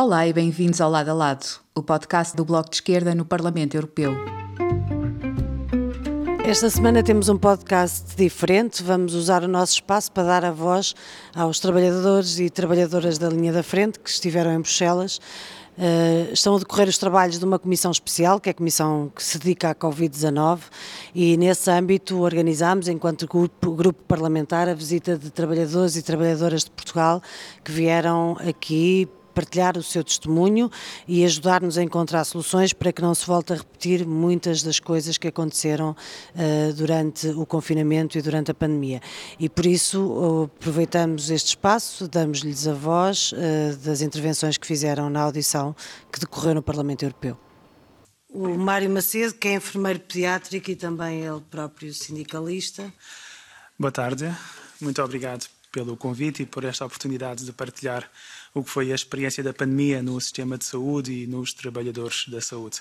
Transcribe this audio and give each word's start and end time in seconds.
Olá 0.00 0.28
e 0.28 0.32
bem-vindos 0.32 0.80
ao 0.80 0.88
Lado 0.88 1.10
a 1.10 1.12
Lado, 1.12 1.44
o 1.74 1.82
podcast 1.82 2.36
do 2.36 2.44
Bloco 2.44 2.70
de 2.70 2.76
Esquerda 2.76 3.16
no 3.16 3.24
Parlamento 3.24 3.76
Europeu. 3.76 4.14
Esta 6.44 6.70
semana 6.70 7.02
temos 7.02 7.28
um 7.28 7.36
podcast 7.36 8.14
diferente. 8.16 8.80
Vamos 8.80 9.12
usar 9.12 9.42
o 9.42 9.48
nosso 9.48 9.72
espaço 9.72 10.12
para 10.12 10.22
dar 10.22 10.44
a 10.44 10.52
voz 10.52 10.94
aos 11.34 11.58
trabalhadores 11.58 12.38
e 12.38 12.48
trabalhadoras 12.48 13.18
da 13.18 13.28
linha 13.28 13.52
da 13.52 13.64
frente 13.64 13.98
que 13.98 14.08
estiveram 14.08 14.52
em 14.52 14.60
Bruxelas. 14.60 15.18
Uh, 15.76 16.32
estão 16.32 16.54
a 16.54 16.58
decorrer 16.60 16.88
os 16.88 16.96
trabalhos 16.96 17.36
de 17.36 17.44
uma 17.44 17.58
comissão 17.58 17.90
especial, 17.90 18.38
que 18.38 18.48
é 18.48 18.52
a 18.52 18.54
comissão 18.54 19.10
que 19.12 19.22
se 19.22 19.36
dedica 19.36 19.70
à 19.70 19.74
Covid-19, 19.74 20.60
e 21.12 21.36
nesse 21.36 21.68
âmbito 21.72 22.20
organizamos, 22.20 22.86
enquanto 22.86 23.26
grupo, 23.26 23.72
grupo, 23.72 24.00
parlamentar, 24.04 24.68
a 24.68 24.74
visita 24.74 25.18
de 25.18 25.30
trabalhadores 25.30 25.96
e 25.96 26.02
trabalhadoras 26.02 26.62
de 26.62 26.70
Portugal 26.70 27.20
que 27.64 27.72
vieram 27.72 28.36
aqui 28.48 29.08
partilhar 29.38 29.78
o 29.78 29.82
seu 29.84 30.02
testemunho 30.02 30.68
e 31.06 31.24
ajudar-nos 31.24 31.78
a 31.78 31.82
encontrar 31.84 32.24
soluções 32.24 32.72
para 32.72 32.92
que 32.92 33.00
não 33.00 33.14
se 33.14 33.24
volte 33.24 33.52
a 33.52 33.56
repetir 33.56 34.04
muitas 34.04 34.64
das 34.64 34.80
coisas 34.80 35.16
que 35.16 35.28
aconteceram 35.28 35.90
uh, 35.90 36.72
durante 36.72 37.28
o 37.28 37.46
confinamento 37.46 38.18
e 38.18 38.22
durante 38.22 38.50
a 38.50 38.54
pandemia. 38.54 39.00
E 39.38 39.48
por 39.48 39.64
isso 39.64 40.50
aproveitamos 40.56 41.30
este 41.30 41.50
espaço, 41.50 42.08
damos-lhes 42.08 42.66
a 42.66 42.74
voz 42.74 43.30
uh, 43.30 43.76
das 43.76 44.00
intervenções 44.00 44.58
que 44.58 44.66
fizeram 44.66 45.08
na 45.08 45.20
audição 45.20 45.72
que 46.12 46.18
decorreu 46.18 46.56
no 46.56 46.62
Parlamento 46.62 47.04
Europeu. 47.04 47.38
O 48.28 48.48
Mário 48.58 48.90
Macedo, 48.90 49.34
que 49.34 49.46
é 49.46 49.54
enfermeiro 49.54 50.00
pediátrico 50.00 50.68
e 50.68 50.74
também 50.74 51.20
ele 51.20 51.40
próprio 51.48 51.94
sindicalista. 51.94 52.92
Boa 53.78 53.92
tarde, 53.92 54.34
muito 54.80 55.00
obrigado 55.00 55.46
pelo 55.70 55.96
convite 55.96 56.42
e 56.42 56.46
por 56.46 56.64
esta 56.64 56.84
oportunidade 56.84 57.44
de 57.44 57.52
partilhar 57.52 58.10
o 58.58 58.64
que 58.64 58.70
foi 58.70 58.92
a 58.92 58.94
experiência 58.94 59.42
da 59.42 59.52
pandemia 59.52 60.02
no 60.02 60.20
sistema 60.20 60.58
de 60.58 60.64
saúde 60.64 61.12
e 61.12 61.26
nos 61.26 61.52
trabalhadores 61.52 62.28
da 62.28 62.40
saúde. 62.40 62.80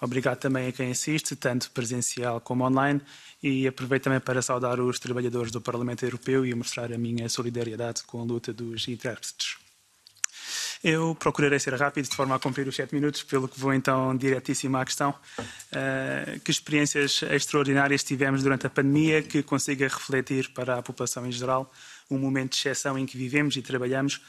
Obrigado 0.00 0.38
também 0.38 0.66
a 0.66 0.72
quem 0.72 0.90
assiste, 0.90 1.36
tanto 1.36 1.70
presencial 1.70 2.40
como 2.40 2.64
online, 2.64 3.00
e 3.40 3.68
aproveito 3.68 4.04
também 4.04 4.18
para 4.18 4.42
saudar 4.42 4.80
os 4.80 4.98
trabalhadores 4.98 5.52
do 5.52 5.60
Parlamento 5.60 6.04
Europeu 6.04 6.44
e 6.44 6.52
mostrar 6.54 6.92
a 6.92 6.98
minha 6.98 7.28
solidariedade 7.28 8.02
com 8.02 8.20
a 8.20 8.24
luta 8.24 8.52
dos 8.52 8.88
intérpretes. 8.88 9.56
Eu 10.82 11.14
procurarei 11.14 11.60
ser 11.60 11.74
rápido, 11.74 12.08
de 12.08 12.16
forma 12.16 12.34
a 12.34 12.40
cumprir 12.40 12.66
os 12.66 12.74
sete 12.74 12.92
minutos, 12.92 13.22
pelo 13.22 13.46
que 13.46 13.58
vou 13.60 13.72
então 13.72 14.16
diretíssimo 14.16 14.76
à 14.76 14.84
questão. 14.84 15.14
Uh, 15.40 16.40
que 16.40 16.50
experiências 16.50 17.22
extraordinárias 17.22 18.02
tivemos 18.02 18.42
durante 18.42 18.66
a 18.66 18.70
pandemia 18.70 19.22
que 19.22 19.44
consiga 19.44 19.86
refletir 19.86 20.52
para 20.52 20.78
a 20.78 20.82
população 20.82 21.24
em 21.24 21.30
geral 21.30 21.72
um 22.10 22.18
momento 22.18 22.52
de 22.52 22.58
exceção 22.58 22.98
em 22.98 23.06
que 23.06 23.16
vivemos 23.16 23.56
e 23.56 23.62
trabalhamos 23.62 24.20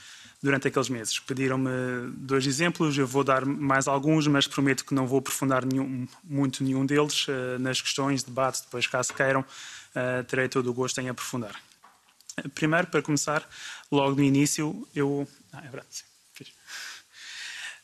durante 0.44 0.68
aqueles 0.68 0.90
meses. 0.90 1.18
Pediram-me 1.20 1.70
dois 2.18 2.46
exemplos, 2.46 2.98
eu 2.98 3.08
vou 3.08 3.24
dar 3.24 3.46
mais 3.46 3.88
alguns, 3.88 4.28
mas 4.28 4.46
prometo 4.46 4.84
que 4.84 4.94
não 4.94 5.08
vou 5.08 5.20
aprofundar 5.20 5.66
nenhum, 5.66 6.06
muito 6.22 6.62
nenhum 6.64 6.86
deles 6.86 7.26
uh, 7.30 7.58
nas 7.60 7.82
questões, 7.82 8.22
debates, 8.24 8.60
depois 8.60 8.86
caso 8.86 9.14
queiram, 9.14 9.40
uh, 9.42 10.24
terei 10.26 10.50
todo 10.50 10.70
o 10.70 10.74
gosto 10.74 11.00
em 11.00 11.08
aprofundar. 11.08 11.56
Primeiro, 12.54 12.88
para 12.88 13.02
começar, 13.02 13.48
logo 13.90 14.18
no 14.18 14.24
início, 14.24 14.86
eu... 14.94 15.26
Ah, 15.54 15.60
é 15.60 15.70
verdade, 15.70 15.88
sim. 15.92 16.04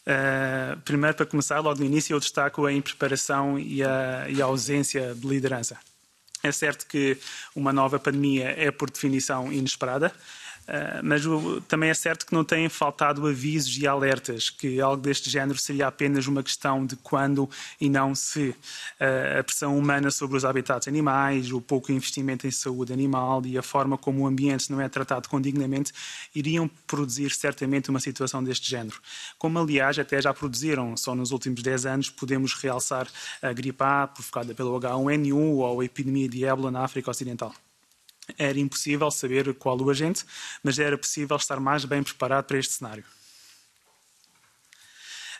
Uh, 0.09 0.79
primeiro, 0.81 1.15
para 1.15 1.25
começar, 1.25 1.59
logo 1.59 1.79
no 1.79 1.85
início, 1.85 2.13
eu 2.15 2.19
destaco 2.19 2.65
a 2.65 2.73
impreparação 2.73 3.59
e 3.59 3.83
a, 3.83 4.27
e 4.27 4.41
a 4.41 4.45
ausência 4.45 5.13
de 5.13 5.27
liderança. 5.27 5.77
É 6.41 6.51
certo 6.51 6.87
que 6.87 7.17
uma 7.55 7.71
nova 7.71 7.99
pandemia 7.99 8.55
é, 8.57 8.71
por 8.71 8.89
definição, 8.89 9.53
inesperada, 9.53 10.11
mas 11.03 11.25
o, 11.25 11.61
também 11.61 11.89
é 11.89 11.93
certo 11.93 12.25
que 12.25 12.33
não 12.33 12.43
têm 12.43 12.69
faltado 12.69 13.25
avisos 13.25 13.77
e 13.77 13.87
alertas 13.87 14.49
que 14.49 14.79
algo 14.79 15.01
deste 15.01 15.29
género 15.29 15.57
seria 15.57 15.87
apenas 15.87 16.27
uma 16.27 16.43
questão 16.43 16.85
de 16.85 16.95
quando 16.95 17.49
e 17.79 17.89
não 17.89 18.13
se 18.13 18.49
uh, 18.49 19.39
a 19.39 19.43
pressão 19.43 19.77
humana 19.77 20.11
sobre 20.11 20.37
os 20.37 20.45
habitats 20.45 20.87
animais, 20.87 21.51
o 21.51 21.59
pouco 21.59 21.91
investimento 21.91 22.45
em 22.45 22.51
saúde 22.51 22.93
animal 22.93 23.41
e 23.45 23.57
a 23.57 23.63
forma 23.63 23.97
como 23.97 24.23
o 24.23 24.27
ambiente 24.27 24.71
não 24.71 24.79
é 24.79 24.87
tratado 24.87 25.27
condignamente 25.27 25.91
iriam 26.35 26.69
produzir 26.85 27.31
certamente 27.31 27.89
uma 27.89 27.99
situação 27.99 28.43
deste 28.43 28.69
género. 28.69 28.99
Como, 29.37 29.57
aliás, 29.59 29.97
até 29.97 30.21
já 30.21 30.33
produziram, 30.33 30.95
só 30.95 31.15
nos 31.15 31.31
últimos 31.31 31.61
10 31.61 31.85
anos 31.85 32.09
podemos 32.09 32.53
realçar 32.53 33.07
a 33.41 33.51
gripe 33.53 33.83
A 33.83 34.07
provocada 34.07 34.53
pelo 34.53 34.79
H1N1 34.79 35.33
ou 35.33 35.81
a 35.81 35.85
epidemia 35.85 36.29
de 36.29 36.45
ébola 36.45 36.71
na 36.71 36.83
África 36.83 37.09
Ocidental. 37.09 37.53
Era 38.37 38.59
impossível 38.59 39.09
saber 39.11 39.53
qual 39.55 39.79
o 39.79 39.89
agente, 39.89 40.25
mas 40.63 40.79
era 40.79 40.97
possível 40.97 41.37
estar 41.37 41.59
mais 41.59 41.85
bem 41.85 42.03
preparado 42.03 42.45
para 42.45 42.57
este 42.57 42.73
cenário. 42.73 43.03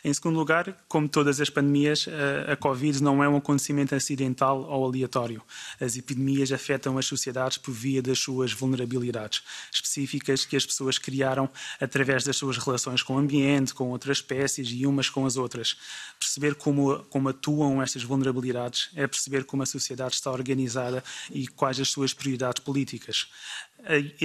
Em 0.02 0.14
segundo 0.14 0.38
lugar, 0.38 0.74
como 0.88 1.08
todas 1.08 1.40
as 1.40 1.50
pandemias, 1.50 2.06
a 2.50 2.56
Covid 2.56 3.02
não 3.02 3.22
é 3.22 3.28
um 3.28 3.36
acontecimento 3.36 3.94
acidental 3.94 4.62
ou 4.62 4.86
aleatório. 4.86 5.42
As 5.78 5.96
epidemias 5.96 6.50
afetam 6.52 6.96
as 6.96 7.04
sociedades 7.04 7.58
por 7.58 7.72
via 7.72 8.00
das 8.00 8.18
suas 8.18 8.52
vulnerabilidades 8.52 9.42
específicas 9.72 10.46
que 10.46 10.56
as 10.56 10.64
pessoas 10.64 10.96
criaram 10.96 11.50
através 11.78 12.24
das 12.24 12.36
suas 12.36 12.56
relações 12.56 13.02
com 13.02 13.14
o 13.14 13.18
ambiente, 13.18 13.74
com 13.74 13.90
outras 13.90 14.18
espécies 14.18 14.68
e 14.70 14.86
umas 14.86 15.10
com 15.10 15.26
as 15.26 15.36
outras. 15.36 15.76
Perceber 16.18 16.54
como, 16.54 16.98
como 17.10 17.28
atuam 17.28 17.82
estas 17.82 18.02
vulnerabilidades 18.02 18.90
é 18.94 19.06
perceber 19.06 19.44
como 19.44 19.62
a 19.62 19.66
sociedade 19.66 20.14
está 20.14 20.30
organizada 20.30 21.04
e 21.30 21.46
quais 21.46 21.78
as 21.78 21.90
suas 21.90 22.14
prioridades 22.14 22.62
políticas. 22.62 23.26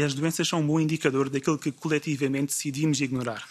As 0.04 0.14
doenças 0.14 0.48
são 0.48 0.62
um 0.62 0.68
bom 0.68 0.80
indicador 0.80 1.30
daquilo 1.30 1.58
que 1.58 1.72
coletivamente 1.72 2.48
decidimos 2.48 3.02
ignorar 3.02 3.44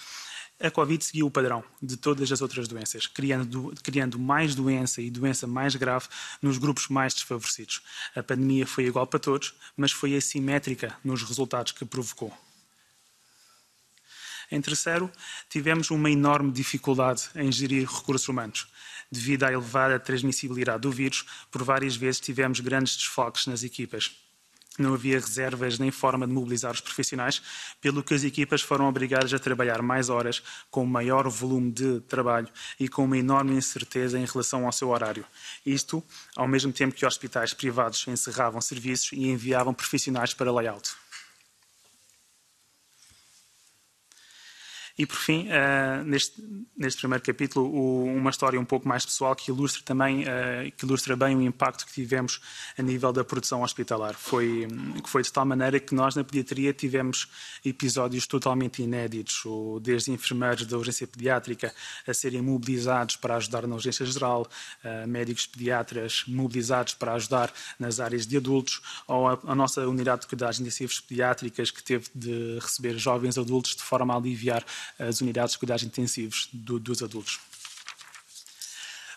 a 0.60 0.70
Covid 0.70 1.04
seguiu 1.04 1.26
o 1.26 1.30
padrão 1.30 1.64
de 1.82 1.96
todas 1.96 2.30
as 2.30 2.40
outras 2.40 2.68
doenças, 2.68 3.06
criando, 3.06 3.74
criando 3.82 4.18
mais 4.18 4.54
doença 4.54 5.02
e 5.02 5.10
doença 5.10 5.46
mais 5.46 5.74
grave 5.74 6.06
nos 6.40 6.58
grupos 6.58 6.88
mais 6.88 7.12
desfavorecidos. 7.12 7.82
A 8.14 8.22
pandemia 8.22 8.66
foi 8.66 8.86
igual 8.86 9.06
para 9.06 9.18
todos, 9.18 9.54
mas 9.76 9.92
foi 9.92 10.16
assimétrica 10.16 10.96
nos 11.04 11.22
resultados 11.22 11.72
que 11.72 11.84
provocou. 11.84 12.32
Em 14.50 14.60
terceiro, 14.60 15.10
tivemos 15.48 15.90
uma 15.90 16.10
enorme 16.10 16.52
dificuldade 16.52 17.28
em 17.34 17.50
gerir 17.50 17.88
recursos 17.88 18.28
humanos. 18.28 18.68
Devido 19.10 19.44
à 19.44 19.52
elevada 19.52 19.98
transmissibilidade 19.98 20.82
do 20.82 20.90
vírus, 20.90 21.24
por 21.50 21.62
várias 21.62 21.96
vezes 21.96 22.20
tivemos 22.20 22.60
grandes 22.60 22.96
desfalques 22.96 23.46
nas 23.46 23.62
equipas 23.62 24.23
não 24.78 24.94
havia 24.94 25.18
reservas 25.18 25.78
nem 25.78 25.90
forma 25.90 26.26
de 26.26 26.32
mobilizar 26.32 26.72
os 26.72 26.80
profissionais, 26.80 27.40
pelo 27.80 28.02
que 28.02 28.14
as 28.14 28.24
equipas 28.24 28.62
foram 28.62 28.88
obrigadas 28.88 29.32
a 29.32 29.38
trabalhar 29.38 29.82
mais 29.82 30.08
horas, 30.08 30.42
com 30.70 30.84
maior 30.84 31.28
volume 31.28 31.70
de 31.70 32.00
trabalho 32.00 32.48
e 32.78 32.88
com 32.88 33.04
uma 33.04 33.18
enorme 33.18 33.54
incerteza 33.54 34.18
em 34.18 34.24
relação 34.24 34.66
ao 34.66 34.72
seu 34.72 34.88
horário. 34.88 35.24
Isto, 35.64 36.02
ao 36.34 36.48
mesmo 36.48 36.72
tempo 36.72 36.94
que 36.94 37.06
hospitais 37.06 37.54
privados 37.54 38.04
encerravam 38.08 38.60
serviços 38.60 39.12
e 39.12 39.28
enviavam 39.28 39.72
profissionais 39.72 40.34
para 40.34 40.52
layout. 40.52 41.03
E 44.96 45.04
por 45.04 45.16
fim, 45.16 45.48
uh, 45.48 46.04
neste, 46.04 46.40
neste 46.76 47.00
primeiro 47.00 47.24
capítulo, 47.24 47.66
o, 47.66 48.04
uma 48.04 48.30
história 48.30 48.60
um 48.60 48.64
pouco 48.64 48.86
mais 48.86 49.04
pessoal 49.04 49.34
que 49.34 49.50
ilustra 49.50 49.82
também, 49.84 50.22
uh, 50.22 50.70
que 50.76 50.84
ilustra 50.84 51.16
bem 51.16 51.34
o 51.34 51.42
impacto 51.42 51.84
que 51.84 51.92
tivemos 51.92 52.40
a 52.78 52.82
nível 52.82 53.12
da 53.12 53.24
produção 53.24 53.62
hospitalar. 53.62 54.14
Foi, 54.14 54.68
que 55.02 55.10
foi 55.10 55.22
de 55.22 55.32
tal 55.32 55.44
maneira 55.44 55.80
que 55.80 55.96
nós 55.96 56.14
na 56.14 56.22
pediatria 56.22 56.72
tivemos 56.72 57.28
episódios 57.64 58.24
totalmente 58.28 58.82
inéditos, 58.82 59.42
desde 59.82 60.12
enfermeiros 60.12 60.64
da 60.64 60.78
urgência 60.78 61.08
pediátrica 61.08 61.74
a 62.06 62.14
serem 62.14 62.40
mobilizados 62.40 63.16
para 63.16 63.34
ajudar 63.34 63.66
na 63.66 63.74
urgência 63.74 64.06
geral, 64.06 64.46
uh, 64.84 65.08
médicos 65.08 65.44
pediatras 65.44 66.22
mobilizados 66.28 66.94
para 66.94 67.14
ajudar 67.14 67.52
nas 67.80 67.98
áreas 67.98 68.28
de 68.28 68.36
adultos, 68.36 68.80
ou 69.08 69.26
a, 69.26 69.40
a 69.44 69.54
nossa 69.56 69.84
unidade 69.88 70.20
de 70.20 70.28
cuidados 70.28 70.60
intensivos 70.60 71.00
pediátricas 71.00 71.72
que 71.72 71.82
teve 71.82 72.06
de 72.14 72.60
receber 72.60 72.96
jovens 72.96 73.36
adultos 73.36 73.74
de 73.74 73.82
forma 73.82 74.14
a 74.14 74.18
aliviar 74.18 74.64
as 74.98 75.20
unidades 75.20 75.52
de 75.52 75.58
cuidados 75.58 75.82
intensivos 75.82 76.48
do, 76.52 76.78
dos 76.78 77.02
adultos. 77.02 77.40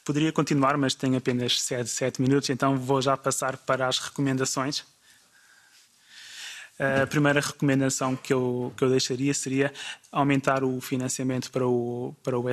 Poderia 0.03 0.31
continuar, 0.31 0.77
mas 0.77 0.95
tenho 0.95 1.17
apenas 1.17 1.61
7, 1.61 1.89
7 1.89 2.21
minutos, 2.21 2.49
então 2.49 2.77
vou 2.77 3.01
já 3.01 3.17
passar 3.17 3.57
para 3.57 3.87
as 3.87 3.99
recomendações. 3.99 4.85
A 6.79 7.07
primeira 7.07 7.41
recomendação 7.41 8.15
que 8.15 8.31
eu, 8.31 8.71
que 8.77 8.83
eu 8.83 8.89
deixaria 8.89 9.33
seria 9.33 9.73
aumentar 10.11 10.63
o 10.63 10.79
financiamento 10.79 11.49
para 11.49 11.67
o, 11.67 12.15
para 12.23 12.37
o 12.37 12.45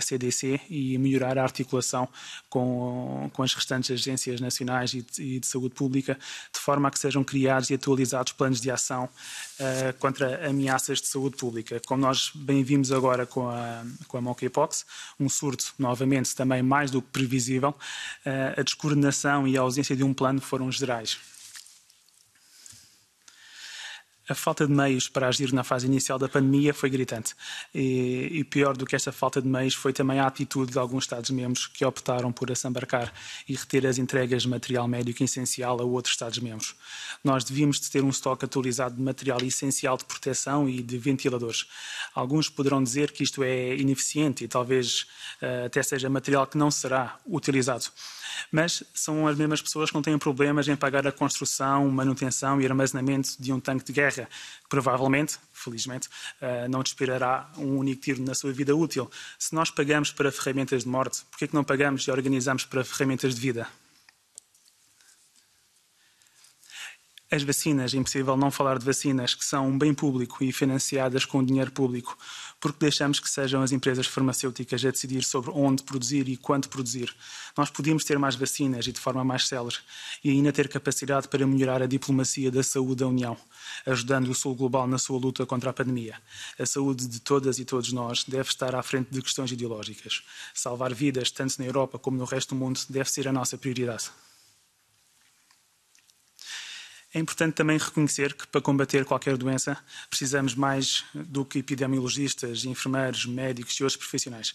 e 0.70 0.96
melhorar 0.96 1.36
a 1.38 1.42
articulação 1.42 2.08
com, 2.48 3.30
com 3.34 3.42
as 3.42 3.52
restantes 3.52 3.90
agências 3.90 4.40
nacionais 4.40 4.94
e 4.94 5.02
de, 5.02 5.22
e 5.22 5.40
de 5.40 5.46
saúde 5.46 5.74
pública, 5.74 6.18
de 6.52 6.58
forma 6.58 6.88
a 6.88 6.90
que 6.90 6.98
sejam 6.98 7.22
criados 7.22 7.68
e 7.68 7.74
atualizados 7.74 8.32
planos 8.32 8.62
de 8.62 8.70
ação 8.70 9.04
uh, 9.04 9.98
contra 9.98 10.48
ameaças 10.48 11.02
de 11.02 11.06
saúde 11.06 11.36
pública. 11.36 11.78
Como 11.86 12.00
nós 12.00 12.30
bem 12.34 12.62
vimos 12.62 12.92
agora 12.92 13.26
com 13.26 13.48
a, 13.48 13.84
com 14.08 14.16
a 14.16 14.22
monkeypox, 14.22 14.86
um 15.20 15.28
surto, 15.28 15.74
novamente, 15.78 16.34
também 16.34 16.62
mais 16.62 16.90
do 16.90 17.02
que 17.02 17.08
previsível, 17.08 17.70
uh, 17.70 18.58
a 18.58 18.62
descoordenação 18.62 19.46
e 19.46 19.58
a 19.58 19.60
ausência 19.60 19.94
de 19.94 20.02
um 20.02 20.14
plano 20.14 20.40
foram 20.40 20.72
gerais 20.72 21.33
a 24.28 24.34
falta 24.34 24.66
de 24.66 24.72
meios 24.72 25.08
para 25.08 25.28
agir 25.28 25.52
na 25.52 25.62
fase 25.62 25.86
inicial 25.86 26.18
da 26.18 26.28
pandemia 26.28 26.72
foi 26.72 26.88
gritante. 26.88 27.34
E, 27.74 28.28
e, 28.32 28.44
pior 28.44 28.76
do 28.76 28.86
que 28.86 28.96
esta 28.96 29.12
falta 29.12 29.40
de 29.40 29.48
meios 29.48 29.74
foi 29.74 29.92
também 29.92 30.18
a 30.18 30.26
atitude 30.26 30.72
de 30.72 30.78
alguns 30.78 31.04
Estados-membros 31.04 31.66
que 31.66 31.84
optaram 31.84 32.32
por 32.32 32.50
assambarcar 32.50 33.12
e 33.48 33.54
reter 33.54 33.86
as 33.86 33.98
entregas 33.98 34.42
de 34.42 34.48
material 34.48 34.88
médico 34.88 35.22
essencial 35.22 35.80
a 35.80 35.84
outros 35.84 36.14
Estados-membros. 36.14 36.74
Nós 37.22 37.44
devíamos 37.44 37.78
de 37.80 37.90
ter 37.90 38.02
um 38.02 38.08
estoque 38.08 38.44
atualizado 38.44 38.94
de 38.94 39.02
material 39.02 39.38
essencial 39.42 39.96
de 39.96 40.04
proteção 40.04 40.68
e 40.68 40.82
de 40.82 40.96
ventiladores. 40.96 41.66
Alguns 42.14 42.48
poderão 42.48 42.82
dizer 42.82 43.12
que 43.12 43.22
isto 43.22 43.42
é 43.42 43.76
ineficiente 43.76 44.44
e 44.44 44.48
talvez 44.48 45.06
uh, 45.42 45.66
até 45.66 45.82
seja 45.82 46.08
material 46.08 46.46
que 46.46 46.56
não 46.56 46.70
será 46.70 47.18
utilizado 47.26 47.84
mas 48.50 48.82
são 48.94 49.26
as 49.26 49.36
mesmas 49.36 49.60
pessoas 49.60 49.90
que 49.90 49.94
não 49.94 50.02
têm 50.02 50.18
problemas 50.18 50.68
em 50.68 50.76
pagar 50.76 51.06
a 51.06 51.12
construção, 51.12 51.88
manutenção 51.90 52.60
e 52.60 52.66
armazenamento 52.66 53.30
de 53.38 53.52
um 53.52 53.60
tanque 53.60 53.84
de 53.84 53.92
guerra, 53.92 54.28
provavelmente, 54.68 55.38
felizmente, 55.52 56.08
eh, 56.40 56.68
não 56.68 56.82
disparará 56.82 57.50
um 57.56 57.78
único 57.78 58.02
tiro 58.02 58.22
na 58.22 58.34
sua 58.34 58.52
vida 58.52 58.74
útil. 58.74 59.10
Se 59.38 59.54
nós 59.54 59.70
pagamos 59.70 60.12
para 60.12 60.30
ferramentas 60.30 60.82
de 60.82 60.88
morte, 60.88 61.22
por 61.30 61.38
que 61.38 61.54
não 61.54 61.64
pagamos 61.64 62.02
e 62.02 62.10
organizamos 62.10 62.64
para 62.64 62.84
ferramentas 62.84 63.34
de 63.34 63.40
vida? 63.40 63.66
As 67.34 67.42
vacinas, 67.42 67.92
é 67.92 67.96
impossível 67.96 68.36
não 68.36 68.48
falar 68.48 68.78
de 68.78 68.84
vacinas 68.84 69.34
que 69.34 69.44
são 69.44 69.68
um 69.68 69.76
bem 69.76 69.92
público 69.92 70.44
e 70.44 70.52
financiadas 70.52 71.24
com 71.24 71.42
dinheiro 71.44 71.72
público 71.72 72.16
porque 72.64 72.78
deixamos 72.78 73.20
que 73.20 73.28
sejam 73.28 73.60
as 73.60 73.72
empresas 73.72 74.06
farmacêuticas 74.06 74.82
a 74.82 74.90
decidir 74.90 75.22
sobre 75.22 75.50
onde 75.50 75.82
produzir 75.82 76.26
e 76.30 76.34
quanto 76.34 76.70
produzir. 76.70 77.14
Nós 77.54 77.68
podíamos 77.68 78.04
ter 78.04 78.18
mais 78.18 78.36
vacinas 78.36 78.86
e 78.86 78.92
de 78.92 78.98
forma 78.98 79.22
mais 79.22 79.46
célere 79.46 79.76
e 80.24 80.30
ainda 80.30 80.50
ter 80.50 80.66
capacidade 80.66 81.28
para 81.28 81.46
melhorar 81.46 81.82
a 81.82 81.86
diplomacia 81.86 82.50
da 82.50 82.62
saúde 82.62 83.00
da 83.00 83.06
União, 83.06 83.36
ajudando 83.84 84.28
o 84.28 84.34
Sul 84.34 84.54
Global 84.54 84.86
na 84.86 84.96
sua 84.96 85.18
luta 85.18 85.44
contra 85.44 85.68
a 85.68 85.72
pandemia. 85.74 86.16
A 86.58 86.64
saúde 86.64 87.06
de 87.06 87.20
todas 87.20 87.58
e 87.58 87.66
todos 87.66 87.92
nós 87.92 88.24
deve 88.24 88.48
estar 88.48 88.74
à 88.74 88.82
frente 88.82 89.10
de 89.10 89.20
questões 89.20 89.52
ideológicas. 89.52 90.22
Salvar 90.54 90.94
vidas, 90.94 91.30
tanto 91.30 91.58
na 91.58 91.66
Europa 91.66 91.98
como 91.98 92.16
no 92.16 92.24
resto 92.24 92.54
do 92.54 92.58
mundo, 92.58 92.80
deve 92.88 93.10
ser 93.10 93.28
a 93.28 93.32
nossa 93.32 93.58
prioridade. 93.58 94.10
É 97.14 97.20
importante 97.20 97.54
também 97.54 97.78
reconhecer 97.78 98.34
que 98.34 98.44
para 98.44 98.60
combater 98.60 99.04
qualquer 99.04 99.36
doença 99.36 99.78
precisamos 100.10 100.56
mais 100.56 101.04
do 101.14 101.44
que 101.44 101.60
epidemiologistas, 101.60 102.64
enfermeiros, 102.64 103.24
médicos 103.24 103.74
e 103.74 103.84
outros 103.84 103.96
profissionais. 103.96 104.52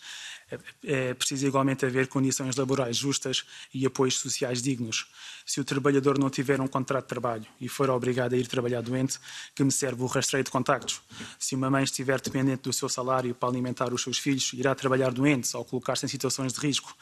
É, 0.51 0.59
é 0.83 1.13
preciso 1.13 1.47
igualmente 1.47 1.85
haver 1.85 2.07
condições 2.07 2.57
laborais 2.57 2.97
justas 2.97 3.45
e 3.73 3.85
apoios 3.85 4.19
sociais 4.19 4.61
dignos. 4.61 5.07
Se 5.45 5.61
o 5.61 5.63
trabalhador 5.63 6.19
não 6.19 6.29
tiver 6.29 6.59
um 6.59 6.67
contrato 6.67 7.05
de 7.05 7.09
trabalho 7.09 7.45
e 7.61 7.69
for 7.69 7.89
obrigado 7.89 8.33
a 8.33 8.37
ir 8.37 8.45
trabalhar 8.45 8.81
doente, 8.81 9.17
que 9.55 9.63
me 9.63 9.71
serve 9.71 10.03
o 10.03 10.05
rastreio 10.07 10.43
de 10.43 10.51
contactos? 10.51 11.01
Se 11.39 11.55
uma 11.55 11.69
mãe 11.69 11.85
estiver 11.85 12.19
dependente 12.19 12.63
do 12.63 12.73
seu 12.73 12.89
salário 12.89 13.33
para 13.33 13.47
alimentar 13.47 13.93
os 13.93 14.03
seus 14.03 14.17
filhos, 14.17 14.51
irá 14.51 14.75
trabalhar 14.75 15.13
doente 15.13 15.55
ou 15.55 15.63
colocar-se 15.63 16.05
em 16.05 16.09
situações 16.09 16.51
de 16.51 16.59
risco? 16.59 16.93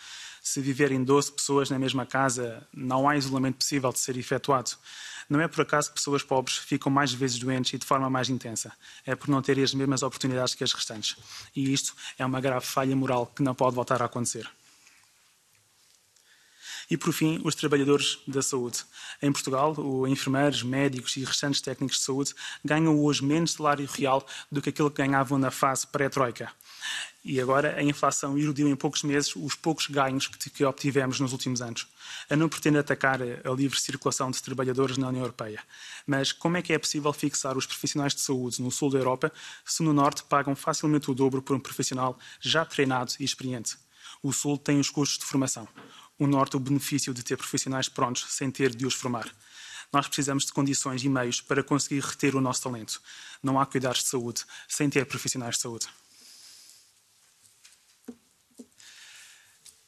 Se 0.49 0.61
viverem 0.61 1.03
12 1.03 1.33
pessoas 1.33 1.69
na 1.69 1.77
mesma 1.77 2.05
casa, 2.05 2.65
não 2.73 3.09
há 3.09 3.17
isolamento 3.17 3.57
possível 3.57 3.91
de 3.91 3.99
ser 3.99 4.15
efetuado. 4.15 4.71
Não 5.29 5.41
é 5.41 5.47
por 5.47 5.59
acaso 5.59 5.89
que 5.89 5.95
pessoas 5.95 6.23
pobres 6.23 6.55
ficam 6.55 6.89
mais 6.89 7.11
vezes 7.11 7.37
doentes 7.37 7.73
e 7.73 7.77
de 7.77 7.85
forma 7.85 8.09
mais 8.09 8.29
intensa. 8.29 8.71
É 9.05 9.13
por 9.13 9.27
não 9.27 9.41
terem 9.41 9.61
as 9.61 9.73
mesmas 9.73 10.03
oportunidades 10.03 10.55
que 10.55 10.63
as 10.63 10.71
restantes. 10.71 11.17
E 11.53 11.73
isto 11.73 11.93
é 12.17 12.25
uma 12.25 12.39
grave 12.39 12.65
falha 12.65 12.95
moral 12.95 13.27
que 13.27 13.43
não 13.43 13.53
pode 13.53 13.75
voltar 13.75 14.01
a 14.01 14.05
acontecer. 14.05 14.49
E, 16.89 16.95
por 16.95 17.11
fim, 17.11 17.41
os 17.43 17.53
trabalhadores 17.53 18.19
da 18.25 18.41
saúde. 18.41 18.83
Em 19.21 19.31
Portugal, 19.31 19.71
os 19.77 20.09
enfermeiros, 20.09 20.63
médicos 20.63 21.17
e 21.17 21.23
restantes 21.23 21.59
técnicos 21.59 21.97
de 21.97 22.03
saúde 22.03 22.33
ganham 22.63 22.97
hoje 22.99 23.23
menos 23.23 23.53
salário 23.53 23.85
real 23.85 24.25
do 24.49 24.61
que 24.61 24.69
aquilo 24.69 24.89
que 24.89 25.01
ganhavam 25.01 25.37
na 25.37 25.51
fase 25.51 25.85
pré-troika. 25.85 26.49
E 27.25 27.41
agora 27.41 27.75
a 27.75 27.83
inflação 27.83 28.37
erudiu 28.37 28.69
em 28.69 28.75
poucos 28.75 29.03
meses 29.03 29.35
os 29.35 29.53
poucos 29.53 29.87
ganhos 29.87 30.27
que, 30.27 30.49
que 30.49 30.63
obtivemos 30.63 31.19
nos 31.19 31.33
últimos 31.33 31.61
anos. 31.61 31.85
Eu 32.29 32.37
não 32.37 32.47
pretendo 32.47 32.79
atacar 32.79 33.19
a 33.21 33.49
livre 33.51 33.77
circulação 33.77 34.31
de 34.31 34.41
trabalhadores 34.41 34.97
na 34.97 35.09
União 35.09 35.23
Europeia, 35.23 35.61
mas 36.05 36.31
como 36.31 36.55
é 36.55 36.61
que 36.61 36.71
é 36.71 36.79
possível 36.79 37.11
fixar 37.11 37.57
os 37.57 37.65
profissionais 37.65 38.15
de 38.15 38.21
saúde 38.21 38.61
no 38.61 38.71
sul 38.71 38.89
da 38.89 38.99
Europa 38.99 39.29
se 39.65 39.83
no 39.83 39.91
norte 39.91 40.23
pagam 40.23 40.55
facilmente 40.55 41.11
o 41.11 41.13
dobro 41.13 41.41
por 41.41 41.53
um 41.53 41.59
profissional 41.59 42.17
já 42.39 42.63
treinado 42.63 43.11
e 43.19 43.25
experiente? 43.25 43.75
O 44.23 44.31
sul 44.31 44.57
tem 44.57 44.79
os 44.79 44.89
custos 44.89 45.19
de 45.19 45.25
formação 45.25 45.67
o 46.19 46.27
Norte 46.27 46.57
o 46.57 46.59
benefício 46.59 47.13
de 47.13 47.23
ter 47.23 47.37
profissionais 47.37 47.87
prontos 47.89 48.25
sem 48.29 48.49
ter 48.49 48.75
de 48.75 48.85
os 48.85 48.93
formar. 48.93 49.29
Nós 49.91 50.07
precisamos 50.07 50.45
de 50.45 50.51
condições 50.51 51.03
e 51.03 51.09
meios 51.09 51.39
para 51.39 51.63
conseguir 51.63 52.01
reter 52.01 52.35
o 52.35 52.41
nosso 52.41 52.63
talento. 52.63 53.01
Não 53.41 53.59
há 53.59 53.65
cuidados 53.65 53.99
de 53.99 54.09
saúde 54.09 54.43
sem 54.67 54.89
ter 54.89 55.05
profissionais 55.05 55.55
de 55.55 55.61
saúde. 55.61 55.87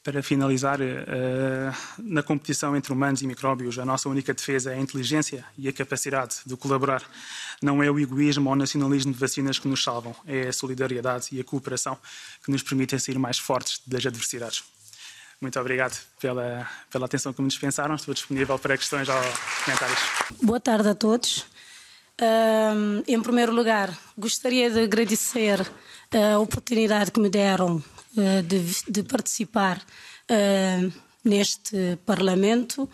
Para 0.01 0.23
finalizar, 0.23 0.79
eh, 0.81 1.73
na 1.97 2.23
competição 2.23 2.75
entre 2.75 2.93
humanos 2.93 3.21
e 3.21 3.27
micróbios, 3.27 3.77
a 3.77 3.85
nossa 3.85 4.07
única 4.07 4.33
defesa 4.33 4.71
é 4.71 4.75
a 4.75 4.79
inteligência 4.79 5.45
e 5.57 5.67
a 5.67 5.73
capacidade 5.73 6.37
de 6.45 6.55
colaborar. 6.55 7.03
Não 7.61 7.83
é 7.83 7.91
o 7.91 7.99
egoísmo 7.99 8.47
ou 8.47 8.53
o 8.53 8.55
nacionalismo 8.55 9.11
de 9.11 9.19
vacinas 9.19 9.59
que 9.59 9.67
nos 9.67 9.83
salvam, 9.83 10.15
é 10.25 10.47
a 10.47 10.53
solidariedade 10.53 11.27
e 11.33 11.41
a 11.41 11.43
cooperação 11.43 11.97
que 12.43 12.49
nos 12.49 12.63
permitem 12.63 12.97
sair 12.97 13.19
mais 13.19 13.37
fortes 13.37 13.81
das 13.85 14.05
adversidades. 14.05 14.63
Muito 15.41 15.57
obrigado 15.57 15.97
pela, 16.19 16.69
pela 16.91 17.05
atenção 17.05 17.31
que 17.31 17.41
me 17.41 17.47
dispensaram. 17.47 17.95
Estou 17.95 18.13
disponível 18.13 18.59
para 18.59 18.77
questões 18.77 19.07
ou 19.07 19.15
comentários. 19.63 19.99
Boa 20.41 20.59
tarde 20.59 20.89
a 20.89 20.95
todos. 20.95 21.45
Uh, 22.19 23.01
em 23.07 23.21
primeiro 23.21 23.53
lugar, 23.53 23.97
gostaria 24.17 24.69
de 24.69 24.81
agradecer 24.81 25.65
a 26.11 26.37
oportunidade 26.39 27.11
que 27.11 27.21
me 27.21 27.29
deram 27.29 27.77
uh, 27.77 28.43
de, 28.43 28.59
de, 28.89 29.03
participar 29.03 29.81
neste 31.23 31.97
Parlamento, 32.05 32.87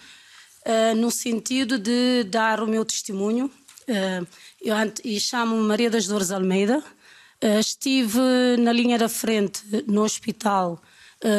no 0.96 1.12
sentido 1.12 1.78
de 1.78 2.24
dar 2.24 2.62
o 2.62 2.68
meu 2.68 2.86
testemunho. 2.86 3.52
eu 4.62 4.74
e 5.04 5.20
chamo-me 5.20 5.62
Maria 5.64 5.90
das 5.90 6.08
Dores 6.08 6.32
Almeida. 6.32 6.82
estive 7.60 8.22
na 8.58 8.72
linha 8.72 8.98
da 8.98 9.10
frente 9.10 9.62
no 9.86 10.04
Hospital 10.04 10.82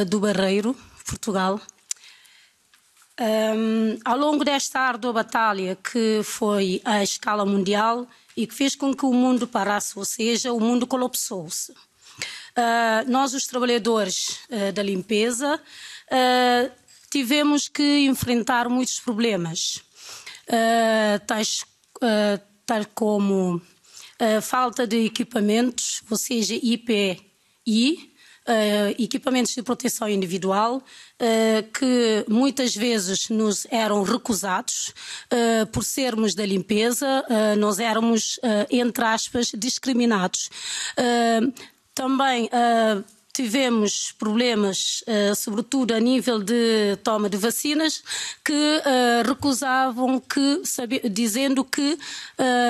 do 0.06 0.20
Barreiro, 0.20 0.76
Portugal. 1.06 1.61
Um, 3.19 3.99
ao 4.05 4.19
longo 4.19 4.44
desta 4.44 4.79
árdua 4.79 5.11
batalha 5.11 5.75
que 5.76 6.20
foi 6.23 6.82
à 6.85 7.03
escala 7.03 7.47
mundial 7.47 8.06
e 8.37 8.47
que 8.47 8.55
fez 8.55 8.76
com 8.76 8.94
que 8.94 9.06
o 9.06 9.12
mundo 9.14 9.49
parasse, 9.49 9.99
ou 9.99 10.05
seja, 10.05 10.53
o 10.53 10.61
mundo 10.61 10.87
colapsou-se. 10.87 11.73
Uh, 11.73 13.09
nós, 13.09 13.33
os 13.33 13.47
trabalhadores 13.47 14.40
uh, 14.50 14.73
da 14.73 14.83
limpeza, 14.83 15.61
uh, 16.11 16.73
tivemos 17.11 17.69
que 17.69 18.07
enfrentar 18.07 18.69
muitos 18.69 19.00
problemas, 19.00 19.83
tais, 21.26 21.64
tal 22.66 22.85
como 22.95 23.61
falta 24.42 24.87
de 24.87 25.07
equipamentos, 25.07 26.02
ou 26.11 26.16
seja, 26.16 26.54
IPI, 26.54 28.14
equipamentos 28.99 29.55
de 29.55 29.62
proteção 29.62 30.09
individual 30.09 30.76
uh, 30.76 31.73
que 31.73 32.25
muitas 32.29 32.75
vezes 32.75 33.29
nos 33.29 33.67
eram 33.71 34.03
recusados 34.03 34.95
uh, 35.33 35.67
por 35.67 35.85
sermos 35.85 36.35
da 36.35 36.47
limpeza, 36.47 37.25
nós 37.59 37.79
éramos, 37.79 38.38
entre 38.71 39.05
aspas, 39.05 39.53
discriminados. 39.57 40.50
também 41.95 42.49
tivemos 43.33 44.12
problemas, 44.12 45.05
sobretudo 45.37 45.95
a 45.95 46.00
nível 46.00 46.43
de 46.43 46.97
toma 47.03 47.29
de 47.29 47.37
vacinas, 47.37 48.03
que 48.45 48.83
recusavam 49.26 50.21
que, 50.21 50.62
dizendo 51.09 51.65
que 51.65 51.99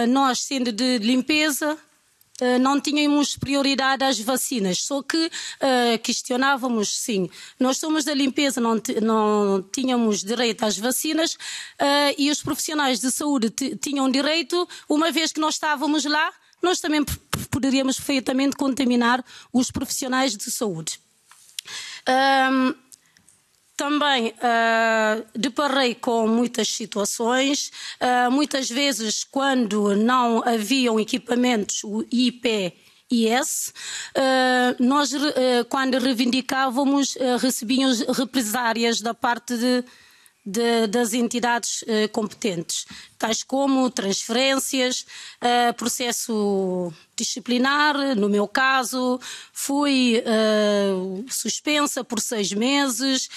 nós, 0.09 0.41
sendo 0.41 0.73
de 0.73 0.99
limpeza, 0.99 1.77
eh, 1.77 1.77
não 2.61 2.81
tínhamos 2.81 3.37
prioridade 3.37 4.05
às 4.05 4.19
vacinas, 4.21 4.79
só 4.79 5.03
que 5.03 5.17
uh, 5.17 5.99
questionávamos, 6.03 6.89
sim, 6.89 7.31
nós 7.59 7.79
somos 7.79 8.05
da 8.05 8.13
limpeza, 8.13 8.61
não, 8.61 8.81
não 9.03 9.63
tínhamos 9.73 10.23
direito 10.23 10.65
às 10.65 10.77
vacinas 10.77 11.35
uh, 11.35 12.15
e 12.19 12.31
os 12.31 12.43
profissionais 12.43 13.01
de 13.01 13.11
saúde 13.11 13.51
tinham 13.81 14.11
direito, 14.11 14.69
uma 14.89 15.11
vez 15.11 15.33
que 15.33 15.41
nós 15.41 15.55
estávamos 15.55 16.05
lá, 16.05 16.33
nós 16.63 16.81
também 16.81 17.05
poderíamos 17.51 17.97
perfeitamente 17.97 18.57
contaminar 18.57 19.25
os 19.53 19.71
profissionais 19.71 20.37
de 20.37 20.51
saúde. 20.51 21.01
Um, 22.09 22.75
também 23.77 24.29
uh, 24.29 25.27
deparei 25.35 25.95
com 25.95 26.27
muitas 26.27 26.69
situações, 26.69 27.71
uh, 28.01 28.31
muitas 28.31 28.71
vezes 28.71 29.23
quando 29.23 29.95
não 29.95 30.43
haviam 30.47 30.99
equipamentos, 30.99 31.85
o 31.85 32.05
IPIS, 32.11 33.75
uh, 34.17 34.83
nós 34.83 35.13
uh, 35.13 35.29
quando 35.69 35.99
reivindicávamos 35.99 37.17
recebíamos 37.41 38.01
represárias 38.01 39.01
da 39.01 39.13
parte 39.13 39.57
de, 39.57 39.85
de, 40.47 40.87
das 40.87 41.13
entidades 41.13 41.83
uh, 41.83 42.09
competentes, 42.13 42.87
tais 43.19 43.43
como 43.43 43.91
transferências, 43.91 45.05
uh, 45.43 45.75
processo 45.75 46.93
disciplinar, 47.17 48.15
no 48.15 48.29
meu 48.29 48.47
caso, 48.47 49.19
fui 49.53 50.23
uh, 50.23 51.25
suspensa 51.29 52.05
por 52.05 52.21
seis 52.21 52.53
meses, 52.53 53.29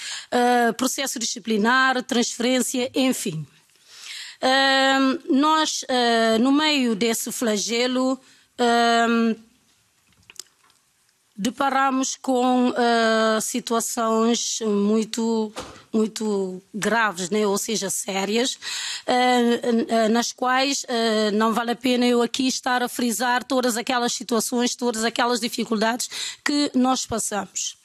processo 0.76 1.18
disciplinar, 1.18 2.02
transferência, 2.02 2.90
enfim. 2.94 3.46
nós, 5.30 5.82
no 6.40 6.52
meio 6.52 6.94
desse 6.94 7.32
flagelo, 7.32 8.20
deparamos 11.40 12.16
com 12.20 12.68
uh, 12.68 13.40
situações 13.40 14.60
muito 14.60 15.50
muito 15.92 16.62
graves, 16.72 17.30
né? 17.30 17.44
ou 17.44 17.58
seja, 17.58 17.90
sérias, 17.90 18.54
uh, 18.54 20.06
uh, 20.06 20.08
nas 20.08 20.30
quais 20.30 20.86
não 21.32 21.52
vale 21.52 21.72
a 21.72 21.76
pena 21.76 22.06
eu 22.06 22.22
aqui 22.22 22.46
estar 22.46 22.80
a 22.80 22.88
frisar 22.88 23.42
todas 23.42 23.76
aquelas 23.76 24.12
situações, 24.12 24.76
todas 24.76 25.02
aquelas 25.02 25.40
dificuldades 25.40 26.08
que 26.44 26.70
nós 26.74 27.06
passamos. 27.06 27.80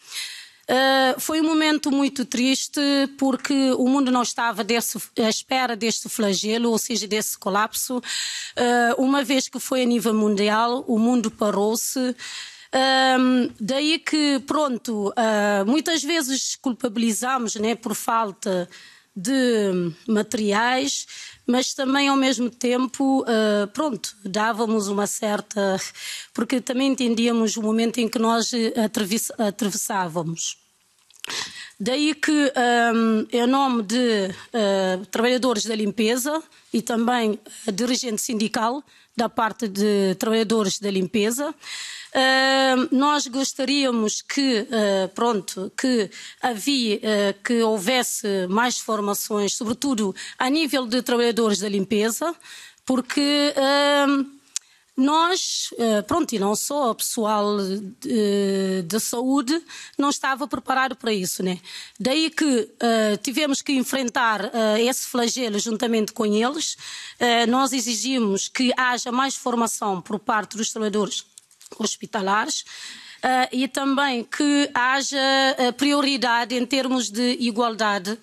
Uh, 0.65 1.19
foi 1.19 1.41
um 1.41 1.43
momento 1.43 1.91
muito 1.91 2.25
triste 2.25 2.81
porque 3.19 3.71
o 3.73 3.87
mundo 3.87 4.11
não 4.11 4.23
estava 4.23 4.63
desse, 4.63 4.97
à 5.19 5.29
espera 5.29 5.75
deste 5.75 6.09
flagelo, 6.09 6.71
ou 6.71 6.77
seja, 6.79 7.07
desse 7.07 7.37
colapso. 7.37 7.97
Uh, 7.97 9.01
uma 9.01 9.23
vez 9.23 9.47
que 9.47 9.59
foi 9.59 9.83
a 9.83 9.85
nível 9.85 10.13
mundial, 10.13 10.83
o 10.87 10.97
mundo 10.97 11.29
parou-se. 11.29 12.15
Um, 12.75 13.49
daí 13.57 13.99
que, 13.99 14.39
pronto, 14.45 15.09
uh, 15.09 15.65
muitas 15.65 16.03
vezes 16.03 16.57
culpabilizamos 16.57 17.55
né, 17.55 17.73
por 17.73 17.95
falta 17.95 18.67
de 19.15 19.93
materiais, 20.05 21.07
mas 21.47 21.73
também 21.73 22.09
ao 22.09 22.17
mesmo 22.17 22.49
tempo, 22.49 23.21
uh, 23.21 23.67
pronto, 23.71 24.13
dávamos 24.25 24.89
uma 24.89 25.07
certa. 25.07 25.79
porque 26.33 26.59
também 26.59 26.91
entendíamos 26.91 27.55
o 27.55 27.61
momento 27.61 27.99
em 27.99 28.09
que 28.09 28.19
nós 28.19 28.51
atravessávamos. 29.37 30.57
Daí 31.79 32.13
que, 32.13 32.31
um, 32.31 33.27
em 33.31 33.45
nome 33.45 33.83
de 33.83 34.29
uh, 34.29 35.05
trabalhadores 35.07 35.65
da 35.65 35.75
limpeza 35.75 36.41
e 36.73 36.81
também 36.81 37.37
dirigente 37.73 38.21
sindical 38.21 38.81
da 39.15 39.27
parte 39.27 39.67
de 39.67 40.15
trabalhadores 40.15 40.79
da 40.79 40.89
limpeza, 40.89 41.53
Uh, 42.15 42.95
nós 42.95 43.27
gostaríamos 43.27 44.21
que, 44.21 44.61
uh, 44.61 45.09
pronto, 45.13 45.69
que 45.77 46.09
havia, 46.41 47.35
que 47.43 47.61
houvesse 47.61 48.47
mais 48.47 48.79
formações, 48.79 49.53
sobretudo 49.53 50.15
a 50.39 50.49
nível 50.49 50.87
de 50.87 51.01
trabalhadores 51.01 51.59
da 51.59 51.67
limpeza, 51.67 52.33
porque 52.85 53.53
nós, 54.97 55.73
pronto, 56.07 56.33
e 56.33 56.39
não 56.39 56.55
só 56.55 56.91
o 56.91 56.95
pessoal 56.95 57.57
de, 57.99 58.81
de, 58.83 58.99
saúde, 58.99 59.61
não 59.97 60.09
estava 60.09 60.47
preparado 60.47 60.95
para 60.95 61.11
isso, 61.11 61.43
né? 61.43 61.59
Daí 61.99 62.29
que 62.29 62.45
uh, 62.45 63.17
tivemos 63.21 63.61
que 63.61 63.73
enfrentar 63.73 64.45
uh, 64.45 64.77
esse 64.79 65.07
flagelo 65.07 65.59
juntamente 65.59 66.13
com 66.13 66.25
eles. 66.25 66.77
Uh, 67.19 67.49
nós 67.49 67.73
exigimos 67.73 68.47
que 68.47 68.71
haja 68.77 69.11
mais 69.11 69.35
formação 69.35 70.01
por 70.01 70.17
parte 70.17 70.55
dos 70.55 70.71
trabalhadores 70.71 71.25
hospitalares 71.77 72.63
e 73.51 73.67
também 73.67 74.23
que 74.23 74.69
haja 74.71 75.17
prioridade 75.77 76.53
em 76.53 76.63
termos 76.63 77.09
de 77.09 77.37
igualdade 77.39 78.19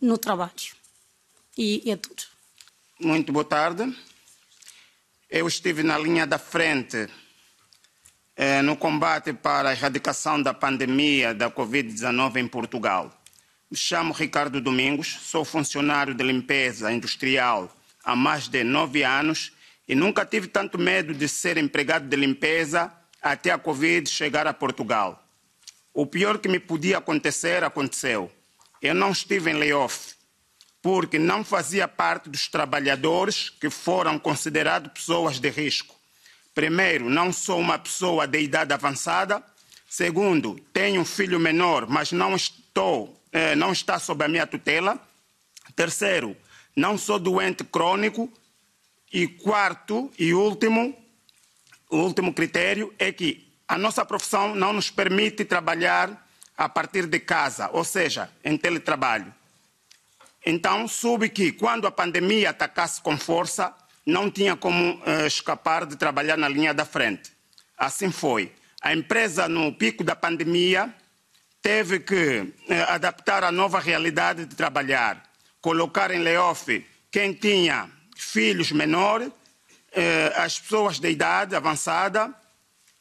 no 0.00 0.16
trabalho. 0.16 0.50
E 1.56 1.82
é 1.90 1.96
tudo. 1.96 2.22
Muito 2.98 3.30
boa 3.30 3.44
tarde. 3.44 3.94
Eu 5.30 5.46
estive 5.46 5.84
na 5.84 5.96
linha 5.96 6.26
da 6.26 6.38
frente 6.38 7.08
no 8.64 8.76
combate 8.76 9.32
para 9.32 9.68
a 9.68 9.72
erradicação 9.72 10.42
da 10.42 10.52
pandemia 10.52 11.32
da 11.32 11.48
Covid-19 11.48 12.36
em 12.38 12.48
Portugal. 12.48 13.16
Me 13.70 13.76
chamo 13.76 14.12
Ricardo 14.12 14.60
Domingos, 14.60 15.06
sou 15.22 15.44
funcionário 15.44 16.14
de 16.14 16.24
limpeza 16.24 16.92
industrial 16.92 17.72
há 18.02 18.16
mais 18.16 18.48
de 18.48 18.64
nove 18.64 19.04
anos 19.04 19.52
e 19.86 19.94
nunca 19.94 20.26
tive 20.26 20.48
tanto 20.48 20.76
medo 20.76 21.14
de 21.14 21.28
ser 21.28 21.58
empregado 21.58 22.08
de 22.08 22.16
limpeza 22.16 22.92
até 23.22 23.52
a 23.52 23.58
Covid 23.58 24.10
chegar 24.10 24.48
a 24.48 24.52
Portugal. 24.52 25.24
O 25.94 26.06
pior 26.06 26.38
que 26.38 26.48
me 26.48 26.58
podia 26.58 26.98
acontecer, 26.98 27.62
aconteceu. 27.62 28.32
Eu 28.82 28.96
não 28.96 29.12
estive 29.12 29.52
em 29.52 29.54
layoff, 29.54 30.12
porque 30.82 31.18
não 31.18 31.44
fazia 31.44 31.86
parte 31.86 32.28
dos 32.28 32.48
trabalhadores 32.48 33.50
que 33.50 33.68
foram 33.68 34.18
considerados 34.18 34.92
pessoas 34.92 35.38
de 35.38 35.50
risco. 35.50 35.94
Primeiro, 36.54 37.08
não 37.08 37.32
sou 37.32 37.60
uma 37.60 37.78
pessoa 37.78 38.26
de 38.26 38.40
idade 38.40 38.72
avançada. 38.72 39.42
Segundo, 39.88 40.58
tenho 40.72 41.00
um 41.00 41.04
filho 41.04 41.38
menor, 41.38 41.86
mas 41.86 42.12
não 42.12 42.34
estou, 42.34 43.20
eh, 43.32 43.54
não 43.54 43.72
está 43.72 43.98
sob 43.98 44.24
a 44.24 44.28
minha 44.28 44.46
tutela. 44.46 44.98
Terceiro, 45.76 46.36
não 46.74 46.96
sou 46.96 47.18
doente 47.18 47.64
crônico 47.64 48.32
e 49.12 49.26
quarto 49.26 50.10
e 50.18 50.32
último, 50.32 50.96
o 51.90 51.98
último 51.98 52.32
critério 52.32 52.94
é 52.98 53.12
que 53.12 53.48
a 53.66 53.76
nossa 53.76 54.04
profissão 54.04 54.54
não 54.54 54.72
nos 54.72 54.90
permite 54.90 55.44
trabalhar 55.44 56.26
a 56.56 56.68
partir 56.68 57.06
de 57.06 57.18
casa, 57.20 57.70
ou 57.72 57.84
seja, 57.84 58.30
em 58.44 58.56
teletrabalho. 58.56 59.32
Então, 60.44 60.88
soube 60.88 61.28
que 61.28 61.52
quando 61.52 61.86
a 61.86 61.90
pandemia 61.90 62.50
atacasse 62.50 63.00
com 63.00 63.16
força, 63.18 63.74
não 64.06 64.30
tinha 64.30 64.56
como 64.56 64.94
uh, 64.94 65.26
escapar 65.26 65.84
de 65.84 65.96
trabalhar 65.96 66.36
na 66.36 66.48
linha 66.48 66.72
da 66.72 66.84
frente. 66.84 67.32
Assim 67.76 68.10
foi. 68.10 68.52
A 68.80 68.94
empresa, 68.94 69.48
no 69.48 69.72
pico 69.72 70.02
da 70.02 70.16
pandemia, 70.16 70.92
teve 71.60 72.00
que 72.00 72.40
uh, 72.40 72.54
adaptar 72.88 73.44
a 73.44 73.52
nova 73.52 73.78
realidade 73.78 74.46
de 74.46 74.56
trabalhar, 74.56 75.22
colocar 75.60 76.10
em 76.10 76.18
layoff 76.18 76.84
quem 77.10 77.34
tinha 77.34 77.90
filhos 78.16 78.70
menores, 78.70 79.30
eh, 79.92 80.32
as 80.36 80.58
pessoas 80.58 81.00
de 81.00 81.10
idade 81.10 81.56
avançada, 81.56 82.32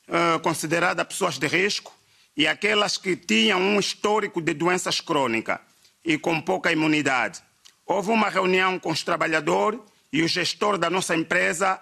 eh, 0.08 0.40
consideradas 0.40 1.06
pessoas 1.06 1.38
de 1.38 1.46
risco, 1.46 1.94
e 2.36 2.48
aquelas 2.48 2.98
que 2.98 3.16
tinham 3.16 3.60
um 3.60 3.80
histórico 3.80 4.42
de 4.42 4.54
doenças 4.54 5.00
crônicas 5.00 5.60
e 6.04 6.18
com 6.18 6.40
pouca 6.42 6.72
imunidade. 6.72 7.42
Houve 7.86 8.12
uma 8.12 8.30
reunião 8.30 8.80
com 8.80 8.92
os 8.92 9.04
trabalhadores 9.04 9.80
e 10.12 10.22
o 10.22 10.28
gestor 10.28 10.78
da 10.78 10.90
nossa 10.90 11.16
empresa 11.16 11.82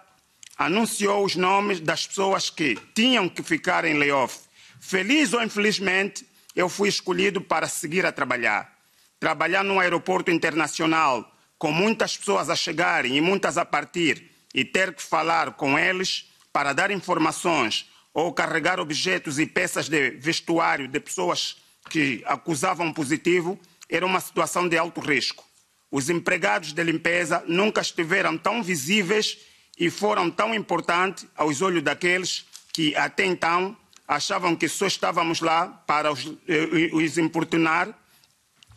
anunciou 0.57 1.23
os 1.23 1.35
nomes 1.35 1.79
das 1.79 2.07
pessoas 2.07 2.49
que 2.49 2.77
tinham 2.95 3.29
que 3.29 3.43
ficar 3.43 3.85
em 3.85 3.93
layoff. 3.93 4.39
Feliz 4.79 5.33
ou 5.33 5.43
infelizmente, 5.43 6.25
eu 6.55 6.67
fui 6.67 6.89
escolhido 6.89 7.39
para 7.41 7.67
seguir 7.67 8.05
a 8.05 8.11
trabalhar. 8.11 8.73
Trabalhar 9.19 9.63
num 9.63 9.79
aeroporto 9.79 10.31
internacional 10.31 11.31
com 11.57 11.71
muitas 11.71 12.15
pessoas 12.17 12.49
a 12.49 12.55
chegarem 12.55 13.17
e 13.17 13.21
muitas 13.21 13.57
a 13.57 13.65
partir 13.65 14.31
e 14.53 14.63
ter 14.63 14.93
que 14.93 15.01
falar 15.01 15.53
com 15.53 15.77
eles 15.77 16.31
para 16.51 16.73
dar 16.73 16.89
informações 16.91 17.89
ou 18.13 18.33
carregar 18.33 18.79
objetos 18.79 19.37
e 19.37 19.45
peças 19.45 19.87
de 19.87 20.11
vestuário 20.11 20.87
de 20.87 20.99
pessoas 20.99 21.57
que 21.89 22.23
acusavam 22.25 22.91
positivo, 22.91 23.59
era 23.89 24.05
uma 24.05 24.19
situação 24.19 24.67
de 24.67 24.77
alto 24.77 25.01
risco. 25.01 25.45
Os 25.89 26.09
empregados 26.09 26.73
de 26.73 26.83
limpeza 26.83 27.43
nunca 27.47 27.81
estiveram 27.81 28.37
tão 28.37 28.61
visíveis 28.61 29.37
e 29.77 29.89
foram 29.89 30.29
tão 30.29 30.53
importantes 30.53 31.25
aos 31.35 31.61
olhos 31.61 31.83
daqueles 31.83 32.45
que 32.73 32.95
até 32.95 33.25
então 33.25 33.77
achavam 34.07 34.55
que 34.55 34.67
só 34.67 34.87
estávamos 34.87 35.41
lá 35.41 35.67
para 35.67 36.11
os, 36.11 36.25
eh, 36.47 36.89
os 36.93 37.17
importunar 37.17 37.97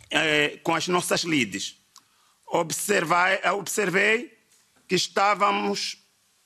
eh, 0.09 0.59
com 0.63 0.75
as 0.75 0.87
nossas 0.87 1.21
lides 1.21 1.81
observei, 2.51 3.39
observei 3.53 4.37
que 4.87 4.95
estávamos 4.95 5.97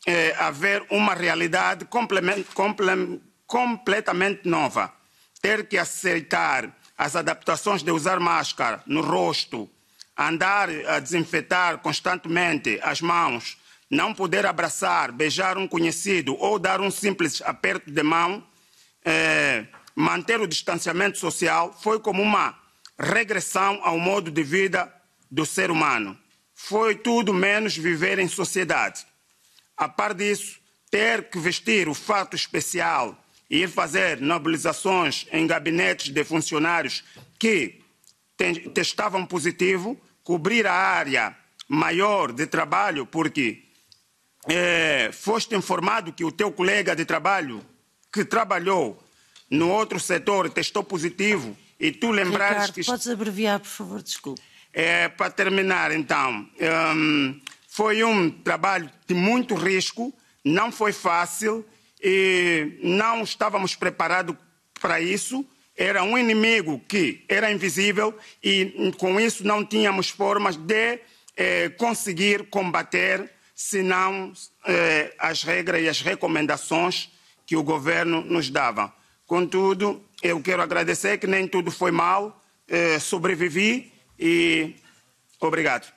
eh, 0.05 0.35
a 0.37 0.51
ver 0.51 0.85
uma 0.91 1.15
realidade 1.15 1.85
completamente 1.85 4.47
nova. 4.47 4.93
Ter 5.41 5.67
que 5.67 5.77
aceitar 5.77 6.73
as 6.97 7.15
adaptações 7.15 7.83
de 7.83 7.91
usar 7.91 8.19
máscara 8.19 8.81
no 8.85 9.01
rosto, 9.01 9.69
andar 10.17 10.69
a 10.69 10.99
desinfetar 10.99 11.79
constantemente 11.79 12.79
as 12.81 13.01
mãos, 13.01 13.57
não 13.89 14.13
poder 14.13 14.45
abraçar, 14.45 15.11
beijar 15.11 15.57
um 15.57 15.67
conhecido 15.67 16.35
ou 16.35 16.57
dar 16.57 16.81
um 16.81 16.89
simples 16.89 17.41
aperto 17.41 17.91
de 17.91 18.03
mão, 18.03 18.43
eh, 19.03 19.65
manter 19.95 20.39
o 20.39 20.47
distanciamento 20.47 21.17
social, 21.17 21.77
foi 21.81 21.99
como 21.99 22.21
uma 22.21 22.57
regressão 22.97 23.79
ao 23.83 23.99
modo 23.99 24.31
de 24.31 24.43
vida 24.43 24.91
do 25.29 25.45
ser 25.45 25.69
humano. 25.69 26.17
Foi 26.55 26.95
tudo 26.95 27.33
menos 27.33 27.75
viver 27.77 28.17
em 28.19 28.27
sociedade. 28.27 29.05
A 29.75 29.89
par 29.89 30.13
disso, 30.13 30.59
ter 30.89 31.29
que 31.29 31.37
vestir 31.37 31.89
o 31.89 31.93
fato 31.93 32.35
especial 32.35 33.17
ir 33.55 33.69
fazer 33.69 34.21
mobilizações 34.21 35.27
em 35.31 35.47
gabinetes 35.47 36.11
de 36.11 36.23
funcionários 36.23 37.03
que 37.39 37.81
testavam 38.73 39.25
positivo, 39.25 39.99
cobrir 40.23 40.67
a 40.67 40.73
área 40.73 41.35
maior 41.67 42.31
de 42.31 42.45
trabalho, 42.45 43.05
porque 43.05 43.63
é, 44.47 45.09
foste 45.11 45.55
informado 45.55 46.13
que 46.13 46.23
o 46.23 46.31
teu 46.31 46.51
colega 46.51 46.95
de 46.95 47.05
trabalho 47.05 47.65
que 48.11 48.23
trabalhou 48.23 49.01
no 49.49 49.69
outro 49.69 49.99
setor 49.99 50.49
testou 50.49 50.83
positivo 50.83 51.55
e 51.79 51.91
tu 51.91 52.11
lembrares 52.11 52.67
Ricardo, 52.67 52.73
que. 52.73 52.83
Podes 52.85 53.07
abreviar, 53.07 53.59
por 53.59 53.67
favor, 53.67 54.01
desculpe. 54.01 54.41
É, 54.73 55.07
para 55.07 55.31
terminar, 55.31 55.91
então, 55.91 56.47
um, 56.95 57.39
foi 57.67 58.03
um 58.03 58.29
trabalho 58.29 58.89
de 59.07 59.13
muito 59.13 59.55
risco, 59.55 60.13
não 60.43 60.71
foi 60.71 60.91
fácil 60.91 61.65
e 62.07 62.77
não 62.83 63.23
estávamos 63.23 63.75
preparados 63.75 64.35
para 64.79 65.01
isso. 65.01 65.43
Era 65.75 66.03
um 66.03 66.15
inimigo 66.15 66.79
que 66.87 67.25
era 67.27 67.51
invisível 67.51 68.15
e 68.43 68.93
com 68.99 69.19
isso 69.19 69.43
não 69.43 69.65
tínhamos 69.65 70.09
formas 70.09 70.55
de 70.55 70.99
eh, 71.35 71.69
conseguir 71.69 72.47
combater, 72.49 73.29
senão 73.55 74.31
eh, 74.67 75.15
as 75.17 75.41
regras 75.41 75.81
e 75.81 75.89
as 75.89 76.01
recomendações 76.01 77.09
que 77.43 77.57
o 77.57 77.63
governo 77.63 78.21
nos 78.21 78.51
dava. 78.51 78.93
Contudo, 79.25 80.05
eu 80.21 80.39
quero 80.41 80.61
agradecer 80.61 81.17
que 81.17 81.25
nem 81.25 81.47
tudo 81.47 81.71
foi 81.71 81.89
mal, 81.89 82.39
eh, 82.67 82.99
sobrevivi 82.99 83.91
e 84.19 84.75
obrigado. 85.41 85.91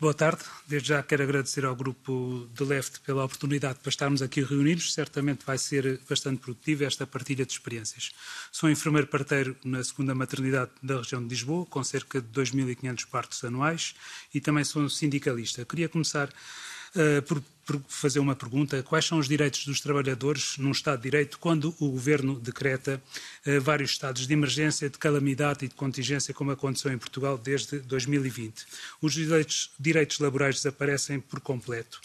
Boa 0.00 0.12
tarde. 0.12 0.42
Desde 0.66 0.88
já 0.88 1.00
quero 1.00 1.22
agradecer 1.22 1.64
ao 1.64 1.76
grupo 1.76 2.48
de 2.52 2.64
Left 2.64 2.98
pela 3.02 3.24
oportunidade 3.24 3.78
para 3.78 3.88
estarmos 3.88 4.20
aqui 4.20 4.42
reunidos. 4.42 4.92
Certamente 4.92 5.46
vai 5.46 5.58
ser 5.58 6.00
bastante 6.08 6.40
produtiva 6.40 6.86
esta 6.86 7.06
partilha 7.06 7.46
de 7.46 7.52
experiências. 7.52 8.10
Sou 8.50 8.68
enfermeiro 8.68 9.06
parteiro 9.06 9.56
na 9.64 9.84
segunda 9.84 10.12
maternidade 10.12 10.72
da 10.82 10.96
região 10.96 11.22
de 11.22 11.28
Lisboa, 11.28 11.64
com 11.66 11.84
cerca 11.84 12.20
de 12.20 12.26
2.500 12.28 13.06
partos 13.06 13.44
anuais 13.44 13.94
e 14.34 14.40
também 14.40 14.64
sou 14.64 14.88
sindicalista. 14.88 15.64
Queria 15.64 15.88
começar 15.88 16.30
uh, 16.96 17.22
por 17.22 17.42
fazer 17.88 18.18
uma 18.18 18.34
pergunta. 18.34 18.82
Quais 18.82 19.04
são 19.04 19.18
os 19.18 19.28
direitos 19.28 19.64
dos 19.64 19.80
trabalhadores 19.80 20.56
num 20.58 20.72
Estado 20.72 20.98
de 20.98 21.04
Direito 21.04 21.38
quando 21.38 21.74
o 21.78 21.90
Governo 21.90 22.38
decreta 22.38 23.00
uh, 23.46 23.60
vários 23.60 23.92
estados 23.92 24.26
de 24.26 24.32
emergência, 24.32 24.90
de 24.90 24.98
calamidade 24.98 25.64
e 25.64 25.68
de 25.68 25.74
contingência, 25.74 26.34
como 26.34 26.50
aconteceu 26.50 26.92
em 26.92 26.98
Portugal 26.98 27.38
desde 27.38 27.78
2020? 27.80 28.66
Os 29.00 29.14
direitos, 29.14 29.70
direitos 29.78 30.18
laborais 30.18 30.56
desaparecem 30.56 31.20
por 31.20 31.40
completo. 31.40 32.00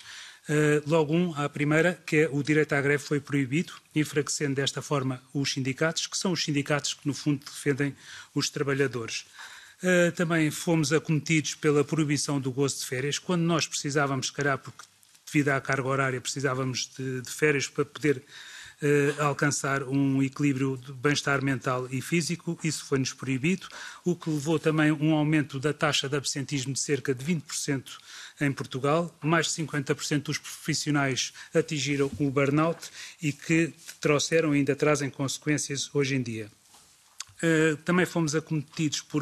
Uh, 0.47 0.87
logo 0.87 1.11
um, 1.15 1.33
à 1.35 1.49
primeira, 1.49 1.99
que 2.05 2.17
é 2.17 2.29
o 2.31 2.43
direito 2.43 2.73
à 2.73 2.81
greve 2.81 3.03
foi 3.03 3.19
proibido, 3.19 3.73
enfraquecendo 3.95 4.55
desta 4.55 4.79
forma 4.79 5.21
os 5.33 5.51
sindicatos, 5.51 6.05
que 6.05 6.15
são 6.15 6.31
os 6.31 6.43
sindicatos 6.43 6.93
que, 6.93 7.07
no 7.07 7.15
fundo, 7.15 7.43
defendem 7.43 7.95
os 8.35 8.49
trabalhadores. 8.51 9.25
Uh, 9.83 10.11
também 10.13 10.49
fomos 10.49 10.93
acometidos 10.93 11.53
pela 11.55 11.83
proibição 11.83 12.39
do 12.39 12.51
gozo 12.51 12.79
de 12.79 12.85
férias, 12.85 13.19
quando 13.19 13.41
nós 13.41 13.67
precisávamos, 13.67 14.27
se 14.27 14.33
calhar, 14.33 14.57
porque 14.57 14.83
devido 15.25 15.49
à 15.49 15.59
carga 15.59 15.87
horária, 15.87 16.21
precisávamos 16.21 16.89
de, 16.97 17.21
de 17.21 17.29
férias 17.29 17.67
para 17.67 17.83
poder 17.83 18.23
uh, 18.81 19.21
alcançar 19.21 19.83
um 19.83 20.21
equilíbrio 20.23 20.77
de 20.77 20.93
bem-estar 20.93 21.43
mental 21.43 21.87
e 21.91 22.01
físico. 22.01 22.57
Isso 22.63 22.85
foi-nos 22.85 23.13
proibido, 23.13 23.67
o 24.03 24.15
que 24.15 24.29
levou 24.29 24.59
também 24.59 24.91
um 24.91 25.13
aumento 25.13 25.59
da 25.59 25.73
taxa 25.73 26.07
de 26.07 26.15
absentismo 26.15 26.73
de 26.73 26.79
cerca 26.79 27.13
de 27.13 27.23
20% 27.23 27.83
em 28.41 28.51
Portugal. 28.51 29.13
Mais 29.21 29.47
de 29.47 29.63
50% 29.63 30.23
dos 30.23 30.37
profissionais 30.37 31.33
atingiram 31.53 32.09
o 32.19 32.29
burnout 32.29 32.89
e 33.21 33.31
que 33.31 33.73
trouxeram 33.99 34.53
e 34.53 34.59
ainda 34.59 34.75
trazem 34.75 35.09
consequências 35.09 35.89
hoje 35.93 36.15
em 36.15 36.21
dia. 36.21 36.49
Uh, 37.45 37.77
também 37.77 38.05
fomos 38.05 38.33
acometidos 38.33 39.01
por 39.01 39.21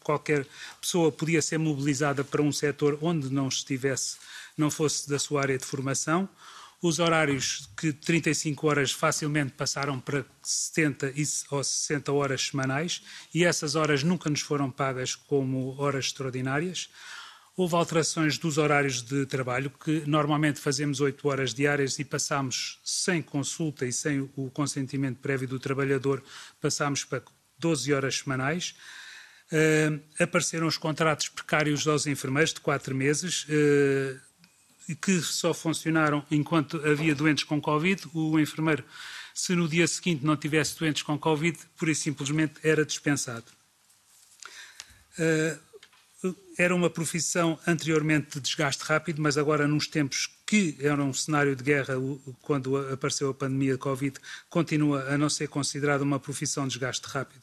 qualquer 0.00 0.44
pessoa 0.80 1.12
podia 1.12 1.40
ser 1.40 1.58
mobilizada 1.58 2.24
para 2.24 2.42
um 2.42 2.50
setor 2.50 2.98
onde 3.00 3.30
não 3.30 3.46
estivesse 3.46 4.16
não 4.56 4.70
fosse 4.70 5.08
da 5.08 5.18
sua 5.18 5.42
área 5.42 5.58
de 5.58 5.64
formação. 5.64 6.28
Os 6.80 6.98
horários 6.98 7.68
que 7.76 7.92
35 7.92 8.66
horas 8.66 8.90
facilmente 8.90 9.52
passaram 9.52 10.00
para 10.00 10.24
70 10.42 11.14
ou 11.50 11.62
60 11.62 12.12
horas 12.12 12.48
semanais 12.48 13.02
e 13.32 13.44
essas 13.44 13.76
horas 13.76 14.02
nunca 14.02 14.28
nos 14.28 14.40
foram 14.40 14.68
pagas 14.68 15.14
como 15.14 15.80
horas 15.80 16.06
extraordinárias. 16.06 16.90
Houve 17.54 17.74
alterações 17.74 18.38
dos 18.38 18.56
horários 18.56 19.02
de 19.02 19.26
trabalho, 19.26 19.70
que 19.70 20.02
normalmente 20.06 20.58
fazemos 20.58 21.00
8 21.00 21.28
horas 21.28 21.52
diárias 21.52 21.98
e 21.98 22.04
passamos 22.04 22.80
sem 22.82 23.20
consulta 23.20 23.84
e 23.84 23.92
sem 23.92 24.20
o 24.36 24.50
consentimento 24.50 25.18
prévio 25.18 25.46
do 25.46 25.60
trabalhador, 25.60 26.22
passamos 26.60 27.04
para 27.04 27.22
12 27.58 27.92
horas 27.92 28.18
semanais. 28.18 28.74
Uh, 29.52 30.00
apareceram 30.18 30.66
os 30.66 30.78
contratos 30.78 31.28
precários 31.28 31.86
aos 31.86 32.06
enfermeiros 32.06 32.54
de 32.54 32.60
4 32.60 32.94
meses. 32.94 33.44
Uh, 33.44 34.32
que 35.00 35.20
só 35.20 35.54
funcionaram 35.54 36.24
enquanto 36.30 36.76
havia 36.86 37.14
doentes 37.14 37.44
com 37.44 37.60
Covid. 37.60 38.02
O 38.12 38.38
enfermeiro, 38.38 38.84
se 39.34 39.54
no 39.54 39.68
dia 39.68 39.86
seguinte 39.86 40.24
não 40.24 40.36
tivesse 40.36 40.78
doentes 40.78 41.02
com 41.02 41.18
Covid, 41.18 41.58
por 41.76 41.88
isso 41.88 42.02
simplesmente 42.02 42.54
era 42.62 42.84
dispensado. 42.84 43.44
Uh, 45.18 45.71
era 46.58 46.74
uma 46.74 46.90
profissão 46.90 47.58
anteriormente 47.66 48.34
de 48.34 48.40
desgaste 48.40 48.84
rápido, 48.84 49.20
mas 49.20 49.36
agora, 49.36 49.66
nos 49.66 49.86
tempos 49.86 50.28
que 50.46 50.76
era 50.80 51.02
um 51.02 51.12
cenário 51.12 51.56
de 51.56 51.64
guerra, 51.64 51.94
quando 52.42 52.76
apareceu 52.92 53.30
a 53.30 53.34
pandemia 53.34 53.72
de 53.72 53.78
Covid, 53.78 54.16
continua 54.50 55.02
a 55.08 55.16
não 55.16 55.30
ser 55.30 55.48
considerada 55.48 56.04
uma 56.04 56.20
profissão 56.20 56.64
de 56.64 56.74
desgaste 56.74 57.06
rápido 57.08 57.42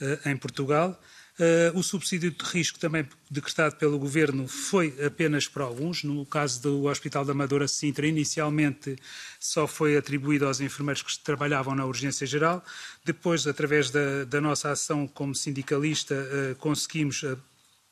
uh, 0.00 0.28
em 0.28 0.36
Portugal. 0.36 0.98
Uh, 1.38 1.78
o 1.78 1.84
subsídio 1.84 2.32
de 2.32 2.44
risco 2.44 2.80
também 2.80 3.06
decretado 3.30 3.76
pelo 3.76 3.96
Governo 3.96 4.48
foi 4.48 4.92
apenas 5.06 5.46
para 5.46 5.62
alguns. 5.62 6.02
No 6.02 6.26
caso 6.26 6.60
do 6.60 6.86
Hospital 6.86 7.24
da 7.24 7.30
Amadora 7.30 7.68
Sintra, 7.68 8.08
inicialmente 8.08 8.96
só 9.38 9.68
foi 9.68 9.96
atribuído 9.96 10.46
aos 10.46 10.60
enfermeiros 10.60 11.02
que 11.02 11.16
trabalhavam 11.20 11.76
na 11.76 11.86
urgência 11.86 12.26
geral. 12.26 12.64
Depois, 13.04 13.46
através 13.46 13.88
da, 13.88 14.24
da 14.24 14.40
nossa 14.40 14.72
ação 14.72 15.06
como 15.06 15.32
sindicalista, 15.32 16.14
uh, 16.14 16.56
conseguimos, 16.56 17.22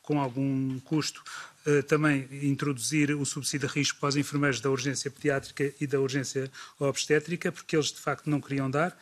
com 0.07 0.19
algum 0.19 0.79
custo, 0.81 1.23
também 1.88 2.29
introduzir 2.42 3.11
o 3.11 3.27
subsídio 3.27 3.69
de 3.69 3.75
risco 3.75 3.99
para 3.99 4.11
os 4.11 4.16
enfermeiros 4.16 4.61
da 4.61 4.71
urgência 4.71 5.11
pediátrica 5.11 5.75
e 5.81 5.87
da 5.87 6.01
urgência 6.01 6.49
obstétrica, 6.79 7.51
porque 7.51 7.77
eles 7.77 7.92
de 7.92 7.99
facto 7.99 8.31
não 8.31 8.40
queriam 8.40 8.71
dar. 8.71 8.97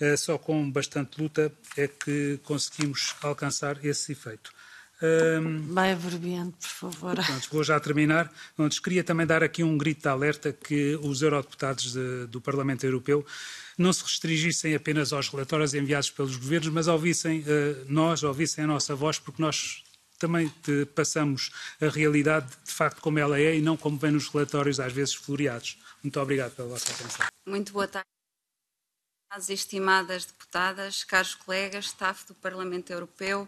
Eh, 0.00 0.16
só 0.16 0.38
com 0.38 0.70
bastante 0.70 1.20
luta 1.20 1.52
é 1.76 1.88
que 1.88 2.38
conseguimos 2.44 3.14
alcançar 3.22 3.84
esse 3.84 4.12
efeito. 4.12 4.52
Um, 5.00 5.72
Vai 5.72 5.92
abreviando, 5.92 6.52
por 6.52 6.68
favor. 6.68 7.14
Pronto, 7.14 7.48
vou 7.52 7.62
já 7.62 7.78
terminar. 7.78 8.32
Pronto, 8.56 8.82
queria 8.82 9.04
também 9.04 9.26
dar 9.26 9.44
aqui 9.44 9.62
um 9.62 9.78
grito 9.78 10.02
de 10.02 10.08
alerta 10.08 10.52
que 10.52 10.96
os 10.96 11.22
eurodeputados 11.22 11.92
de, 11.92 12.26
do 12.26 12.40
Parlamento 12.40 12.84
Europeu 12.84 13.24
não 13.76 13.92
se 13.92 14.02
restringissem 14.02 14.74
apenas 14.74 15.12
aos 15.12 15.28
relatórios 15.28 15.72
enviados 15.72 16.10
pelos 16.10 16.36
governos, 16.36 16.68
mas 16.70 16.88
ouvissem 16.88 17.40
uh, 17.40 17.44
nós, 17.88 18.24
ouvissem 18.24 18.64
a 18.64 18.66
nossa 18.66 18.94
voz, 18.96 19.20
porque 19.20 19.40
nós 19.40 19.84
também 20.18 20.52
passamos 20.94 21.50
a 21.80 21.88
realidade 21.88 22.48
de 22.64 22.72
facto 22.72 23.00
como 23.00 23.18
ela 23.18 23.38
é 23.38 23.56
e 23.56 23.62
não 23.62 23.76
como 23.76 23.98
vem 23.98 24.12
nos 24.12 24.28
relatórios 24.28 24.80
às 24.80 24.92
vezes 24.92 25.14
floreados. 25.14 25.78
Muito 26.02 26.20
obrigado 26.20 26.54
pela 26.54 26.68
vossa 26.68 26.92
atenção. 26.92 27.26
Muito 27.46 27.72
boa 27.72 27.88
tarde. 27.88 28.06
As 29.30 29.50
estimadas 29.50 30.24
deputadas, 30.24 31.04
caros 31.04 31.34
colegas, 31.34 31.86
staff 31.86 32.26
do 32.26 32.34
Parlamento 32.34 32.90
Europeu, 32.90 33.46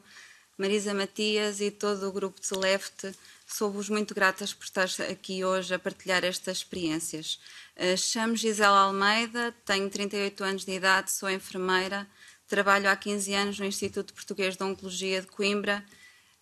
Marisa 0.58 0.92
Matias 0.92 1.60
e 1.60 1.70
todo 1.70 2.06
o 2.06 2.12
grupo 2.12 2.38
de 2.38 2.54
Left, 2.54 3.14
sou-vos 3.46 3.88
muito 3.88 4.14
gratas 4.14 4.52
por 4.52 4.64
estar 4.64 4.86
aqui 5.10 5.42
hoje 5.42 5.74
a 5.74 5.78
partilhar 5.78 6.22
estas 6.22 6.58
experiências. 6.58 7.40
Eh, 7.74 7.96
chamo 7.96 8.36
Gisela 8.36 8.80
Almeida, 8.80 9.54
tenho 9.64 9.88
38 9.88 10.44
anos 10.44 10.64
de 10.66 10.72
idade, 10.72 11.10
sou 11.10 11.30
enfermeira, 11.30 12.06
trabalho 12.46 12.90
há 12.90 12.94
15 12.94 13.32
anos 13.32 13.58
no 13.58 13.64
Instituto 13.64 14.12
Português 14.12 14.54
de 14.54 14.62
Oncologia 14.62 15.22
de 15.22 15.28
Coimbra. 15.28 15.82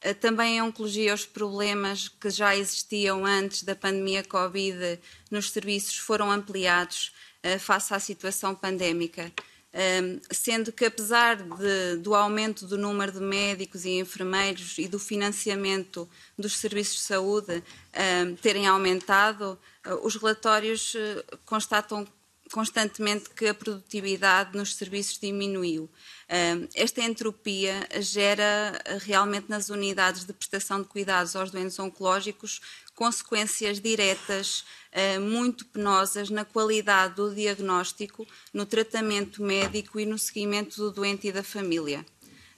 Eh, 0.00 0.14
também 0.14 0.56
em 0.56 0.62
Oncologia, 0.62 1.12
os 1.14 1.26
problemas 1.26 2.08
que 2.08 2.30
já 2.30 2.56
existiam 2.56 3.24
antes 3.24 3.62
da 3.62 3.74
pandemia 3.74 4.22
Covid 4.22 4.98
nos 5.30 5.50
serviços 5.50 5.96
foram 5.96 6.30
ampliados 6.30 7.12
eh, 7.42 7.58
face 7.58 7.92
à 7.92 7.98
situação 7.98 8.54
pandémica. 8.54 9.32
Ehm, 9.72 10.18
sendo 10.30 10.72
que, 10.72 10.86
apesar 10.86 11.36
de, 11.36 11.96
do 11.98 12.14
aumento 12.14 12.66
do 12.66 12.78
número 12.78 13.12
de 13.12 13.20
médicos 13.20 13.84
e 13.84 13.98
enfermeiros 13.98 14.78
e 14.78 14.88
do 14.88 14.98
financiamento 14.98 16.08
dos 16.38 16.56
serviços 16.56 16.96
de 16.96 17.02
saúde 17.02 17.62
ehm, 17.92 18.34
terem 18.36 18.66
aumentado, 18.66 19.58
eh, 19.84 19.94
os 20.02 20.16
relatórios 20.16 20.96
constatam 21.44 22.06
constantemente 22.52 23.30
que 23.30 23.46
a 23.46 23.54
produtividade 23.54 24.56
nos 24.56 24.74
serviços 24.74 25.18
diminuiu. 25.18 25.88
Esta 26.74 27.02
entropia 27.02 27.88
gera 28.00 28.80
realmente 29.00 29.48
nas 29.48 29.68
unidades 29.68 30.24
de 30.24 30.32
prestação 30.32 30.82
de 30.82 30.88
cuidados 30.88 31.34
aos 31.36 31.50
doentes 31.50 31.78
oncológicos 31.78 32.60
consequências 32.94 33.80
diretas 33.80 34.64
muito 35.20 35.64
penosas 35.66 36.30
na 36.30 36.44
qualidade 36.44 37.14
do 37.14 37.34
diagnóstico, 37.34 38.26
no 38.52 38.66
tratamento 38.66 39.42
médico 39.42 40.00
e 40.00 40.06
no 40.06 40.18
seguimento 40.18 40.76
do 40.76 40.90
doente 40.90 41.28
e 41.28 41.32
da 41.32 41.42
família. 41.42 42.04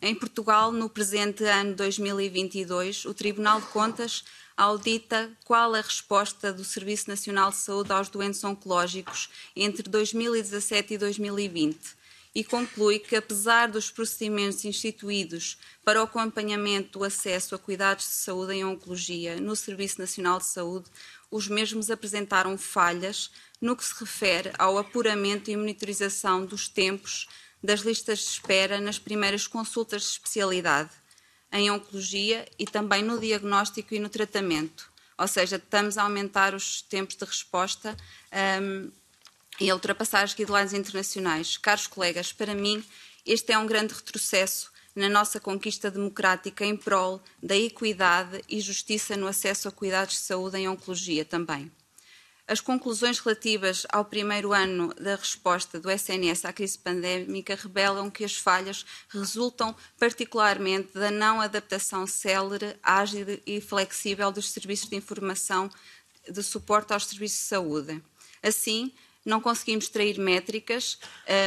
Em 0.03 0.15
Portugal, 0.15 0.73
no 0.73 0.89
presente 0.89 1.45
ano 1.45 1.75
2022, 1.75 3.05
o 3.05 3.13
Tribunal 3.13 3.61
de 3.61 3.67
Contas 3.67 4.25
audita 4.61 5.31
qual 5.47 5.75
a 5.75 5.81
resposta 5.81 6.53
do 6.53 6.63
Serviço 6.63 7.09
Nacional 7.09 7.49
de 7.49 7.57
Saúde 7.57 7.93
aos 7.93 8.11
doentes 8.11 8.45
oncológicos 8.45 9.31
entre 9.57 9.89
2017 9.89 10.93
e 10.95 10.99
2020 10.99 11.79
e 12.35 12.45
conclui 12.45 12.99
que, 12.99 13.17
apesar 13.17 13.69
dos 13.69 13.91
procedimentos 13.91 14.63
instituídos 14.67 15.57
para 15.83 15.99
o 15.99 16.05
acompanhamento 16.05 16.99
do 16.99 17.05
acesso 17.05 17.55
a 17.55 17.59
cuidados 17.59 18.05
de 18.05 18.11
saúde 18.11 18.53
em 18.53 18.63
oncologia 18.63 19.41
no 19.41 19.57
Serviço 19.57 19.99
Nacional 19.99 20.39
de 20.39 20.47
Saúde, 20.47 20.91
os 21.31 21.49
mesmos 21.49 21.91
apresentaram 21.91 22.59
falhas 22.59 23.31
no 23.63 23.75
que 23.75 23.85
se 23.85 23.95
refere 23.99 24.53
ao 24.59 24.77
apuramento 24.77 25.51
e 25.51 25.57
monitorização 25.57 26.45
dos 26.45 26.69
tempos 26.69 27.27
das 27.65 27.81
listas 27.81 28.19
de 28.19 28.27
espera 28.27 28.79
nas 28.79 28.99
primeiras 28.99 29.47
consultas 29.47 30.03
de 30.03 30.09
especialidade 30.09 30.91
em 31.53 31.71
oncologia 31.71 32.47
e 32.59 32.65
também 32.65 33.03
no 33.03 33.19
diagnóstico 33.19 33.95
e 33.95 33.99
no 33.99 34.09
tratamento. 34.09 34.91
Ou 35.19 35.29
seja, 35.29 35.57
estamos 35.57 35.99
a 35.99 36.03
aumentar 36.05 36.55
os 36.55 36.83
tempos 36.83 37.17
de 37.17 37.25
resposta 37.25 37.97
um, 38.63 38.91
e 39.61 39.69
a 39.69 39.75
ultrapassar 39.75 40.23
as 40.23 40.33
guidelines 40.33 40.73
internacionais. 40.73 41.57
Caros 41.59 41.87
colegas, 41.87 42.33
para 42.33 42.55
mim, 42.55 42.83
este 43.27 43.53
é 43.53 43.59
um 43.59 43.67
grande 43.67 43.93
retrocesso 43.93 44.71
na 44.95 45.09
nossa 45.09 45.39
conquista 45.39 45.91
democrática 45.91 46.65
em 46.65 46.77
prol 46.77 47.23
da 47.43 47.57
equidade 47.57 48.43
e 48.49 48.61
justiça 48.61 49.17
no 49.17 49.27
acesso 49.27 49.69
a 49.69 49.73
cuidados 49.73 50.15
de 50.15 50.21
saúde 50.21 50.59
em 50.59 50.69
oncologia 50.69 51.25
também. 51.25 51.71
As 52.51 52.61
conclusões 52.61 53.21
relativas 53.21 53.87
ao 53.91 54.05
primeiro 54.05 54.53
ano 54.53 54.93
da 54.95 55.15
resposta 55.15 55.79
do 55.79 55.89
SNS 55.89 56.45
à 56.45 56.53
crise 56.53 56.77
pandémica 56.77 57.55
revelam 57.55 58.11
que 58.11 58.25
as 58.25 58.35
falhas 58.35 58.85
resultam 59.09 59.73
particularmente 59.97 60.93
da 60.93 61.13
não 61.13 61.41
adaptação 61.41 62.09
célere, 62.09 62.77
ágil 62.83 63.41
e 63.47 63.61
flexível 63.61 64.33
dos 64.33 64.51
serviços 64.51 64.89
de 64.89 64.97
informação 64.97 65.71
de 66.29 66.43
suporte 66.43 66.93
aos 66.93 67.07
serviços 67.07 67.39
de 67.39 67.45
saúde. 67.45 68.03
Assim, 68.43 68.93
não 69.25 69.41
conseguimos 69.41 69.85
extrair 69.85 70.19
métricas 70.19 70.99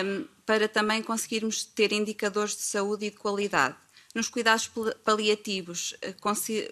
um, 0.05 0.25
para 0.45 0.69
também 0.69 1.03
conseguirmos 1.03 1.65
ter 1.65 1.91
indicadores 1.91 2.55
de 2.55 2.61
saúde 2.61 3.07
e 3.07 3.09
de 3.09 3.17
qualidade. 3.17 3.75
Nos 4.13 4.29
cuidados 4.29 4.69
paliativos, 5.03 5.95
eh, 5.99 6.13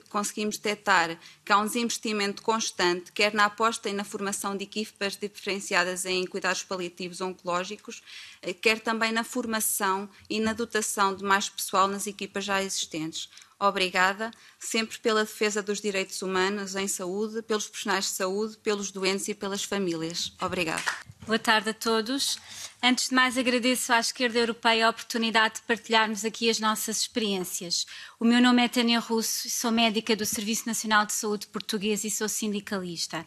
conseguimos 0.10 0.58
detectar 0.58 1.19
que 1.43 1.51
há 1.51 1.58
um 1.58 1.65
desinvestimento 1.65 2.43
constante, 2.43 3.12
quer 3.12 3.34
na 3.34 3.45
aposta 3.45 3.89
e 3.89 3.93
na 3.93 4.04
formação 4.04 4.56
de 4.56 4.63
equipas 4.63 5.17
diferenciadas 5.17 6.06
em 6.06 6.23
cuidados 6.27 6.62
paliativos 6.62 7.19
oncológicos, 7.19 8.04
eh, 8.43 8.54
quer 8.54 8.80
também 8.80 9.12
na 9.12 9.23
formação 9.23 10.08
e 10.30 10.39
na 10.39 10.54
dotação 10.54 11.15
de 11.15 11.23
mais 11.23 11.49
pessoal 11.49 11.88
nas 11.88 12.06
equipas 12.06 12.45
já 12.45 12.62
existentes. 12.62 13.27
Obrigada, 13.62 14.32
sempre 14.60 14.97
pela 14.97 15.24
defesa 15.24 15.62
dos 15.62 15.80
direitos 15.80 16.24
humanos 16.24 16.76
em 16.76 16.88
saúde, 16.88 17.43
pelos 17.43 17.67
profissionais 17.67 18.06
de 18.06 18.12
saúde, 18.12 18.58
pelos 18.58 18.91
doentes 18.91 19.28
e 19.28 19.36
pelas 19.36 19.63
famílias. 19.63 20.34
Obrigada. 20.41 20.82
Boa 21.28 21.38
tarde 21.38 21.69
a 21.69 21.74
todos. 21.74 22.39
Antes 22.82 23.10
de 23.10 23.15
mais, 23.15 23.38
agradeço 23.38 23.93
à 23.93 24.00
esquerda 24.00 24.39
europeia 24.39 24.88
a 24.88 24.89
oportunidade 24.89 25.56
de 25.56 25.62
partilharmos 25.62 26.26
aqui 26.26 26.50
as 26.50 26.60
nossas 26.60 27.02
experiências. 27.02 27.86
O 28.19 28.26
meu 28.26 28.41
nome 28.41 28.65
é 28.65 28.67
Tânia 28.67 29.00
Russo, 29.00 29.47
sou 29.47 29.71
médica 29.71 30.15
do 30.15 30.26
Serviço 30.26 30.65
Nacional 30.65 31.06
de 31.06 31.13
Saúde 31.13 31.45
Português 31.45 32.04
e 32.04 32.10
sou 32.10 32.28
sindicalista. 32.28 33.24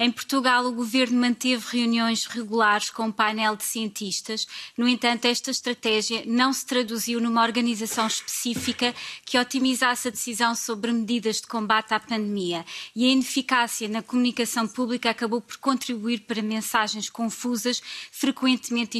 Em 0.00 0.12
Portugal, 0.12 0.64
o 0.64 0.72
governo 0.72 1.20
manteve 1.20 1.76
reuniões 1.76 2.24
regulares 2.24 2.88
com 2.88 3.06
um 3.06 3.12
painel 3.12 3.56
de 3.56 3.64
cientistas. 3.64 4.46
No 4.76 4.86
entanto, 4.86 5.24
esta 5.24 5.50
estratégia 5.50 6.22
não 6.24 6.52
se 6.52 6.64
traduziu 6.64 7.20
numa 7.20 7.42
organização 7.42 8.06
específica 8.06 8.94
que 9.24 9.36
otimizasse 9.36 10.06
a 10.06 10.12
decisão 10.12 10.54
sobre 10.54 10.92
medidas 10.92 11.40
de 11.40 11.48
combate 11.48 11.94
à 11.94 11.98
pandemia. 11.98 12.64
E 12.94 13.06
a 13.06 13.08
ineficácia 13.08 13.88
na 13.88 14.00
comunicação 14.00 14.68
pública 14.68 15.10
acabou 15.10 15.40
por 15.40 15.56
contribuir 15.56 16.20
para 16.20 16.42
mensagens 16.42 17.10
confusas, 17.10 17.82
frequentemente 18.12 18.96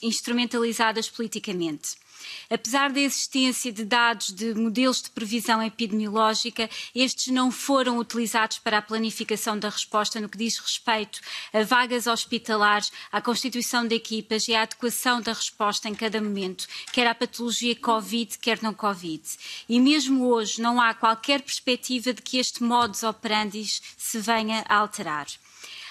instrumentalizadas 0.00 1.10
politicamente. 1.10 2.05
Apesar 2.50 2.90
da 2.90 3.00
existência 3.00 3.72
de 3.72 3.84
dados 3.84 4.32
de 4.32 4.54
modelos 4.54 5.02
de 5.02 5.10
previsão 5.10 5.62
epidemiológica, 5.62 6.68
estes 6.94 7.32
não 7.32 7.50
foram 7.50 7.98
utilizados 7.98 8.58
para 8.58 8.78
a 8.78 8.82
planificação 8.82 9.58
da 9.58 9.68
resposta 9.68 10.20
no 10.20 10.28
que 10.28 10.38
diz 10.38 10.58
respeito 10.58 11.20
a 11.52 11.62
vagas 11.62 12.06
hospitalares, 12.06 12.92
à 13.10 13.20
constituição 13.20 13.86
de 13.86 13.94
equipas 13.94 14.48
e 14.48 14.54
à 14.54 14.62
adequação 14.62 15.20
da 15.20 15.32
resposta 15.32 15.88
em 15.88 15.94
cada 15.94 16.20
momento, 16.20 16.66
quer 16.92 17.06
à 17.06 17.14
patologia 17.14 17.74
Covid, 17.76 18.38
quer 18.38 18.62
não 18.62 18.74
Covid. 18.74 19.22
E 19.68 19.80
mesmo 19.80 20.26
hoje 20.26 20.60
não 20.60 20.80
há 20.80 20.94
qualquer 20.94 21.42
perspectiva 21.42 22.12
de 22.12 22.22
que 22.22 22.38
este 22.38 22.62
modus 22.62 23.02
operandi 23.02 23.64
se 23.96 24.18
venha 24.18 24.64
a 24.68 24.76
alterar. 24.76 25.26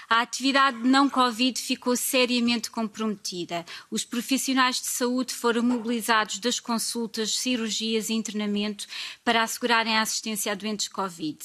A 0.09 0.21
atividade 0.21 0.77
não 0.77 1.09
Covid 1.09 1.59
ficou 1.59 1.95
seriamente 1.95 2.69
comprometida. 2.69 3.65
Os 3.89 4.05
profissionais 4.05 4.79
de 4.79 4.87
saúde 4.87 5.33
foram 5.33 5.63
mobilizados 5.63 6.39
das 6.39 6.59
consultas, 6.59 7.37
cirurgias 7.37 8.09
e 8.09 8.13
internamento 8.13 8.85
para 9.23 9.41
assegurarem 9.41 9.97
a 9.97 10.01
assistência 10.01 10.51
a 10.51 10.55
doentes 10.55 10.87
Covid. 10.87 11.39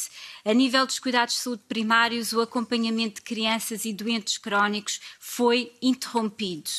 A 0.45 0.53
nível 0.53 0.85
dos 0.85 0.99
cuidados 0.99 1.35
de 1.35 1.41
saúde 1.41 1.63
primários, 1.69 2.33
o 2.33 2.41
acompanhamento 2.41 3.17
de 3.17 3.23
crianças 3.23 3.85
e 3.85 3.93
doentes 3.93 4.37
crónicos 4.37 5.01
foi 5.19 5.73
interrompido. 5.81 6.71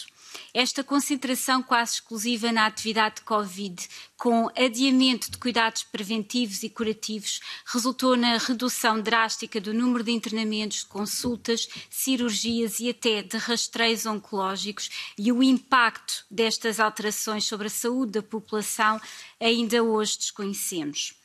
Esta 0.54 0.84
concentração 0.84 1.64
quase 1.64 1.94
exclusiva 1.94 2.52
na 2.52 2.66
atividade 2.66 3.16
de 3.16 3.22
Covid, 3.22 3.88
com 4.18 4.50
adiamento 4.56 5.32
de 5.32 5.38
cuidados 5.38 5.84
preventivos 5.84 6.64
e 6.64 6.70
curativos, 6.70 7.40
resultou 7.66 8.18
na 8.18 8.38
redução 8.38 9.02
drástica 9.02 9.62
do 9.62 9.74
número 9.74 10.04
de 10.04 10.12
internamentos, 10.12 10.84
consultas, 10.84 11.68
cirurgias 11.90 12.80
e 12.80 12.90
até 12.90 13.22
de 13.22 13.38
rastreios 13.38 14.06
oncológicos 14.06 14.90
e 15.18 15.32
o 15.32 15.42
impacto 15.42 16.26
destas 16.30 16.80
alterações 16.80 17.46
sobre 17.46 17.68
a 17.68 17.72
saúde 17.72 18.14
da 18.14 18.22
população 18.22 19.00
ainda 19.40 19.84
hoje 19.84 20.18
desconhecemos. 20.18 21.21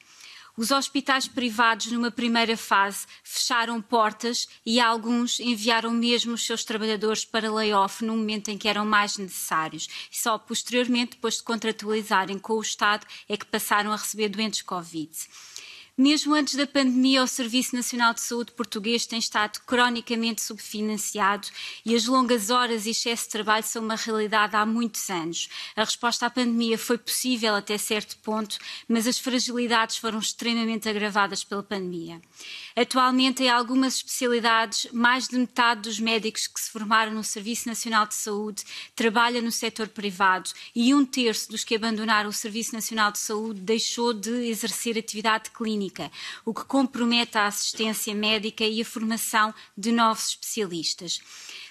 Os 0.57 0.71
hospitais 0.71 1.29
privados, 1.29 1.93
numa 1.93 2.11
primeira 2.11 2.57
fase, 2.57 3.07
fecharam 3.23 3.83
portas 3.83 4.49
e 4.65 4.81
alguns 4.81 5.39
enviaram 5.39 5.91
mesmo 5.91 6.33
os 6.33 6.47
seus 6.47 6.65
trabalhadores 6.65 7.27
para 7.27 7.53
layoff 7.53 8.03
no 8.03 8.17
momento 8.17 8.51
em 8.51 8.57
que 8.57 8.67
eram 8.67 8.87
mais 8.87 9.19
necessários. 9.19 9.87
E 10.11 10.17
só 10.17 10.39
posteriormente, 10.39 11.13
depois 11.13 11.37
de 11.37 11.43
contratualizarem 11.43 12.39
com 12.39 12.55
o 12.55 12.63
Estado, 12.63 13.07
é 13.29 13.37
que 13.37 13.45
passaram 13.45 13.93
a 13.93 13.97
receber 13.97 14.31
doentes 14.31 14.63
Covid. 14.63 15.11
Mesmo 15.99 16.35
antes 16.35 16.55
da 16.57 16.67
pandemia, 16.67 17.23
o 17.23 17.27
Serviço 17.27 17.75
Nacional 17.75 18.13
de 18.13 18.21
Saúde 18.21 18.53
português 18.53 19.07
tem 19.07 19.19
estado 19.19 19.61
cronicamente 19.65 20.43
subfinanciado 20.43 21.49
e 21.87 21.95
as 21.95 22.05
longas 22.05 22.51
horas 22.51 22.85
e 22.85 22.91
excesso 22.91 23.25
de 23.25 23.31
trabalho 23.31 23.65
são 23.65 23.83
uma 23.83 23.97
realidade 23.97 24.55
há 24.55 24.67
muitos 24.67 25.09
anos. 25.09 25.49
A 25.75 25.83
resposta 25.85 26.27
à 26.27 26.31
pandemia 26.31 26.77
foi 26.77 26.99
possível 26.99 27.55
até 27.55 27.79
certo 27.79 28.19
ponto, 28.19 28.59
mas 28.87 29.07
as 29.07 29.19
fragilidades 29.19 29.97
foram 29.97 30.19
extremamente 30.19 30.87
agravadas 30.87 31.43
pela 31.43 31.63
pandemia. 31.63 32.21
Atualmente, 32.77 33.45
em 33.45 33.49
algumas 33.49 33.95
especialidades, 33.95 34.89
mais 34.93 35.27
de 35.27 35.39
metade 35.39 35.81
dos 35.81 35.99
médicos 35.99 36.47
que 36.47 36.61
se 36.61 36.71
formaram 36.71 37.15
no 37.15 37.25
Serviço 37.25 37.67
Nacional 37.67 38.07
de 38.07 38.15
Saúde 38.15 38.65
trabalha 38.95 39.41
no 39.41 39.51
setor 39.51 39.89
privado 39.89 40.51
e 40.75 40.93
um 40.95 41.07
terço 41.07 41.49
dos 41.49 41.65
que 41.65 41.75
abandonaram 41.75 42.29
o 42.29 42.35
Serviço 42.35 42.75
Nacional 42.75 43.11
de 43.11 43.19
Saúde 43.19 43.63
deixou 43.63 44.13
de 44.13 44.47
exercer 44.47 44.99
atividade 44.99 45.51
clínica, 45.53 45.86
o 46.45 46.55
que 46.55 46.65
compromete 46.65 47.39
a 47.39 47.47
assistência 47.47 48.15
médica 48.15 48.65
e 48.65 48.81
a 48.81 48.85
formação 48.85 49.55
de 49.77 49.93
novos 49.93 50.29
especialistas. 50.31 51.21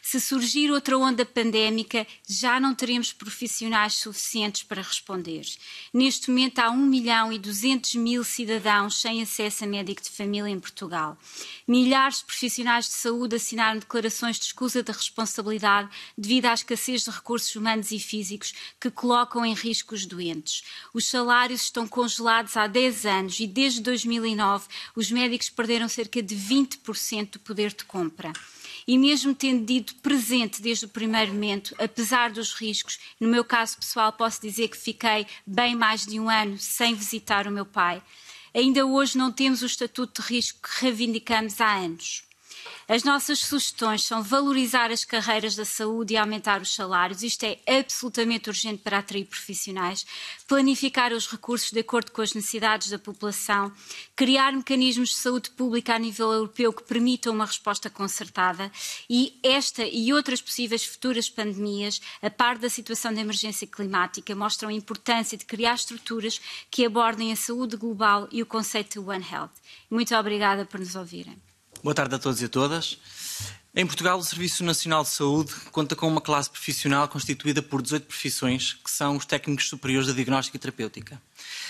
Se 0.08 0.22
surgir 0.22 0.72
outra 0.72 0.96
onda 1.00 1.26
pandémica, 1.26 2.06
já 2.30 2.60
não 2.60 2.76
teremos 2.76 3.12
profissionais 3.12 3.96
suficientes 3.96 4.62
para 4.62 4.84
responder. 4.84 5.44
Neste 5.92 6.30
momento, 6.30 6.60
há 6.60 6.70
1 6.70 6.78
milhão 6.78 7.34
e 7.34 7.40
200 7.40 7.96
mil 7.96 8.24
cidadãos 8.24 9.02
sem 9.02 9.24
acesso 9.24 9.64
a 9.64 9.68
médico 9.68 10.04
de 10.04 10.12
família 10.12 10.48
em 10.48 10.60
Portugal. 10.60 11.18
Milhares 11.68 12.20
de 12.20 12.26
profissionais 12.26 12.86
de 12.86 12.94
saúde 12.94 13.38
assinaram 13.38 13.80
declarações 13.80 14.38
de 14.38 14.46
escusa 14.46 14.84
da 14.84 14.94
responsabilidade 14.94 15.90
devido 16.16 16.46
à 16.46 16.54
escassez 16.54 17.04
de 17.04 17.10
recursos 17.10 17.56
humanos 17.56 17.90
e 17.90 17.98
físicos 17.98 18.54
que 18.80 18.92
colocam 18.92 19.44
em 19.44 19.56
risco 19.56 19.96
os 19.96 20.06
doentes. 20.06 20.64
Os 20.94 21.08
salários 21.08 21.62
estão 21.62 21.88
congelados 21.88 22.56
há 22.56 22.68
10 22.68 23.08
anos 23.08 23.40
e 23.40 23.48
desde 23.48 23.82
2009 23.82 24.68
os 24.96 25.10
médicos 25.10 25.50
perderam 25.50 25.90
cerca 25.90 26.22
de 26.22 26.36
20% 26.36 27.32
do 27.32 27.40
poder 27.40 27.74
de 27.74 27.86
compra 27.86 28.32
e 28.88 28.98
mesmo 28.98 29.34
tendo 29.34 29.70
ido 29.72 29.96
presente 29.96 30.62
desde 30.62 30.86
o 30.86 30.90
primeiro 30.90 31.34
momento, 31.34 31.76
apesar 31.80 32.32
dos 32.32 32.54
riscos, 32.54 33.00
no 33.20 33.28
meu 33.28 33.44
caso 33.44 33.78
pessoal 33.78 34.14
posso 34.14 34.42
dizer 34.42 34.68
que 34.68 34.78
fiquei 34.78 35.26
bem 35.46 35.76
mais 35.76 36.06
de 36.06 36.20
um 36.20 36.30
ano 36.30 36.58
sem 36.58 36.94
visitar 36.94 37.48
o 37.48 37.52
meu 37.52 37.66
pai, 37.66 38.02
ainda 38.54 38.86
hoje 38.86 39.18
não 39.18 39.32
temos 39.32 39.62
o 39.62 39.66
estatuto 39.66 40.22
de 40.22 40.28
risco 40.28 40.60
que 40.62 40.82
reivindicamos 40.82 41.60
há 41.60 41.76
anos. 41.76 42.24
As 42.88 43.04
nossas 43.04 43.40
sugestões 43.40 44.04
são 44.04 44.22
valorizar 44.22 44.92
as 44.92 45.04
carreiras 45.04 45.56
da 45.56 45.66
saúde 45.66 46.14
e 46.14 46.18
aumentar 46.18 46.62
os 46.62 46.74
salários. 46.74 47.24
Isto 47.24 47.44
é 47.44 47.60
absolutamente 47.80 48.50
urgente 48.50 48.82
para 48.84 49.00
atrair 49.00 49.26
profissionais. 49.26 50.06
Planificar 50.48 51.12
os 51.12 51.28
recursos 51.28 51.72
de 51.72 51.80
acordo 51.80 52.12
com 52.12 52.22
as 52.22 52.34
necessidades 52.34 52.90
da 52.90 53.00
população. 53.00 53.72
Criar 54.16 54.52
mecanismos 54.52 55.10
de 55.10 55.16
saúde 55.16 55.50
pública 55.50 55.96
a 55.96 56.00
nível 56.00 56.32
europeu 56.32 56.72
que 56.72 56.84
permitam 56.84 57.34
uma 57.34 57.46
resposta 57.46 57.90
concertada. 57.90 58.72
E 59.10 59.40
esta 59.42 59.84
e 59.84 60.14
outras 60.14 60.42
possíveis 60.42 60.86
futuras 60.86 61.30
pandemias, 61.30 62.00
a 62.22 62.30
par 62.30 62.58
da 62.58 62.70
situação 62.70 63.14
de 63.14 63.20
emergência 63.20 63.66
climática, 63.66 64.36
mostram 64.36 64.70
a 64.70 64.74
importância 64.74 65.38
de 65.38 65.46
criar 65.46 65.74
estruturas 65.74 66.40
que 66.70 66.86
abordem 66.86 67.32
a 67.32 67.36
saúde 67.36 67.76
global 67.76 68.28
e 68.32 68.42
o 68.42 68.46
conceito 68.46 69.02
de 69.02 69.10
One 69.10 69.26
Health. 69.32 69.52
Muito 69.90 70.16
obrigada 70.16 70.66
por 70.66 70.80
nos 70.80 70.96
ouvirem. 70.96 71.38
Boa 71.86 71.94
tarde 71.94 72.16
a 72.16 72.18
todos 72.18 72.42
e 72.42 72.46
a 72.46 72.50
todas. 72.50 72.98
Em 73.76 73.86
Portugal, 73.86 74.18
o 74.18 74.24
Serviço 74.24 74.64
Nacional 74.64 75.04
de 75.04 75.10
Saúde 75.10 75.54
conta 75.72 75.96
com 75.96 76.08
uma 76.08 76.20
classe 76.20 76.50
profissional 76.50 77.08
constituída 77.08 77.62
por 77.62 77.80
18 77.80 78.08
profissões, 78.08 78.74
que 78.74 78.90
são 78.90 79.16
os 79.16 79.24
técnicos 79.24 79.70
superiores 79.70 80.08
da 80.08 80.14
diagnóstica 80.16 80.58
e 80.58 80.60
terapêutica. 80.60 81.22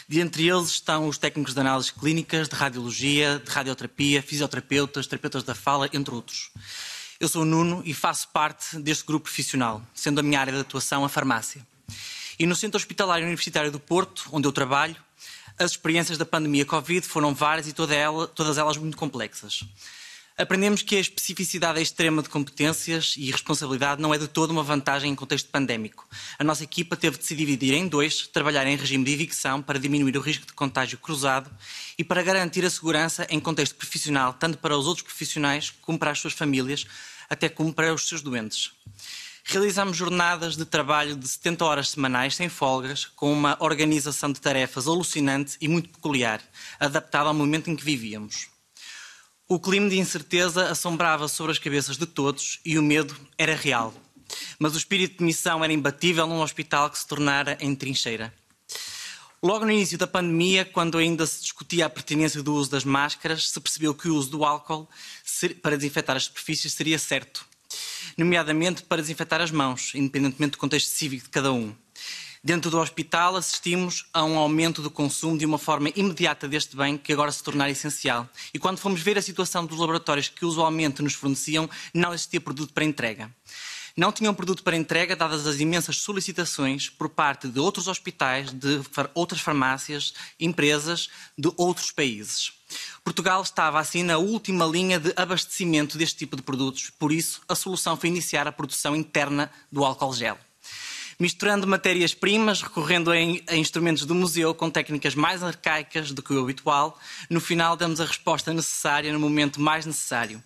De 0.08 0.21
entre 0.21 0.47
eles 0.47 0.69
estão 0.69 1.10
os 1.10 1.17
técnicos 1.17 1.54
de 1.54 1.60
análises 1.60 1.91
clínicas, 1.91 2.47
de 2.47 2.56
radiologia, 2.56 3.41
de 3.43 3.51
radioterapia, 3.51 4.23
fisioterapeutas, 4.23 5.06
terapeutas 5.06 5.43
da 5.43 5.54
fala, 5.54 5.89
entre 5.91 6.15
outros. 6.15 6.49
Eu 7.19 7.28
sou 7.28 7.41
o 7.41 7.45
Nuno 7.45 7.84
e 7.84 7.93
faço 7.93 8.30
parte 8.30 8.80
deste 8.80 9.06
grupo 9.06 9.25
profissional, 9.25 9.86
sendo 9.93 10.19
a 10.19 10.23
minha 10.23 10.39
área 10.39 10.54
de 10.54 10.60
atuação 10.60 11.04
a 11.04 11.10
farmácia. 11.10 11.67
E 12.39 12.45
no 12.45 12.56
Centro 12.56 12.78
Hospitalário 12.78 13.25
Universitário 13.25 13.69
do 13.69 13.82
Porto, 13.82 14.30
onde 14.32 14.47
eu 14.47 14.54
trabalho, 14.54 14.95
as 15.60 15.71
experiências 15.71 16.17
da 16.17 16.25
pandemia 16.25 16.65
Covid 16.65 17.06
foram 17.06 17.36
várias 17.36 17.67
e 17.67 17.73
todas 17.73 18.58
elas 18.58 18.78
muito 18.78 18.95
complexas. 18.95 19.65
Aprendemos 20.38 20.82
que 20.82 20.98
a 20.98 21.00
especificidade 21.00 21.82
extrema 21.82 22.21
de 22.21 22.28
competências 22.28 23.15
e 23.17 23.32
responsabilidade 23.32 24.02
não 24.02 24.13
é 24.13 24.17
de 24.17 24.28
todo 24.28 24.52
uma 24.52 24.63
vantagem 24.63 25.10
em 25.10 25.15
contexto 25.15 25.50
pandémico. 25.50 26.06
A 26.38 26.43
nossa 26.43 26.62
equipa 26.62 26.98
teve 26.98 27.17
de 27.17 27.24
se 27.24 27.34
dividir 27.34 27.74
em 27.74 27.88
dois, 27.88 28.28
trabalhar 28.28 28.67
em 28.67 28.76
regime 28.76 29.06
de 29.06 29.13
evicção 29.13 29.62
para 29.62 29.80
diminuir 29.80 30.17
o 30.17 30.19
risco 30.19 30.45
de 30.45 30.52
contágio 30.52 30.98
cruzado 30.98 31.50
e 31.98 32.04
para 32.04 32.21
garantir 32.21 32.65
a 32.65 32.69
segurança 32.69 33.26
em 33.30 33.39
contexto 33.39 33.76
profissional, 33.76 34.34
tanto 34.34 34.58
para 34.58 34.78
os 34.78 34.88
outros 34.88 35.06
profissionais 35.06 35.69
como 35.69 35.98
para 35.98 36.12
as 36.12 36.19
suas 36.19 36.34
famílias, 36.34 36.86
até 37.30 37.48
como 37.48 37.74
para 37.74 37.93
os 37.93 38.06
seus 38.06 38.21
doentes. 38.21 38.74
Realizamos 39.45 39.95
jornadas 39.95 40.58
de 40.58 40.65
trabalho 40.65 41.15
de 41.15 41.26
70 41.30 41.63
horas 41.63 41.89
semanais, 41.91 42.36
sem 42.36 42.50
folgas, 42.50 43.06
com 43.06 43.32
uma 43.32 43.56
organização 43.62 44.34
de 44.34 44.41
tarefas 44.41 44.86
alucinante 44.86 45.56
e 45.62 45.69
muito 45.69 45.88
peculiar, 45.88 46.41
adaptada 46.78 47.30
ao 47.30 47.34
momento 47.34 47.69
em 47.69 47.76
que 47.78 47.86
vivíamos. 47.86 48.54
O 49.47 49.60
clima 49.60 49.88
de 49.88 49.99
incerteza 49.99 50.71
assombrava 50.71 51.27
sobre 51.27 51.51
as 51.51 51.60
cabeças 51.60 51.97
de 51.97 52.08
todos 52.08 52.60
e 52.65 52.79
o 52.79 52.81
medo 52.81 53.15
era 53.38 53.53
real. 53.53 53.93
Mas 54.58 54.73
o 54.73 54.77
espírito 54.77 55.19
de 55.19 55.23
missão 55.23 55.63
era 55.63 55.71
imbatível 55.71 56.25
num 56.25 56.41
hospital 56.41 56.89
que 56.89 56.97
se 56.97 57.05
tornara 57.05 57.55
em 57.62 57.75
trincheira. 57.75 58.34
Logo 59.43 59.63
no 59.63 59.71
início 59.71 59.99
da 59.99 60.08
pandemia, 60.08 60.65
quando 60.65 60.97
ainda 60.97 61.27
se 61.27 61.41
discutia 61.41 61.86
a 61.86 61.89
pertinência 61.91 62.41
do 62.41 62.55
uso 62.55 62.71
das 62.71 62.84
máscaras, 62.84 63.49
se 63.49 63.62
percebeu 63.62 63.93
que 63.93 64.08
o 64.08 64.15
uso 64.15 64.31
do 64.31 64.43
álcool 64.43 64.89
para 65.62 65.77
desinfetar 65.77 66.15
as 66.15 66.23
superfícies 66.23 66.73
seria 66.73 66.97
certo, 66.97 67.45
nomeadamente 68.17 68.81
para 68.81 69.03
desinfetar 69.03 69.41
as 69.41 69.51
mãos, 69.51 69.91
independentemente 69.93 70.53
do 70.53 70.58
contexto 70.58 70.88
cívico 70.88 71.25
de 71.25 71.29
cada 71.29 71.53
um. 71.53 71.75
Dentro 72.45 72.69
do 72.69 72.77
hospital, 72.77 73.36
assistimos 73.36 74.05
a 74.13 74.23
um 74.23 74.38
aumento 74.38 74.79
do 74.79 74.91
consumo 74.91 75.36
de 75.36 75.47
uma 75.47 75.58
forma 75.58 75.89
imediata 75.95 76.47
deste 76.47 76.77
bem 76.77 76.95
que 76.95 77.12
agora 77.12 77.31
se 77.31 77.41
tornar 77.41 77.71
essencial. 77.71 78.29
E 78.53 78.60
quando 78.60 78.77
fomos 78.77 79.01
ver 79.01 79.17
a 79.17 79.21
situação 79.23 79.65
dos 79.65 79.79
laboratórios 79.79 80.29
que 80.29 80.45
usualmente 80.45 81.01
nos 81.01 81.15
forneciam, 81.15 81.67
não 81.91 82.13
existia 82.13 82.39
produto 82.39 82.71
para 82.71 82.86
entrega. 82.86 83.31
Não 83.97 84.12
tinham 84.12 84.31
produto 84.31 84.62
para 84.62 84.77
entrega, 84.77 85.15
dadas 85.15 85.47
as 85.47 85.60
imensas 85.60 85.97
solicitações 85.97 86.88
por 86.88 87.10
parte 87.10 87.47
de 87.47 87.60
outros 87.60 87.88
hospitais, 87.88 88.51
de 88.51 88.79
outras 89.15 89.41
farmácias, 89.41 90.13
empresas 90.39 91.10
de 91.36 91.51
outros 91.58 91.91
países. 91.91 92.53
Portugal 93.03 93.41
estava 93.41 93.79
assim 93.79 94.03
na 94.03 94.19
última 94.19 94.67
linha 94.67 94.99
de 94.99 95.12
abastecimento 95.15 95.97
deste 95.97 96.17
tipo 96.17 96.36
de 96.36 96.43
produtos, 96.43 96.91
por 96.91 97.12
isso 97.12 97.41
a 97.49 97.55
solução 97.55 97.97
foi 97.97 98.10
iniciar 98.10 98.47
a 98.47 98.51
produção 98.51 98.95
interna 98.95 99.51
do 99.71 99.84
álcool 99.84 100.13
gel 100.13 100.38
misturando 101.19 101.67
matérias-primas, 101.67 102.62
recorrendo 102.62 103.12
a, 103.12 103.56
instrumentos 103.56 104.06
do 104.06 104.15
museu 104.15 104.54
com 104.54 104.69
técnicas 104.69 105.15
mais 105.15 105.41
arcaicas 105.43 106.12
do 106.12 106.21
que 106.21 106.34
o 106.34 106.41
habitual, 106.41 106.99
no 107.30 107.39
final 107.39 107.75
damos 107.75 107.99
a 107.99 108.06
resposta 108.06 108.54
necessária 108.54 109.13
no 109.13 109.19
momento 109.19 109.62
mais 109.62 109.86
necessário. 109.86 110.43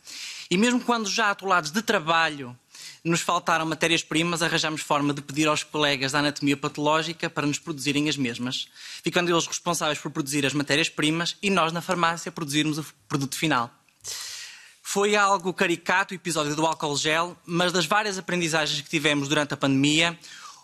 E 0.50 0.58
mesmo 0.58 0.80
quando 0.80 1.10
já 1.10 1.30
atolados 1.30 1.72
de 1.72 1.82
trabalho 1.82 2.58
nos 3.04 3.22
faltaram 3.22 3.66
matérias-primas, 3.66 4.42
arranjamos 4.42 4.82
forma 4.82 5.14
de 5.14 5.22
pedir 5.22 5.48
aos 5.48 5.64
colegas 5.64 6.12
da 6.12 6.20
anatomia 6.20 6.58
patológica 6.58 7.30
para 7.30 7.48
nos 7.48 7.58
produzirem 7.58 8.10
as 8.10 8.18
mesmas, 8.18 8.68
ficando 9.04 9.32
eles 9.32 9.48
responsáveis 9.48 10.00
por 10.00 10.12
produzir 10.12 10.46
as 10.46 10.54
matérias-primas 10.54 11.38
e 11.42 11.50
nós 11.50 11.72
na 11.72 11.82
farmácia 11.82 12.32
produzirmos 12.32 12.78
o 12.78 12.86
produto 13.08 13.38
final. 13.38 13.72
Foi 14.82 15.16
algo 15.16 15.54
caricato 15.54 16.14
o 16.14 16.18
episódio 16.18 16.56
do 16.56 16.66
álcool 16.66 16.98
gel, 16.98 17.38
mas 17.46 17.72
das 17.72 17.86
várias 17.86 18.18
aprendizagens 18.18 18.82
que 18.82 18.90
tivemos 18.90 19.28
durante 19.30 19.54
a 19.54 19.58
pandemia, 19.58 20.18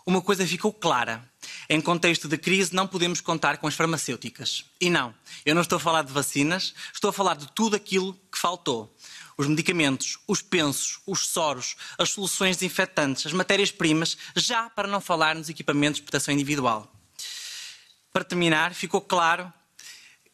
uma 0.06 0.22
coisa 0.22 0.46
ficou 0.46 0.72
clara. 0.72 1.28
Em 1.68 1.80
contexto 1.80 2.28
de 2.28 2.38
crise, 2.38 2.72
não 2.72 2.86
podemos 2.86 3.20
contar 3.20 3.58
com 3.58 3.66
as 3.66 3.74
farmacêuticas. 3.74 4.64
E 4.80 4.88
não, 4.88 5.12
eu 5.44 5.52
não 5.52 5.62
estou 5.62 5.76
a 5.76 5.80
falar 5.80 6.02
de 6.02 6.12
vacinas, 6.12 6.72
estou 6.94 7.10
a 7.10 7.12
falar 7.12 7.34
de 7.34 7.50
tudo 7.52 7.74
aquilo 7.74 8.14
que 8.30 8.38
faltou. 8.38 8.94
Os 9.36 9.48
medicamentos, 9.48 10.18
os 10.26 10.40
pensos, 10.40 11.00
os 11.04 11.26
soros, 11.26 11.76
as 11.98 12.10
soluções 12.10 12.56
desinfetantes, 12.56 13.26
as 13.26 13.32
matérias-primas, 13.32 14.16
já 14.36 14.70
para 14.70 14.88
não 14.88 15.00
falar 15.00 15.34
nos 15.34 15.48
equipamentos 15.48 15.96
de 15.96 16.02
proteção 16.02 16.32
individual. 16.32 16.90
Para 18.12 18.24
terminar, 18.24 18.74
ficou 18.74 19.00
claro 19.00 19.52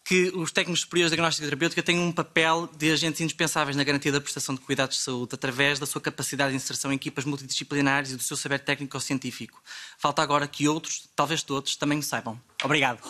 que 0.04 0.32
os 0.34 0.50
técnicos 0.50 0.80
superiores 0.80 1.10
de 1.10 1.16
diagnóstica 1.16 1.46
terapêutica 1.46 1.82
têm 1.82 1.98
um 1.98 2.10
papel 2.10 2.68
de 2.76 2.90
agentes 2.90 3.20
indispensáveis 3.20 3.76
na 3.76 3.84
garantia 3.84 4.10
da 4.10 4.20
prestação 4.20 4.54
de 4.54 4.60
cuidados 4.60 4.96
de 4.96 5.02
saúde, 5.02 5.34
através 5.34 5.78
da 5.78 5.86
sua 5.86 6.00
capacidade 6.00 6.50
de 6.50 6.56
inserção 6.56 6.92
em 6.92 6.96
equipas 6.96 7.24
multidisciplinares 7.24 8.10
e 8.10 8.16
do 8.16 8.22
seu 8.22 8.36
saber 8.36 8.58
técnico 8.58 8.96
ou 8.96 9.00
científico. 9.00 9.62
Falta 9.98 10.20
agora 10.20 10.46
que 10.48 10.68
outros, 10.68 11.08
talvez 11.14 11.42
todos, 11.42 11.76
também 11.76 11.98
o 11.98 12.02
saibam. 12.02 12.40
Obrigado. 12.64 13.00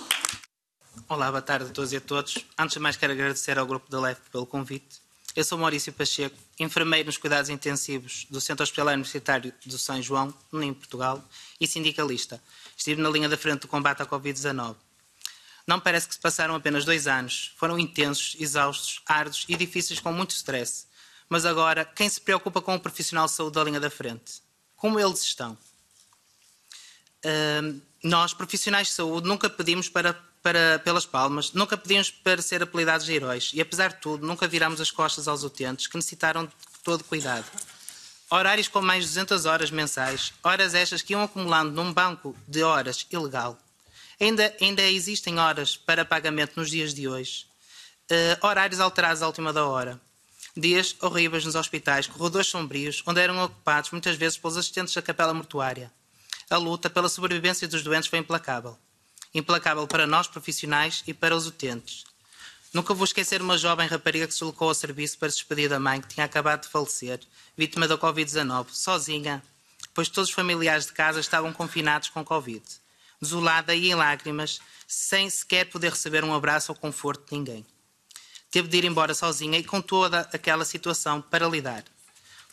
Olá, 1.09 1.31
boa 1.31 1.43
tarde 1.43 1.71
a 1.71 1.73
todos 1.73 1.93
e 1.93 1.97
a 1.97 2.01
todos. 2.01 2.45
Antes 2.59 2.75
de 2.75 2.81
mais, 2.81 2.97
quero 2.97 3.13
agradecer 3.13 3.59
ao 3.59 3.67
grupo 3.67 3.91
da 3.91 3.99
LEF 3.99 4.21
pelo 4.31 4.47
convite. 4.47 5.01
Eu 5.35 5.45
sou 5.45 5.57
Maurício 5.57 5.91
Pacheco, 5.95 6.37
enfermeiro 6.61 7.07
nos 7.07 7.17
cuidados 7.17 7.49
intensivos 7.49 8.27
do 8.29 8.39
Centro 8.39 8.63
Hospitalar 8.63 8.93
Universitário 8.95 9.51
do 9.65 9.79
São 9.79 10.01
João, 10.03 10.35
em 10.53 10.75
Portugal, 10.75 11.27
e 11.59 11.67
sindicalista. 11.67 12.43
Estive 12.77 13.01
na 13.01 13.09
linha 13.09 13.31
da 13.31 13.39
frente 13.39 13.61
do 13.61 13.69
combate 13.69 14.03
à 14.03 14.07
Covid-19. 14.07 14.77
Não 15.67 15.79
parece 15.79 16.09
que 16.09 16.15
se 16.15 16.21
passaram 16.21 16.55
apenas 16.55 16.85
dois 16.85 17.07
anos. 17.07 17.53
Foram 17.57 17.79
intensos, 17.79 18.37
exaustos, 18.39 19.01
árduos 19.07 19.45
e 19.49 19.57
difíceis 19.57 20.01
com 20.01 20.13
muito 20.13 20.31
stress. 20.31 20.87
Mas 21.29 21.47
agora, 21.47 21.85
quem 21.85 22.09
se 22.09 22.21
preocupa 22.21 22.61
com 22.61 22.75
o 22.75 22.81
profissional 22.81 23.27
de 23.27 23.33
saúde 23.33 23.55
da 23.55 23.65
linha 23.65 23.81
da 23.81 23.91
frente? 23.91 24.43
Como 24.77 24.99
eles 24.99 25.23
estão? 25.23 25.57
Uh, 27.25 27.81
nós, 28.03 28.35
profissionais 28.35 28.89
de 28.89 28.95
saúde, 28.95 29.29
nunca 29.29 29.49
pedimos 29.49 29.89
para, 29.89 30.13
para, 30.43 30.81
pelas 30.81 31.07
palmas, 31.07 31.53
nunca 31.53 31.77
pedimos 31.77 32.11
para 32.11 32.43
ser 32.43 32.63
apelidados 32.63 33.07
de 33.07 33.15
heróis 33.15 33.53
e, 33.55 33.61
apesar 33.61 33.93
de 33.93 34.01
tudo, 34.01 34.27
nunca 34.27 34.49
viramos 34.49 34.81
as 34.81 34.91
costas 34.91 35.29
aos 35.29 35.45
utentes 35.45 35.87
que 35.87 35.97
necessitaram 35.97 36.47
de 36.47 36.53
todo 36.83 37.05
cuidado. 37.05 37.47
Horários 38.29 38.67
com 38.67 38.81
mais 38.81 39.05
de 39.05 39.11
200 39.11 39.45
horas 39.47 39.71
mensais, 39.71 40.33
horas 40.43 40.75
estas 40.75 41.01
que 41.01 41.13
iam 41.13 41.23
acumulando 41.23 41.71
num 41.71 41.93
banco 41.93 42.37
de 42.49 42.63
horas 42.63 43.07
ilegal, 43.11 43.59
Ainda, 44.23 44.55
ainda 44.61 44.83
existem 44.83 45.41
horas 45.41 45.77
para 45.77 46.05
pagamento 46.05 46.53
nos 46.55 46.71
dias 46.71 46.95
de 46.95 47.09
hoje. 47.09 47.45
Uh, 48.09 48.47
horários 48.47 48.79
alterados 48.79 49.21
à 49.21 49.27
última 49.27 49.53
da 49.53 49.67
hora. 49.67 50.01
Dias 50.57 50.95
horríveis 51.01 51.45
nos 51.45 51.57
hospitais, 51.57 52.07
corredores 52.07 52.47
sombrios, 52.47 53.03
onde 53.05 53.21
eram 53.21 53.43
ocupados 53.43 53.91
muitas 53.91 54.15
vezes 54.15 54.39
pelos 54.39 54.57
assistentes 54.57 54.95
da 54.95 55.03
capela 55.03 55.35
mortuária. 55.35 55.91
A 56.49 56.57
luta 56.57 56.89
pela 56.89 57.09
sobrevivência 57.09 57.67
dos 57.67 57.83
doentes 57.83 58.09
foi 58.09 58.21
implacável. 58.21 58.79
Implacável 59.35 59.89
para 59.89 60.07
nós 60.07 60.29
profissionais 60.29 61.03
e 61.05 61.13
para 61.13 61.35
os 61.35 61.49
utentes. 61.49 62.05
Nunca 62.73 62.95
vou 62.95 63.05
esquecer 63.05 63.43
uma 63.43 63.59
jovem 63.59 63.89
rapariga 63.89 64.29
que 64.29 64.35
se 64.35 64.39
deslocou 64.39 64.69
ao 64.69 64.75
serviço 64.75 65.19
para 65.19 65.31
se 65.31 65.39
despedir 65.39 65.69
da 65.69 65.81
mãe 65.81 66.01
que 66.01 66.07
tinha 66.07 66.27
acabado 66.27 66.63
de 66.63 66.69
falecer, 66.69 67.19
vítima 67.59 67.89
da 67.89 67.99
Covid-19, 67.99 68.69
sozinha, 68.71 69.43
pois 69.93 70.09
todos 70.09 70.31
os 70.31 70.35
familiares 70.35 70.87
de 70.87 70.93
casa 70.93 71.19
estavam 71.19 71.53
confinados 71.53 72.09
com 72.09 72.25
Covid 72.25 72.63
desolada 73.23 73.73
e 73.75 73.89
em 73.89 73.95
lágrimas, 73.95 74.61
sem 74.89 75.31
sequer 75.31 75.71
poder 75.71 75.93
receber 75.93 76.25
um 76.25 76.35
abraço 76.35 76.73
ou 76.73 76.77
conforto 76.77 77.31
de 77.31 77.39
ninguém. 77.39 77.65
Teve 78.51 78.69
de 78.69 78.77
ir 78.79 78.85
embora 78.85 79.15
sozinha 79.15 79.59
e 79.59 79.65
com 79.65 79.81
toda 79.81 80.29
aquela 80.33 80.65
situação 80.65 81.23
para 81.23 81.49
lidar. 81.49 81.85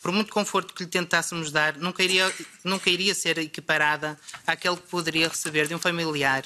Por 0.00 0.12
muito 0.12 0.32
conforto 0.32 0.72
que 0.72 0.84
lhe 0.84 0.88
tentássemos 0.88 1.50
dar, 1.50 1.76
nunca 1.76 2.02
iria, 2.02 2.32
nunca 2.64 2.88
iria 2.88 3.14
ser 3.14 3.36
equiparada 3.36 4.18
àquele 4.46 4.76
que 4.76 4.88
poderia 4.88 5.28
receber 5.28 5.66
de 5.66 5.74
um 5.74 5.78
familiar, 5.78 6.44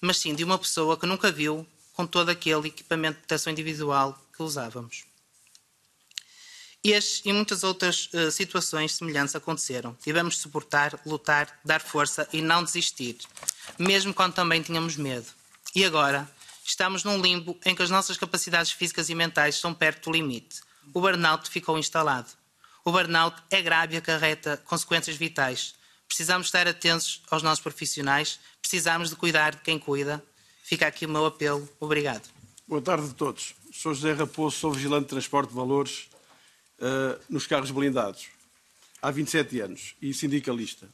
mas 0.00 0.18
sim 0.18 0.34
de 0.34 0.44
uma 0.44 0.58
pessoa 0.58 0.96
que 0.96 1.06
nunca 1.06 1.32
viu 1.32 1.66
com 1.94 2.06
todo 2.06 2.28
aquele 2.28 2.68
equipamento 2.68 3.14
de 3.14 3.20
proteção 3.26 3.52
individual 3.52 4.16
que 4.36 4.42
usávamos. 4.42 5.04
Este 6.84 7.26
e 7.28 7.32
muitas 7.32 7.64
outras 7.64 8.10
uh, 8.12 8.30
situações 8.30 8.94
semelhantes 8.94 9.34
aconteceram. 9.34 9.96
Tivemos 10.02 10.34
de 10.34 10.40
suportar, 10.40 11.00
lutar, 11.06 11.58
dar 11.64 11.80
força 11.80 12.28
e 12.30 12.42
não 12.42 12.62
desistir, 12.62 13.16
mesmo 13.78 14.14
quando 14.14 14.34
também 14.34 14.62
tínhamos 14.62 14.96
medo. 14.96 15.26
E 15.74 15.84
agora, 15.84 16.28
estamos 16.64 17.04
num 17.04 17.20
limbo 17.20 17.58
em 17.64 17.74
que 17.74 17.82
as 17.82 17.90
nossas 17.90 18.16
capacidades 18.16 18.72
físicas 18.72 19.08
e 19.08 19.14
mentais 19.14 19.56
estão 19.56 19.74
perto 19.74 20.10
do 20.10 20.16
limite. 20.16 20.60
O 20.92 21.00
burnout 21.00 21.48
ficou 21.48 21.78
instalado. 21.78 22.28
O 22.84 22.92
burnout 22.92 23.36
é 23.50 23.62
grave 23.62 23.94
e 23.94 23.98
acarreta 23.98 24.56
consequências 24.66 25.16
vitais. 25.16 25.74
Precisamos 26.06 26.46
estar 26.46 26.68
atentos 26.68 27.22
aos 27.30 27.42
nossos 27.42 27.62
profissionais, 27.62 28.38
precisamos 28.60 29.10
de 29.10 29.16
cuidar 29.16 29.54
de 29.54 29.62
quem 29.62 29.78
cuida. 29.78 30.22
Fica 30.62 30.86
aqui 30.86 31.06
o 31.06 31.08
meu 31.08 31.26
apelo. 31.26 31.68
Obrigado. 31.80 32.28
Boa 32.66 32.80
tarde 32.80 33.10
a 33.10 33.14
todos. 33.14 33.54
Sou 33.72 33.92
José 33.92 34.12
Raposo, 34.12 34.56
sou 34.56 34.72
vigilante 34.72 35.04
de 35.04 35.10
transporte 35.10 35.48
de 35.50 35.56
valores 35.56 36.08
uh, 36.78 37.20
nos 37.28 37.46
carros 37.46 37.70
blindados 37.70 38.28
há 39.04 39.10
27 39.10 39.60
anos 39.60 39.94
e 40.00 40.14
sindicalista. 40.14 40.88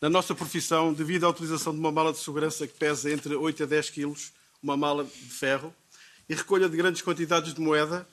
Na 0.00 0.08
nossa 0.08 0.32
profissão, 0.32 0.92
devido 0.92 1.24
à 1.24 1.28
utilização 1.28 1.72
de 1.72 1.80
uma 1.80 1.90
mala 1.90 2.12
de 2.12 2.18
segurança 2.18 2.68
que 2.68 2.74
pesa 2.74 3.10
entre 3.10 3.34
8 3.34 3.64
a 3.64 3.66
10 3.66 3.90
quilos, 3.90 4.32
uma 4.62 4.76
mala 4.76 5.02
de 5.02 5.10
ferro, 5.10 5.74
e 6.28 6.34
recolha 6.36 6.68
de 6.68 6.76
grandes 6.76 7.02
quantidades 7.02 7.52
de 7.52 7.60
moeda, 7.60 8.06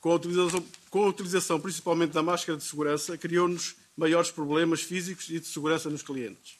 com 0.00 0.12
a 0.12 0.14
utilização, 0.14 0.64
com 0.88 1.04
a 1.04 1.08
utilização 1.08 1.60
principalmente 1.60 2.12
da 2.12 2.22
máscara 2.22 2.56
de 2.56 2.62
segurança, 2.62 3.18
criou-nos 3.18 3.74
maiores 3.96 4.30
problemas 4.30 4.82
físicos 4.82 5.28
e 5.30 5.40
de 5.40 5.46
segurança 5.46 5.90
nos 5.90 6.02
clientes. 6.02 6.56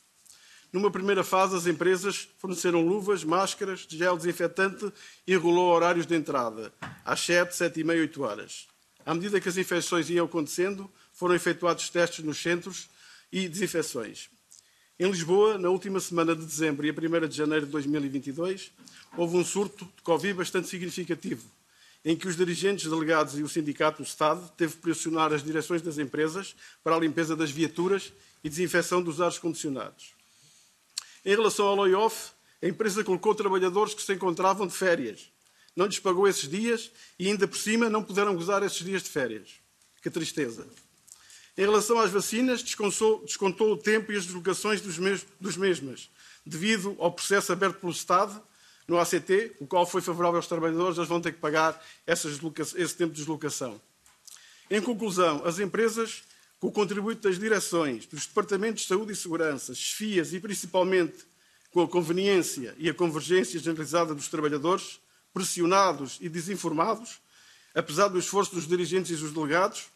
Numa 0.72 0.90
primeira 0.90 1.22
fase, 1.22 1.54
as 1.54 1.66
empresas 1.68 2.28
forneceram 2.38 2.84
luvas, 2.84 3.22
máscaras, 3.22 3.86
gel 3.88 4.16
desinfetante 4.16 4.92
e 5.24 5.32
regulou 5.32 5.72
horários 5.72 6.06
de 6.06 6.16
entrada, 6.16 6.72
às 7.04 7.20
7, 7.20 7.54
7 7.54 7.78
e 7.78 7.84
meia, 7.84 8.00
8 8.00 8.20
horas. 8.20 8.66
À 9.06 9.14
medida 9.14 9.40
que 9.40 9.48
as 9.48 9.56
infecções 9.56 10.10
iam 10.10 10.26
acontecendo, 10.26 10.90
foram 11.18 11.34
efetuados 11.34 11.90
testes 11.90 12.24
nos 12.24 12.40
centros 12.40 12.88
e 13.32 13.48
desinfecções. 13.48 14.30
Em 15.00 15.10
Lisboa, 15.10 15.58
na 15.58 15.68
última 15.68 15.98
semana 15.98 16.34
de 16.34 16.44
dezembro 16.46 16.86
e 16.86 16.90
a 16.90 16.92
1 16.92 17.28
de 17.28 17.36
janeiro 17.36 17.66
de 17.66 17.72
2022, 17.72 18.70
houve 19.16 19.36
um 19.36 19.44
surto 19.44 19.84
de 19.84 20.02
Covid 20.02 20.34
bastante 20.34 20.68
significativo, 20.68 21.44
em 22.04 22.16
que 22.16 22.28
os 22.28 22.36
dirigentes 22.36 22.88
delegados 22.88 23.36
e 23.36 23.42
o 23.42 23.48
sindicato 23.48 24.00
do 24.00 24.06
Estado 24.06 24.48
teve 24.56 24.74
que 24.74 24.80
pressionar 24.80 25.32
as 25.32 25.42
direções 25.42 25.82
das 25.82 25.98
empresas 25.98 26.54
para 26.84 26.94
a 26.94 27.00
limpeza 27.00 27.34
das 27.34 27.50
viaturas 27.50 28.12
e 28.44 28.48
desinfecção 28.48 29.02
dos 29.02 29.20
ares 29.20 29.40
condicionados. 29.40 30.12
Em 31.24 31.30
relação 31.30 31.66
ao 31.66 31.82
layoff, 31.82 32.30
a 32.62 32.68
empresa 32.68 33.02
colocou 33.02 33.34
trabalhadores 33.34 33.92
que 33.92 34.02
se 34.02 34.14
encontravam 34.14 34.68
de 34.68 34.74
férias. 34.74 35.32
Não 35.74 35.86
lhes 35.86 35.98
pagou 35.98 36.28
esses 36.28 36.48
dias 36.48 36.92
e, 37.18 37.26
ainda 37.26 37.48
por 37.48 37.58
cima, 37.58 37.90
não 37.90 38.04
puderam 38.04 38.36
gozar 38.36 38.62
esses 38.62 38.84
dias 38.84 39.02
de 39.02 39.10
férias. 39.10 39.48
Que 40.00 40.10
tristeza. 40.10 40.64
Em 41.58 41.62
relação 41.62 41.98
às 41.98 42.12
vacinas, 42.12 42.62
descontou, 42.62 43.20
o 43.72 43.76
tempo 43.76 44.12
e 44.12 44.16
as 44.16 44.24
deslocações 44.24 44.80
dos 44.80 45.56
mesmas, 45.56 46.08
devido 46.46 46.94
ao 47.00 47.10
processo 47.10 47.52
aberto 47.52 47.80
pelo 47.80 47.90
Estado 47.90 48.40
no 48.86 48.96
ACT, 48.96 49.56
o 49.58 49.66
qual 49.66 49.84
foi 49.84 50.00
favorável 50.00 50.36
aos 50.36 50.46
trabalhadores, 50.46 50.96
eles 50.96 51.08
vão 51.08 51.20
ter 51.20 51.32
que 51.32 51.40
pagar 51.40 51.84
esse 52.06 52.94
tempo 52.94 53.12
de 53.12 53.18
deslocação. 53.18 53.80
Em 54.70 54.80
conclusão, 54.80 55.44
as 55.44 55.58
empresas 55.58 56.22
com 56.60 56.68
o 56.68 56.72
contributo 56.72 57.28
das 57.28 57.40
direções, 57.40 58.06
dos 58.06 58.24
departamentos 58.24 58.82
de 58.82 58.88
saúde 58.88 59.12
e 59.12 59.16
segurança, 59.16 59.74
FIAs 59.74 60.32
e 60.32 60.38
principalmente 60.38 61.26
com 61.72 61.82
a 61.82 61.88
conveniência 61.88 62.72
e 62.78 62.88
a 62.88 62.94
convergência 62.94 63.58
generalizada 63.58 64.14
dos 64.14 64.28
trabalhadores, 64.28 65.00
pressionados 65.34 66.18
e 66.20 66.28
desinformados, 66.28 67.20
apesar 67.74 68.06
do 68.06 68.18
esforço 68.18 68.54
dos 68.54 68.68
dirigentes 68.68 69.10
e 69.10 69.20
dos 69.20 69.32
delegados, 69.32 69.86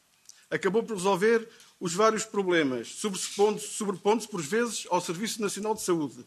acabou 0.53 0.83
por 0.83 0.95
resolver 0.95 1.49
os 1.81 1.95
vários 1.95 2.25
problemas, 2.25 2.89
sobrepondo-se 2.89 3.69
sobrepondo 3.69 4.29
por 4.29 4.41
vezes 4.41 4.87
ao 4.91 5.01
Serviço 5.01 5.41
Nacional 5.41 5.75
de 5.75 5.83
Saúde, 5.83 6.25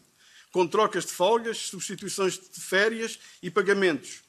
com 0.52 0.66
trocas 0.66 1.06
de 1.06 1.12
folgas, 1.12 1.58
substituições 1.58 2.34
de 2.34 2.60
férias 2.60 3.18
e 3.42 3.50
pagamentos. 3.50 4.22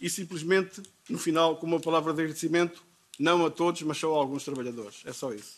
E 0.00 0.08
simplesmente, 0.08 0.82
no 1.08 1.18
final, 1.18 1.56
com 1.56 1.66
uma 1.66 1.80
palavra 1.80 2.12
de 2.12 2.20
agradecimento, 2.20 2.84
não 3.18 3.44
a 3.44 3.50
todos, 3.50 3.82
mas 3.82 3.98
só 3.98 4.14
a 4.14 4.18
alguns 4.18 4.44
trabalhadores. 4.44 5.02
É 5.04 5.12
só 5.12 5.32
isso. 5.32 5.56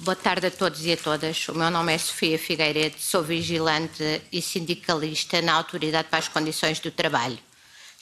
Boa 0.00 0.14
tarde 0.14 0.46
a 0.46 0.50
todos 0.50 0.84
e 0.84 0.92
a 0.92 0.96
todas. 0.96 1.48
O 1.48 1.54
meu 1.54 1.70
nome 1.70 1.92
é 1.92 1.98
Sofia 1.98 2.38
Figueiredo, 2.38 2.96
sou 3.00 3.22
vigilante 3.22 4.22
e 4.30 4.40
sindicalista 4.40 5.42
na 5.42 5.54
Autoridade 5.54 6.08
para 6.08 6.20
as 6.20 6.28
Condições 6.28 6.78
do 6.78 6.92
Trabalho. 6.92 7.38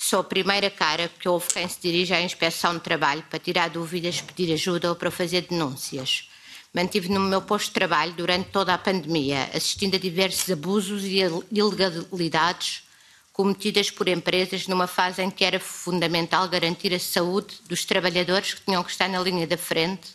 Sou 0.07 0.21
a 0.21 0.25
primeira 0.25 0.69
cara 0.69 1.11
que 1.19 1.27
houve 1.27 1.47
quem 1.49 1.67
se 1.67 1.81
dirige 1.81 2.13
à 2.13 2.21
Inspeção 2.21 2.75
de 2.75 2.81
Trabalho 2.81 3.25
para 3.31 3.39
tirar 3.39 3.71
dúvidas, 3.71 4.21
pedir 4.21 4.53
ajuda 4.53 4.91
ou 4.91 4.95
para 4.95 5.11
fazer 5.11 5.47
denúncias. 5.49 6.29
Mantive 6.75 7.09
no 7.09 7.21
meu 7.21 7.41
posto 7.41 7.69
de 7.69 7.73
trabalho 7.73 8.13
durante 8.13 8.51
toda 8.51 8.75
a 8.75 8.77
pandemia, 8.77 9.49
assistindo 9.55 9.97
a 9.97 9.99
diversos 9.99 10.51
abusos 10.51 11.05
e 11.05 11.23
ilegalidades 11.51 12.83
cometidas 13.33 13.91
por 13.91 14.07
empresas 14.07 14.69
numa 14.69 14.87
fase 14.87 15.23
em 15.23 15.31
que 15.31 15.43
era 15.43 15.59
fundamental 15.59 16.47
garantir 16.51 16.93
a 16.93 17.01
saúde 17.01 17.55
dos 17.67 17.87
trabalhadores 17.87 18.53
que 18.53 18.61
tinham 18.61 18.85
que 18.85 18.91
estar 18.91 19.09
na 19.09 19.21
linha 19.21 19.47
da 19.47 19.57
frente 19.57 20.11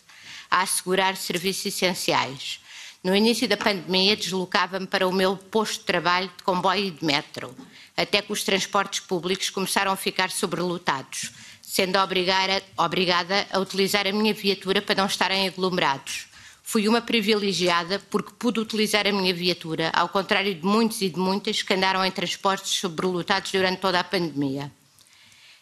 a 0.48 0.62
assegurar 0.62 1.16
serviços 1.16 1.66
essenciais. 1.66 2.60
No 3.02 3.16
início 3.16 3.48
da 3.48 3.56
pandemia, 3.56 4.14
deslocava-me 4.14 4.86
para 4.86 5.08
o 5.08 5.12
meu 5.12 5.34
posto 5.34 5.80
de 5.80 5.86
trabalho 5.86 6.30
de 6.36 6.42
comboio 6.42 6.88
e 6.88 6.90
de 6.90 7.02
metro, 7.02 7.56
até 7.96 8.20
que 8.20 8.30
os 8.30 8.44
transportes 8.44 9.00
públicos 9.00 9.48
começaram 9.48 9.90
a 9.90 9.96
ficar 9.96 10.30
sobrelotados, 10.30 11.32
sendo 11.62 11.98
obrigada, 11.98 12.62
obrigada 12.76 13.46
a 13.50 13.58
utilizar 13.58 14.06
a 14.06 14.12
minha 14.12 14.34
viatura 14.34 14.82
para 14.82 14.96
não 14.96 15.06
estarem 15.06 15.48
aglomerados. 15.48 16.26
Fui 16.62 16.86
uma 16.86 17.00
privilegiada 17.00 17.98
porque 18.10 18.34
pude 18.38 18.60
utilizar 18.60 19.06
a 19.06 19.12
minha 19.12 19.32
viatura, 19.32 19.90
ao 19.94 20.10
contrário 20.10 20.54
de 20.54 20.64
muitos 20.64 21.00
e 21.00 21.08
de 21.08 21.18
muitas 21.18 21.62
que 21.62 21.72
andaram 21.72 22.04
em 22.04 22.10
transportes 22.10 22.72
sobrelotados 22.72 23.50
durante 23.50 23.80
toda 23.80 23.98
a 23.98 24.04
pandemia. 24.04 24.70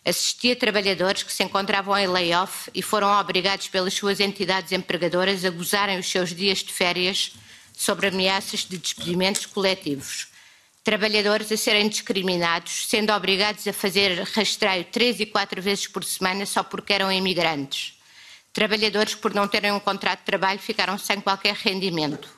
Assisti 0.09 0.53
a 0.53 0.57
trabalhadores 0.57 1.23
que 1.23 1.33
se 1.33 1.43
encontravam 1.43 1.95
em 1.99 2.07
layoff 2.07 2.71
e 2.75 2.81
foram 2.81 3.09
obrigados 3.21 3.69
pelas 3.69 3.93
suas 3.93 4.21
entidades 4.21 4.73
empregadoras 4.73 5.45
a 5.45 5.51
gozarem 5.51 5.99
os 5.99 6.11
seus 6.11 6.35
dias 6.35 6.61
de 6.61 6.73
férias 6.73 7.33
sobre 7.77 8.07
ameaças 8.07 8.61
de 8.61 8.79
despedimentos 8.79 9.45
coletivos. 9.45 10.29
Trabalhadores 10.83 11.53
a 11.53 11.57
serem 11.59 11.91
discriminados, 11.91 12.87
sendo 12.89 13.13
obrigados 13.13 13.69
a 13.69 13.73
fazer 13.75 14.23
rastreio 14.35 14.87
três 14.87 15.21
e 15.21 15.27
quatro 15.27 15.61
vezes 15.61 15.87
por 15.87 16.03
semana 16.03 16.47
só 16.47 16.63
porque 16.63 16.95
eram 16.95 17.13
imigrantes 17.13 17.99
Trabalhadores 18.59 19.15
por 19.15 19.35
não 19.35 19.47
terem 19.47 19.73
um 19.73 19.79
contrato 19.79 20.21
de 20.21 20.25
trabalho, 20.25 20.59
ficaram 20.59 20.99
sem 20.99 21.21
qualquer 21.21 21.55
rendimento. 21.55 22.29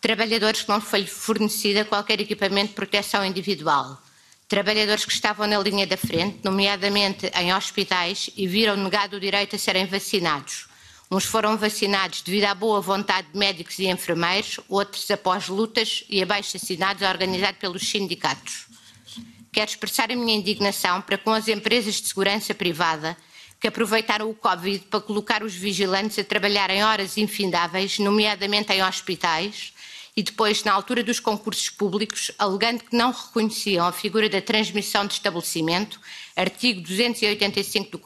Trabalhadores 0.00 0.62
que 0.62 0.68
não 0.68 0.80
foi 0.80 1.06
fornecida 1.06 1.84
qualquer 1.84 2.20
equipamento 2.20 2.70
de 2.70 2.74
proteção 2.74 3.24
individual. 3.24 4.02
Trabalhadores 4.52 5.06
que 5.06 5.12
estavam 5.14 5.46
na 5.46 5.58
linha 5.58 5.86
da 5.86 5.96
frente, 5.96 6.40
nomeadamente 6.44 7.32
em 7.34 7.54
hospitais, 7.54 8.28
e 8.36 8.46
viram 8.46 8.76
negado 8.76 9.16
o 9.16 9.20
direito 9.20 9.56
a 9.56 9.58
serem 9.58 9.86
vacinados. 9.86 10.66
Uns 11.10 11.24
foram 11.24 11.56
vacinados 11.56 12.20
devido 12.20 12.44
à 12.44 12.54
boa 12.54 12.78
vontade 12.78 13.28
de 13.32 13.38
médicos 13.38 13.78
e 13.78 13.86
enfermeiros, 13.86 14.60
outros 14.68 15.10
após 15.10 15.48
lutas 15.48 16.04
e 16.06 16.22
abaixo-assinados 16.22 17.00
organizados 17.00 17.58
pelos 17.58 17.88
sindicatos. 17.88 18.66
Quero 19.50 19.70
expressar 19.70 20.12
a 20.12 20.16
minha 20.16 20.36
indignação 20.36 21.00
para 21.00 21.16
com 21.16 21.32
as 21.32 21.48
empresas 21.48 21.94
de 21.94 22.08
segurança 22.08 22.54
privada 22.54 23.16
que 23.58 23.68
aproveitaram 23.68 24.28
o 24.28 24.34
Covid 24.34 24.84
para 24.90 25.00
colocar 25.00 25.42
os 25.42 25.54
vigilantes 25.54 26.18
a 26.18 26.24
trabalhar 26.24 26.68
em 26.68 26.84
horas 26.84 27.16
infindáveis, 27.16 27.98
nomeadamente 27.98 28.70
em 28.70 28.84
hospitais, 28.84 29.72
e 30.14 30.22
depois, 30.22 30.62
na 30.62 30.72
altura 30.72 31.02
dos 31.02 31.18
concursos 31.18 31.70
públicos, 31.70 32.30
alegando 32.38 32.84
que 32.84 32.94
não 32.94 33.12
reconheciam 33.12 33.86
a 33.86 33.92
figura 33.92 34.28
da 34.28 34.42
transmissão 34.42 35.06
de 35.06 35.14
estabelecimento, 35.14 35.98
artigo 36.36 36.82
285 36.82 37.90
do, 37.90 38.00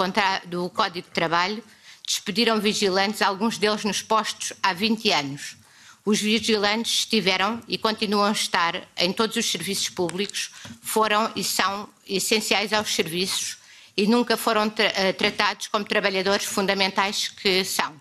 do 0.46 0.70
Código 0.70 1.06
de 1.08 1.12
Trabalho, 1.12 1.62
despediram 2.06 2.60
vigilantes, 2.60 3.22
alguns 3.22 3.58
deles 3.58 3.82
nos 3.82 4.02
postos 4.02 4.52
há 4.62 4.72
20 4.72 5.10
anos. 5.10 5.56
Os 6.04 6.20
vigilantes 6.20 7.00
estiveram 7.00 7.60
e 7.66 7.76
continuam 7.76 8.26
a 8.26 8.30
estar 8.30 8.86
em 8.96 9.12
todos 9.12 9.34
os 9.36 9.50
serviços 9.50 9.88
públicos, 9.88 10.52
foram 10.80 11.32
e 11.34 11.42
são 11.42 11.88
essenciais 12.06 12.72
aos 12.72 12.94
serviços 12.94 13.58
e 13.96 14.06
nunca 14.06 14.36
foram 14.36 14.70
tra 14.70 14.92
eh, 14.94 15.12
tratados 15.12 15.66
como 15.66 15.84
trabalhadores 15.84 16.44
fundamentais 16.44 17.26
que 17.26 17.64
são. 17.64 18.00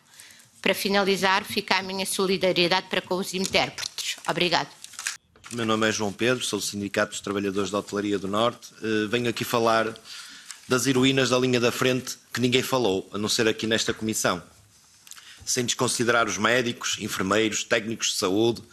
Para 0.62 0.76
finalizar, 0.76 1.44
fica 1.44 1.78
a 1.78 1.82
minha 1.82 2.06
solidariedade 2.06 2.88
para 2.90 3.02
com 3.02 3.16
os 3.16 3.34
intérpretes. 3.34 3.95
Obrigado. 4.28 4.70
Meu 5.52 5.66
nome 5.66 5.88
é 5.88 5.92
João 5.92 6.12
Pedro, 6.12 6.44
sou 6.44 6.60
do 6.60 6.66
Sindicato 6.66 7.12
dos 7.12 7.22
Trabalhadores 7.22 7.70
da 7.70 7.78
Hotelaria 7.78 8.18
do 8.18 8.28
Norte. 8.28 8.74
Uh, 8.82 9.08
venho 9.08 9.30
aqui 9.30 9.44
falar 9.44 9.94
das 10.68 10.88
heroínas 10.88 11.30
da 11.30 11.38
linha 11.38 11.60
da 11.60 11.72
frente 11.72 12.18
que 12.34 12.42
ninguém 12.42 12.64
falou, 12.64 13.08
a 13.14 13.18
não 13.18 13.30
ser 13.30 13.48
aqui 13.48 13.68
nesta 13.68 13.94
comissão. 13.94 14.42
Sem 15.46 15.64
desconsiderar 15.64 16.28
os 16.28 16.38
médicos, 16.38 16.98
enfermeiros, 17.00 17.64
técnicos 17.64 18.08
de 18.08 18.16
saúde, 18.16 18.64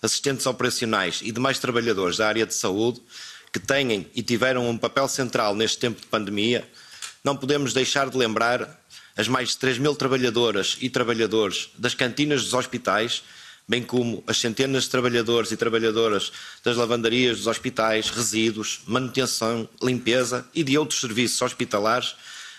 assistentes 0.00 0.46
operacionais 0.46 1.20
e 1.22 1.30
demais 1.30 1.58
trabalhadores 1.58 2.16
da 2.16 2.26
área 2.26 2.46
de 2.46 2.54
saúde 2.54 3.00
que 3.52 3.60
têm 3.60 4.10
e 4.14 4.22
tiveram 4.22 4.68
um 4.68 4.78
papel 4.78 5.06
central 5.06 5.54
neste 5.54 5.78
tempo 5.78 6.00
de 6.00 6.06
pandemia, 6.06 6.66
não 7.22 7.36
podemos 7.36 7.74
deixar 7.74 8.08
de 8.08 8.16
lembrar 8.16 8.80
as 9.14 9.28
mais 9.28 9.50
de 9.50 9.58
3 9.58 9.78
mil 9.78 9.94
trabalhadoras 9.94 10.78
e 10.80 10.88
trabalhadores 10.88 11.68
das 11.76 11.94
cantinas 11.94 12.42
dos 12.42 12.54
hospitais, 12.54 13.22
bem 13.68 13.82
como 13.82 14.22
as 14.26 14.38
centenas 14.38 14.84
de 14.84 14.90
trabalhadores 14.90 15.50
e 15.52 15.56
trabalhadoras 15.56 16.32
das 16.64 16.76
lavandarias 16.76 17.38
dos 17.38 17.46
hospitais, 17.46 18.10
resíduos, 18.10 18.80
manutenção, 18.86 19.68
limpeza 19.82 20.46
e 20.54 20.62
de 20.62 20.76
outros 20.76 21.00
serviços 21.00 21.40
hospitalares 21.40 22.14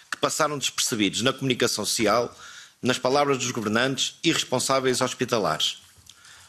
que 0.09 0.17
passaram 0.17 0.57
despercebidos 0.57 1.21
na 1.21 1.33
comunicação 1.33 1.85
social, 1.85 2.35
nas 2.81 2.97
palavras 2.97 3.37
dos 3.37 3.51
governantes 3.51 4.15
e 4.23 4.31
responsáveis 4.31 5.01
hospitalares. 5.01 5.77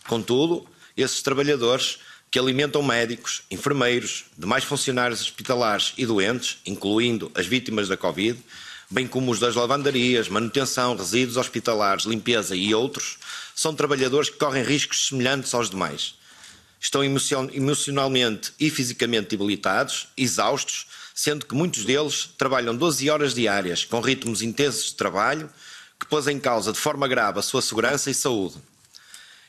Contudo, 0.07 0.67
esses 0.97 1.23
trabalhadores 1.23 1.99
que 2.31 2.39
alimentam 2.39 2.83
médicos, 2.83 3.43
enfermeiros, 3.51 4.25
demais 4.37 4.65
funcionários 4.65 5.21
hospitalares 5.21 5.93
e 5.97 6.05
doentes, 6.05 6.59
incluindo 6.67 7.31
as 7.35 7.47
vítimas 7.47 7.89
da 7.89 7.97
Covid, 7.97 8.39
bem 8.91 9.07
como 9.07 9.31
os 9.31 9.39
das 9.39 9.55
lavandarias, 9.55 10.29
manutenção, 10.29 10.97
resíduos 10.97 11.37
hospitalares, 11.37 12.05
limpeza 12.05 12.57
e 12.57 12.75
outros, 12.75 13.19
são 13.55 13.75
trabalhadores 13.75 14.29
que 14.29 14.37
correm 14.37 14.65
riscos 14.65 15.09
semelhantes 15.09 15.55
aos 15.55 15.71
demais. 15.71 16.15
Estão 16.81 17.03
emocionalmente 17.05 18.53
e 18.59 18.69
fisicamente 18.69 19.29
debilitados, 19.29 20.09
exaustos, 20.17 20.87
sendo 21.15 21.47
que 21.47 21.55
muitos 21.55 21.85
deles 21.85 22.29
trabalham 22.37 22.77
12 22.77 23.09
horas 23.09 23.35
diárias, 23.35 23.85
com 23.85 24.01
ritmos 24.01 24.43
intensos 24.43 24.87
de 24.87 24.95
trabalho, 24.95 25.49
que 25.99 26.07
pôs 26.07 26.27
em 26.27 26.39
causa 26.39 26.73
de 26.73 26.79
forma 26.79 27.07
grave 27.07 27.39
a 27.39 27.43
sua 27.43 27.63
segurança 27.63 28.11
e 28.11 28.15
saúde. 28.15 28.57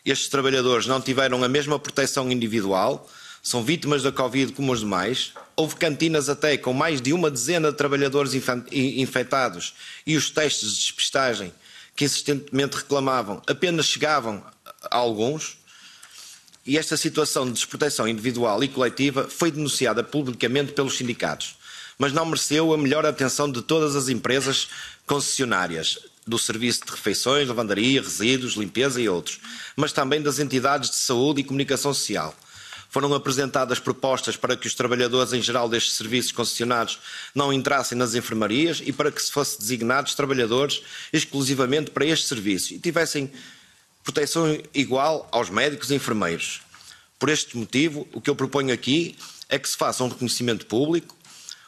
Estes 0.06 0.30
trabalhadores 0.30 0.86
não 0.86 1.02
tiveram 1.02 1.44
a 1.44 1.50
mesma 1.50 1.80
proteção 1.80 2.32
individual, 2.32 3.10
são 3.42 3.64
vítimas 3.64 4.04
da 4.04 4.12
Covid 4.12 4.54
como 4.54 4.72
os 4.72 4.80
demais. 4.80 5.34
Houve 5.56 5.76
cantinas 5.76 6.30
até 6.30 6.58
com 6.58 6.74
mais 6.74 7.02
de 7.02 7.14
uma 7.14 7.30
dezena 7.30 7.72
de 7.72 7.78
trabalhadores 7.78 8.34
infectados 8.72 9.74
e 10.06 10.16
os 10.16 10.30
testes 10.32 10.70
de 10.72 10.78
despistagem 10.78 11.54
que 11.96 12.06
insistentemente 12.06 12.78
reclamavam 12.78 13.42
apenas 13.48 13.86
chegavam 13.86 14.44
a 14.92 14.98
alguns. 14.98 15.58
E 16.66 16.78
esta 16.78 16.98
situação 16.98 17.46
de 17.46 17.54
desproteção 17.54 18.08
individual 18.08 18.64
e 18.64 18.68
coletiva 18.68 19.28
foi 19.30 19.52
denunciada 19.52 20.04
publicamente 20.04 20.74
pelos 20.74 20.98
sindicatos, 20.98 21.56
mas 21.98 22.12
não 22.12 22.26
mereceu 22.26 22.74
a 22.74 22.78
melhor 22.78 23.06
atenção 23.06 23.52
de 23.52 23.62
todas 23.62 23.96
as 23.96 24.10
empresas 24.10 24.68
concessionárias, 25.06 26.00
do 26.26 26.40
serviço 26.40 26.84
de 26.84 26.92
refeições, 26.92 27.48
lavandaria, 27.48 28.02
resíduos, 28.02 28.54
limpeza 28.54 29.00
e 29.00 29.08
outros, 29.08 29.40
mas 29.76 29.94
também 29.94 30.22
das 30.22 30.40
entidades 30.40 30.90
de 30.90 30.96
saúde 30.96 31.42
e 31.42 31.44
comunicação 31.44 31.94
social. 31.94 32.36
Foram 32.96 33.14
apresentadas 33.14 33.78
propostas 33.78 34.38
para 34.38 34.56
que 34.56 34.68
os 34.68 34.74
trabalhadores 34.74 35.34
em 35.34 35.42
geral 35.42 35.68
destes 35.68 35.98
serviços 35.98 36.32
concessionados 36.32 36.98
não 37.36 37.52
entrassem 37.52 37.98
nas 37.98 38.16
enfermarias 38.16 38.82
e 38.82 38.94
para 38.94 39.12
que 39.12 39.22
se 39.22 39.34
fossem 39.34 39.60
designados 39.60 40.16
trabalhadores 40.16 40.82
exclusivamente 41.12 41.92
para 41.92 42.06
este 42.06 42.26
serviço 42.26 42.74
e 42.74 42.80
tivessem 42.80 43.30
proteção 44.02 44.58
igual 44.74 45.28
aos 45.30 45.50
médicos 45.50 45.92
e 45.92 45.96
enfermeiros. 45.96 46.62
Por 47.20 47.28
este 47.28 47.58
motivo, 47.58 48.08
o 48.14 48.22
que 48.22 48.30
eu 48.30 48.36
proponho 48.36 48.74
aqui 48.74 49.18
é 49.50 49.60
que 49.60 49.68
se 49.68 49.76
faça 49.76 50.02
um 50.02 50.08
reconhecimento 50.08 50.66
público 50.66 51.18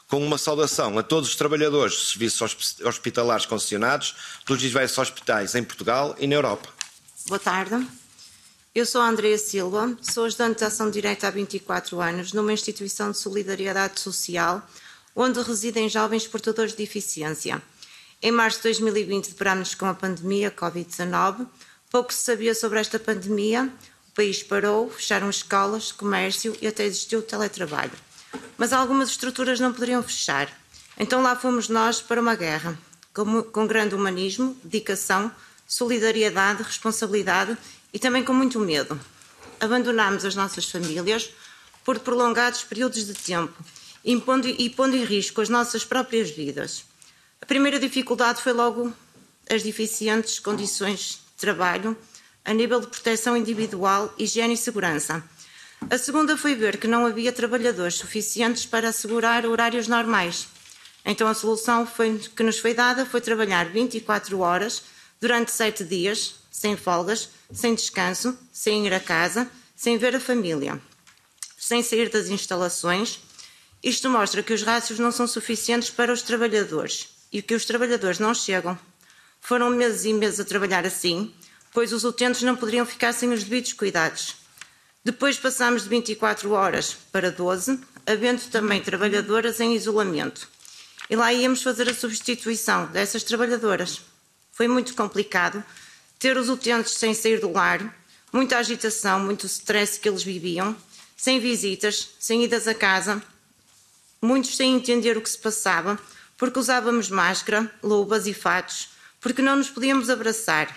com 0.08 0.26
uma 0.26 0.38
saudação 0.38 0.98
a 0.98 1.04
todos 1.04 1.32
os 1.32 1.36
trabalhadores 1.36 1.94
de 1.94 2.06
serviços 2.06 2.78
hospitalares 2.86 3.46
concessionados 3.46 4.16
pelos 4.46 4.62
diversos 4.62 4.98
hospitais 4.98 5.56
em 5.56 5.64
Portugal 5.66 6.16
e 6.20 6.26
na 6.26 6.36
Europa. 6.36 6.70
Boa 7.28 7.38
tarde. 7.38 7.86
Eu 8.78 8.86
sou 8.86 9.02
a 9.02 9.10
Andrea 9.10 9.40
Silva, 9.40 9.98
sou 10.04 10.26
ajudante 10.26 10.60
de 10.60 10.66
ação 10.66 10.92
direta 10.92 11.28
há 11.28 11.32
24 11.32 12.00
anos 12.00 12.32
numa 12.32 12.54
instituição 12.54 13.10
de 13.10 13.18
solidariedade 13.18 14.00
social 14.00 14.62
onde 15.16 15.42
residem 15.42 15.90
jovens 15.90 16.28
portadores 16.28 16.74
de 16.74 16.78
deficiência. 16.78 17.60
Em 18.22 18.32
março 18.32 18.60
de 18.60 18.66
2020 18.66 19.30
deparámos 19.30 19.74
com 19.74 19.88
a 19.88 19.96
pandemia 19.96 20.52
Covid-19. 20.52 21.48
Pouco 21.90 22.14
se 22.14 22.20
sabia 22.20 22.54
sobre 22.54 22.80
esta 22.80 23.00
pandemia, 23.00 23.68
o 24.12 24.12
país 24.14 24.44
parou, 24.44 24.92
fecharam 24.92 25.28
escolas, 25.28 25.92
comércio 25.92 26.56
e 26.62 26.68
até 26.68 26.86
existiu 26.86 27.18
o 27.18 27.24
teletrabalho. 27.24 27.98
Mas 28.60 28.74
algumas 28.74 29.10
estruturas 29.10 29.60
não 29.60 29.74
poderiam 29.74 30.04
fechar. 30.04 30.56
Então 31.00 31.24
lá 31.24 31.36
fomos 31.36 31.68
nós 31.68 32.00
para 32.00 32.22
uma 32.22 32.36
guerra, 32.36 32.78
com, 33.12 33.42
com 33.42 33.66
grande 33.66 33.96
humanismo, 33.96 34.56
dedicação, 34.64 35.32
solidariedade, 35.68 36.62
responsabilidade 36.62 37.58
e 37.98 38.00
também 38.00 38.24
com 38.24 38.32
muito 38.32 38.60
medo. 38.60 39.00
Abandonámos 39.60 40.24
as 40.24 40.36
nossas 40.36 40.70
famílias 40.70 41.32
por 41.84 41.98
prolongados 41.98 42.62
períodos 42.64 43.08
de 43.08 43.16
tempo, 43.16 43.52
impondo, 44.06 44.48
e 44.48 44.70
pondo 44.70 44.96
em 44.96 45.04
risco 45.04 45.42
as 45.42 45.50
nossas 45.50 45.84
próprias 45.84 46.30
vidas. 46.30 46.86
A 47.42 47.46
primeira 47.48 47.80
dificuldade 47.80 48.40
foi 48.40 48.54
logo 48.54 48.94
as 49.50 49.64
deficientes 49.64 50.38
condições 50.38 51.22
de 51.34 51.42
trabalho 51.42 51.98
a 52.46 52.54
nível 52.54 52.80
de 52.80 52.86
proteção 52.86 53.36
individual, 53.36 54.14
higiene 54.16 54.54
e 54.54 54.58
segurança. 54.58 55.24
A 55.90 55.98
segunda 55.98 56.38
foi 56.38 56.54
ver 56.54 56.78
que 56.78 56.88
não 56.88 57.04
havia 57.04 57.32
trabalhadores 57.32 57.96
suficientes 57.96 58.64
para 58.64 58.90
assegurar 58.90 59.44
horários 59.44 59.88
normais. 59.88 60.48
Então 61.04 61.28
a 61.28 61.34
solução 61.34 61.88
foi, 61.88 62.20
que 62.20 62.44
nos 62.44 62.60
foi 62.60 62.76
dada 62.76 63.08
foi 63.08 63.22
trabalhar 63.22 63.66
24 63.66 64.40
horas 64.40 64.84
durante 65.20 65.52
sete 65.52 65.84
dias, 65.84 66.36
sem 66.58 66.76
folgas, 66.76 67.30
sem 67.54 67.76
descanso, 67.76 68.36
sem 68.52 68.88
ir 68.88 68.92
a 68.92 69.00
casa, 69.00 69.48
sem 69.76 69.96
ver 69.96 70.16
a 70.16 70.20
família, 70.20 70.82
sem 71.56 71.84
sair 71.84 72.10
das 72.10 72.30
instalações. 72.30 73.20
Isto 73.84 74.10
mostra 74.10 74.42
que 74.42 74.54
os 74.54 74.64
rácios 74.64 74.98
não 74.98 75.12
são 75.12 75.28
suficientes 75.28 75.92
para 75.92 76.12
os 76.12 76.24
trabalhadores 76.24 77.10
e 77.32 77.44
que 77.44 77.54
os 77.54 77.64
trabalhadores 77.64 78.18
não 78.18 78.34
chegam. 78.34 78.78
Foram 79.40 79.70
meses 79.70 80.06
e 80.06 80.14
meses 80.14 80.40
a 80.40 80.46
trabalhar 80.46 80.84
assim, 80.84 81.32
pois 81.72 81.94
os 81.94 82.04
utentes 82.04 82.42
não 82.42 82.56
poderiam 82.56 82.88
ficar 82.88 83.14
sem 83.14 83.32
os 83.32 83.44
devidos 83.44 83.74
cuidados. 83.74 84.38
Depois 85.06 85.38
passámos 85.38 85.84
de 85.84 85.90
24 85.90 86.52
horas 86.54 86.98
para 87.12 87.32
12, 87.32 87.80
havendo 88.04 88.42
também 88.50 88.82
trabalhadoras 88.82 89.60
em 89.60 89.76
isolamento. 89.76 90.50
E 91.08 91.16
lá 91.16 91.32
íamos 91.32 91.62
fazer 91.62 91.88
a 91.88 91.94
substituição 91.94 92.88
dessas 92.88 93.22
trabalhadoras. 93.22 94.02
Foi 94.52 94.68
muito 94.68 94.96
complicado, 94.96 95.64
ter 96.20 96.38
os 96.38 96.50
utentes 96.50 96.94
sem 96.94 97.14
sair 97.14 97.40
do 97.40 97.52
lar, 97.52 97.96
muita 98.32 98.58
agitação, 98.58 99.20
muito 99.20 99.46
stress 99.46 100.00
que 100.00 100.10
eles 100.10 100.24
viviam, 100.24 100.76
sem 101.16 101.40
visitas, 101.40 102.10
sem 102.20 102.44
idas 102.44 102.68
a 102.68 102.74
casa, 102.74 103.22
muitos 104.22 104.56
sem 104.56 104.76
entender 104.76 105.18
o 105.18 105.22
que 105.22 105.30
se 105.30 105.38
passava, 105.38 106.00
porque 106.38 106.60
usávamos 106.60 107.10
máscara, 107.10 107.72
luvas 107.82 108.28
e 108.28 108.34
fatos, 108.34 108.90
porque 109.20 109.42
não 109.42 109.56
nos 109.56 109.70
podíamos 109.70 110.10
abraçar. 110.10 110.76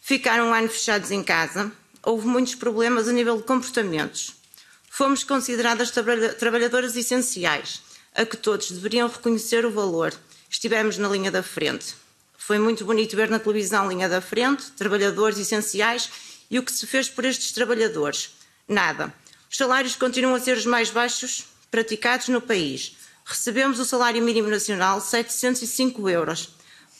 Ficaram 0.00 0.48
um 0.48 0.54
ano 0.54 0.68
fechados 0.68 1.10
em 1.10 1.22
casa, 1.22 1.70
houve 2.02 2.26
muitos 2.26 2.54
problemas 2.54 3.08
a 3.08 3.12
nível 3.12 3.36
de 3.36 3.42
comportamentos. 3.42 4.34
Fomos 4.88 5.24
consideradas 5.24 5.90
trabalhadoras 6.38 6.96
essenciais, 6.96 7.82
a 8.14 8.24
que 8.24 8.36
todos 8.36 8.70
deveriam 8.70 9.08
reconhecer 9.08 9.66
o 9.66 9.70
valor. 9.70 10.14
Estivemos 10.48 10.96
na 10.96 11.08
linha 11.08 11.30
da 11.30 11.42
frente. 11.42 11.94
Foi 12.38 12.58
muito 12.58 12.84
bonito 12.84 13.16
ver 13.16 13.28
na 13.28 13.38
televisão 13.38 13.88
linha 13.88 14.08
da 14.08 14.20
frente, 14.20 14.70
trabalhadores 14.72 15.38
essenciais 15.38 16.10
e 16.50 16.58
o 16.58 16.62
que 16.62 16.72
se 16.72 16.86
fez 16.86 17.08
por 17.08 17.24
estes 17.24 17.52
trabalhadores. 17.52 18.30
Nada. 18.68 19.12
Os 19.50 19.56
salários 19.56 19.96
continuam 19.96 20.34
a 20.34 20.40
ser 20.40 20.56
os 20.56 20.66
mais 20.66 20.90
baixos 20.90 21.46
praticados 21.70 22.28
no 22.28 22.40
país. 22.40 22.96
Recebemos 23.24 23.80
o 23.80 23.84
salário 23.84 24.22
mínimo 24.22 24.48
nacional, 24.48 25.00
705 25.00 26.08
euros. 26.08 26.50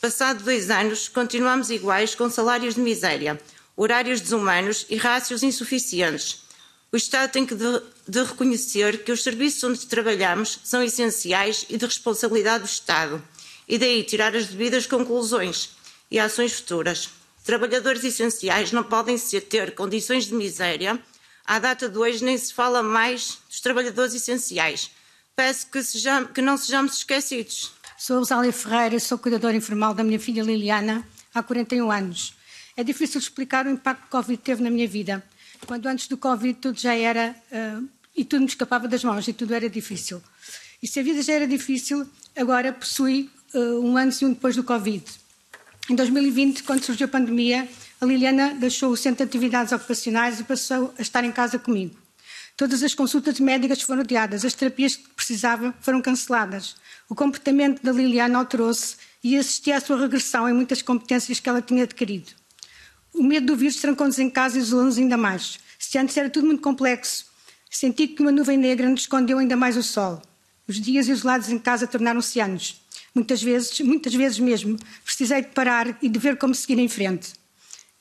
Passado 0.01 0.43
dois 0.43 0.69
anos, 0.69 1.07
continuamos 1.07 1.69
iguais 1.69 2.13
com 2.13 2.29
salários 2.29 2.75
de 2.75 2.81
miséria, 2.81 3.39
horários 3.75 4.21
desumanos 4.21 4.85
e 4.89 4.95
rácios 4.95 5.43
insuficientes. 5.43 6.43
O 6.91 6.97
Estado 6.97 7.31
tem 7.31 7.45
que 7.45 7.55
de, 7.55 7.81
de 8.07 8.23
reconhecer 8.23 9.03
que 9.03 9.11
os 9.11 9.23
serviços 9.23 9.63
onde 9.63 9.85
trabalhamos 9.87 10.59
são 10.63 10.83
essenciais 10.83 11.65
e 11.69 11.77
de 11.77 11.85
responsabilidade 11.85 12.63
do 12.63 12.69
Estado 12.69 13.23
e 13.67 13.77
daí 13.77 14.03
tirar 14.03 14.35
as 14.35 14.47
devidas 14.47 14.85
conclusões 14.85 15.71
e 16.09 16.19
ações 16.19 16.53
futuras. 16.53 17.09
Trabalhadores 17.43 18.03
essenciais 18.03 18.71
não 18.71 18.83
podem 18.83 19.17
ser, 19.17 19.41
ter 19.41 19.75
condições 19.75 20.25
de 20.25 20.33
miséria. 20.33 20.99
À 21.45 21.59
data 21.59 21.87
de 21.87 21.97
hoje 21.97 22.23
nem 22.23 22.37
se 22.37 22.53
fala 22.53 22.83
mais 22.83 23.39
dos 23.49 23.61
trabalhadores 23.61 24.13
essenciais. 24.13 24.91
Peço 25.35 25.67
que, 25.67 25.81
sejam, 25.83 26.25
que 26.25 26.41
não 26.41 26.57
sejamos 26.57 26.97
esquecidos. 26.97 27.71
Sou 27.97 28.19
Rosália 28.19 28.51
Ferreira, 28.51 28.99
sou 28.99 29.17
cuidadora 29.17 29.55
informal 29.55 29.93
da 29.93 30.03
minha 30.03 30.19
filha 30.19 30.43
Liliana 30.43 31.07
há 31.33 31.41
41 31.41 31.91
anos. 31.91 32.33
É 32.75 32.83
difícil 32.83 33.19
explicar 33.19 33.65
o 33.65 33.69
impacto 33.69 34.01
que 34.01 34.07
o 34.07 34.11
Covid 34.11 34.41
teve 34.41 34.61
na 34.61 34.69
minha 34.69 34.87
vida. 34.87 35.23
Quando 35.65 35.87
antes 35.87 36.07
do 36.07 36.17
Covid 36.17 36.59
tudo 36.59 36.79
já 36.79 36.95
era. 36.95 37.35
Uh, 37.51 37.87
e 38.15 38.25
tudo 38.25 38.41
me 38.41 38.47
escapava 38.47 38.87
das 38.87 39.03
mãos 39.03 39.27
e 39.27 39.33
tudo 39.33 39.53
era 39.53 39.69
difícil. 39.69 40.21
E 40.81 40.87
se 40.87 40.99
a 40.99 41.03
vida 41.03 41.21
já 41.21 41.33
era 41.33 41.47
difícil, 41.47 42.07
agora 42.35 42.73
possui 42.73 43.29
um 43.53 43.97
antes 43.97 44.21
e 44.21 44.25
um 44.25 44.33
depois 44.33 44.55
do 44.55 44.63
Covid. 44.63 45.03
Em 45.89 45.95
2020, 45.95 46.63
quando 46.63 46.83
surgiu 46.83 47.05
a 47.05 47.09
pandemia, 47.09 47.67
a 47.99 48.05
Liliana 48.05 48.53
deixou 48.55 48.91
o 48.91 48.97
centro 48.97 49.17
de 49.17 49.29
atividades 49.29 49.71
ocupacionais 49.71 50.39
e 50.39 50.43
passou 50.43 50.93
a 50.97 51.01
estar 51.01 51.23
em 51.23 51.31
casa 51.31 51.57
comigo. 51.57 51.95
Todas 52.57 52.83
as 52.83 52.93
consultas 52.93 53.39
médicas 53.39 53.81
foram 53.81 54.01
adiadas, 54.01 54.43
as 54.43 54.53
terapias 54.53 54.95
que 54.95 55.07
precisava 55.09 55.73
foram 55.79 56.01
canceladas. 56.01 56.75
O 57.07 57.15
comportamento 57.15 57.81
da 57.81 57.91
Liliana 57.91 58.39
alterou-se 58.39 58.97
e 59.23 59.37
assisti 59.37 59.71
à 59.71 59.79
sua 59.79 59.99
regressão 59.99 60.49
em 60.49 60.53
muitas 60.53 60.81
competências 60.81 61.39
que 61.39 61.47
ela 61.47 61.61
tinha 61.61 61.83
adquirido. 61.83 62.31
O 63.13 63.23
medo 63.23 63.47
do 63.47 63.55
vírus 63.55 63.77
trancou-nos 63.77 64.19
em 64.19 64.29
casa 64.29 64.57
e 64.57 64.61
isolou-nos 64.61 64.97
ainda 64.97 65.17
mais. 65.17 65.59
Se 65.79 65.97
antes 65.97 66.17
era 66.17 66.29
tudo 66.29 66.47
muito 66.47 66.61
complexo, 66.61 67.25
senti 67.69 68.07
que 68.07 68.21
uma 68.21 68.31
nuvem 68.31 68.57
negra 68.57 68.89
nos 68.89 69.01
escondeu 69.01 69.37
ainda 69.37 69.55
mais 69.55 69.77
o 69.77 69.83
sol. 69.83 70.21
Os 70.67 70.81
dias 70.81 71.07
isolados 71.07 71.49
em 71.49 71.57
casa 71.57 71.87
tornaram-se 71.87 72.39
anos. 72.39 72.81
Muitas 73.17 73.41
vezes, 73.41 73.79
muitas 73.79 74.13
vezes 74.13 74.37
mesmo, 74.37 74.77
precisei 75.03 75.41
de 75.41 75.47
parar 75.47 75.97
e 76.03 76.07
de 76.07 76.19
ver 76.19 76.37
como 76.37 76.53
seguir 76.53 76.77
em 76.77 76.87
frente. 76.87 77.33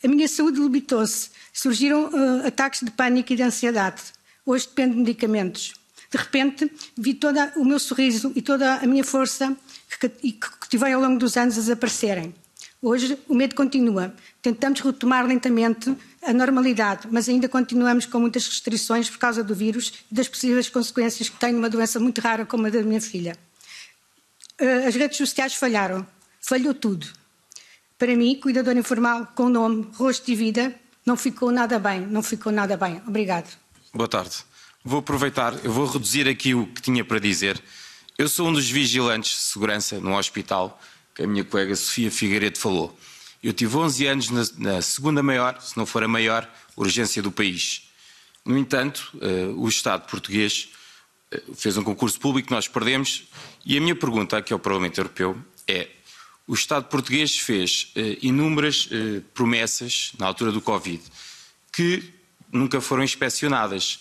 A 0.05 0.09
minha 0.09 0.29
saúde 0.29 0.61
limitou-se. 0.61 1.31
Surgiram 1.55 2.11
uh, 2.11 2.47
ataques 2.47 2.81
de 2.83 2.91
pânico 2.91 3.33
e 3.33 3.37
de 3.37 3.43
ansiedade. 3.43 4.03
Hoje 4.45 4.67
dependo 4.67 4.93
de 4.93 5.01
medicamentos. 5.01 5.73
De 6.11 6.19
repente, 6.19 6.71
vi 6.99 7.15
todo 7.15 7.39
o 7.57 7.65
meu 7.65 7.79
sorriso 7.79 8.31
e 8.37 8.43
toda 8.43 8.75
a 8.75 8.87
minha 8.87 9.03
força 9.03 9.57
que, 9.99 10.07
que, 10.07 10.33
que 10.69 10.85
ao 10.85 11.01
longo 11.01 11.19
dos 11.19 11.35
anos 11.39 11.57
a 11.57 11.61
desaparecerem. 11.63 12.35
Hoje, 12.83 13.19
o 13.27 13.35
medo 13.35 13.55
continua. 13.55 14.15
Tentamos 14.43 14.81
retomar 14.81 15.27
lentamente 15.27 15.97
a 16.23 16.33
normalidade, 16.35 17.09
mas 17.11 17.27
ainda 17.27 17.49
continuamos 17.49 18.05
com 18.05 18.21
muitas 18.21 18.47
restrições 18.47 19.09
por 19.09 19.17
causa 19.17 19.43
do 19.43 19.55
vírus 19.55 19.95
e 20.13 20.15
das 20.15 20.29
possíveis 20.29 20.69
consequências 20.69 21.31
que 21.31 21.41
tem 21.41 21.55
numa 21.55 21.71
doença 21.71 21.99
muito 21.99 22.21
rara 22.21 22.45
como 22.45 22.67
a 22.67 22.71
da 22.71 22.83
minha 22.83 23.01
filha. 23.01 23.35
Uh, 24.61 24.89
as 24.89 24.95
redes 24.95 25.19
sociais 25.19 25.55
falharam. 25.55 26.07
Falhou 26.41 26.75
tudo. 26.75 27.07
Para 27.99 28.15
mim, 28.15 28.39
cuidador 28.39 28.77
informal 28.77 29.27
com 29.35 29.49
nome, 29.49 29.89
rosto 29.95 30.31
e 30.31 30.35
vida, 30.35 30.75
não 31.05 31.17
ficou 31.17 31.51
nada 31.51 31.79
bem, 31.79 32.01
não 32.01 32.23
ficou 32.23 32.53
nada 32.53 32.77
bem. 32.77 33.03
Obrigado. 33.07 33.57
Boa 33.95 34.09
tarde. 34.09 34.37
Vou 34.85 35.01
aproveitar, 35.01 35.53
eu 35.65 35.73
vou 35.73 35.87
reduzir 35.87 36.29
aqui 36.29 36.55
o 36.55 36.67
que 36.67 36.81
tinha 36.81 37.05
para 37.05 37.19
dizer. 37.19 37.61
Eu 38.19 38.29
sou 38.29 38.49
um 38.49 38.53
dos 38.53 38.71
vigilantes 38.71 39.33
de 39.33 39.45
segurança 39.45 39.99
no 39.99 40.17
hospital 40.17 40.81
que 41.15 41.23
a 41.23 41.27
minha 41.27 41.45
colega 41.45 41.75
Sofia 41.75 42.11
Figueiredo 42.11 42.59
falou. 42.59 42.97
Eu 43.43 43.53
tive 43.53 43.77
11 43.77 44.07
anos 44.07 44.31
na, 44.31 44.45
na 44.59 44.83
segunda 44.83 45.23
maior, 45.23 45.61
se 45.61 45.77
não 45.77 45.87
for 45.87 46.03
a 46.03 46.09
maior, 46.09 46.49
urgência 46.77 47.23
do 47.23 47.33
país. 47.33 47.91
No 48.45 48.57
entanto, 48.57 49.11
uh, 49.15 49.61
o 49.61 49.69
Estado 49.69 50.07
português 50.09 50.69
fez 51.55 51.77
um 51.77 51.85
concurso 51.85 52.19
público, 52.19 52.53
nós 52.53 52.69
perdemos, 52.69 53.25
e 53.65 53.77
a 53.77 53.81
minha 53.81 53.97
pergunta 53.97 54.37
aqui 54.37 54.53
ao 54.53 54.59
Parlamento 54.59 54.99
Europeu 54.99 55.37
é: 55.67 55.89
o 56.47 56.55
Estado 56.55 56.87
português 56.87 57.39
fez 57.39 57.93
uh, 57.97 58.19
inúmeras 58.23 58.89
promessas 59.35 60.13
na 60.19 60.27
altura 60.27 60.53
do 60.53 60.61
Covid 60.61 61.03
que 61.77 62.11
nunca 62.51 62.81
foram 62.81 63.05
inspecionadas. 63.05 64.01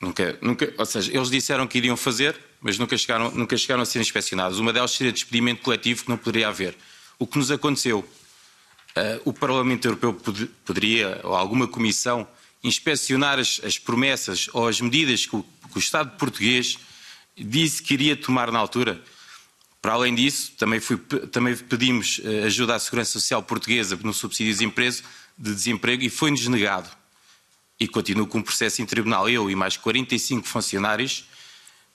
Nunca, 0.00 0.38
nunca, 0.40 0.72
ou 0.78 0.86
seja, 0.86 1.14
eles 1.14 1.28
disseram 1.28 1.66
que 1.66 1.76
iriam 1.76 1.94
fazer, 1.94 2.34
mas 2.58 2.78
nunca 2.78 2.96
chegaram, 2.96 3.30
nunca 3.32 3.54
chegaram 3.54 3.82
a 3.82 3.84
ser 3.84 4.00
inspecionados. 4.00 4.58
Uma 4.58 4.72
delas 4.72 4.92
seria 4.92 5.12
despedimento 5.12 5.60
coletivo, 5.60 6.04
que 6.04 6.08
não 6.08 6.16
poderia 6.16 6.48
haver. 6.48 6.74
O 7.18 7.26
que 7.26 7.36
nos 7.36 7.50
aconteceu, 7.50 7.98
uh, 7.98 9.20
o 9.26 9.32
Parlamento 9.32 9.84
Europeu 9.84 10.14
pod 10.14 10.46
poderia, 10.64 11.20
ou 11.22 11.34
alguma 11.36 11.68
comissão, 11.68 12.26
inspecionar 12.62 13.38
as, 13.38 13.60
as, 13.64 13.78
promessas 13.78 14.48
ou 14.52 14.68
as 14.68 14.80
medidas 14.80 15.26
que 15.26 15.36
o, 15.36 15.42
que 15.42 15.76
o 15.76 15.78
Estado 15.78 16.16
português 16.16 16.78
disse 17.36 17.82
que 17.82 17.94
iria 17.94 18.16
tomar 18.16 18.50
na 18.50 18.58
altura. 18.58 19.02
Para 19.80 19.94
além 19.94 20.14
disso, 20.14 20.52
também, 20.58 20.78
fui, 20.78 20.98
também 20.98 21.56
pedimos 21.56 22.18
uh, 22.18 22.44
ajuda 22.44 22.74
à 22.74 22.78
Segurança 22.78 23.12
Social 23.12 23.42
Portuguesa 23.42 23.98
no 24.02 24.12
subsídio 24.12 24.52
de 24.52 25.54
desemprego 25.54 26.02
e 26.02 26.10
foi-nos 26.10 26.46
negado 26.48 26.90
e 27.80 27.88
continuo 27.88 28.26
com 28.26 28.38
um 28.38 28.42
processo 28.42 28.82
em 28.82 28.86
tribunal, 28.86 29.26
eu 29.28 29.50
e 29.50 29.56
mais 29.56 29.78
45 29.78 30.46
funcionários 30.46 31.24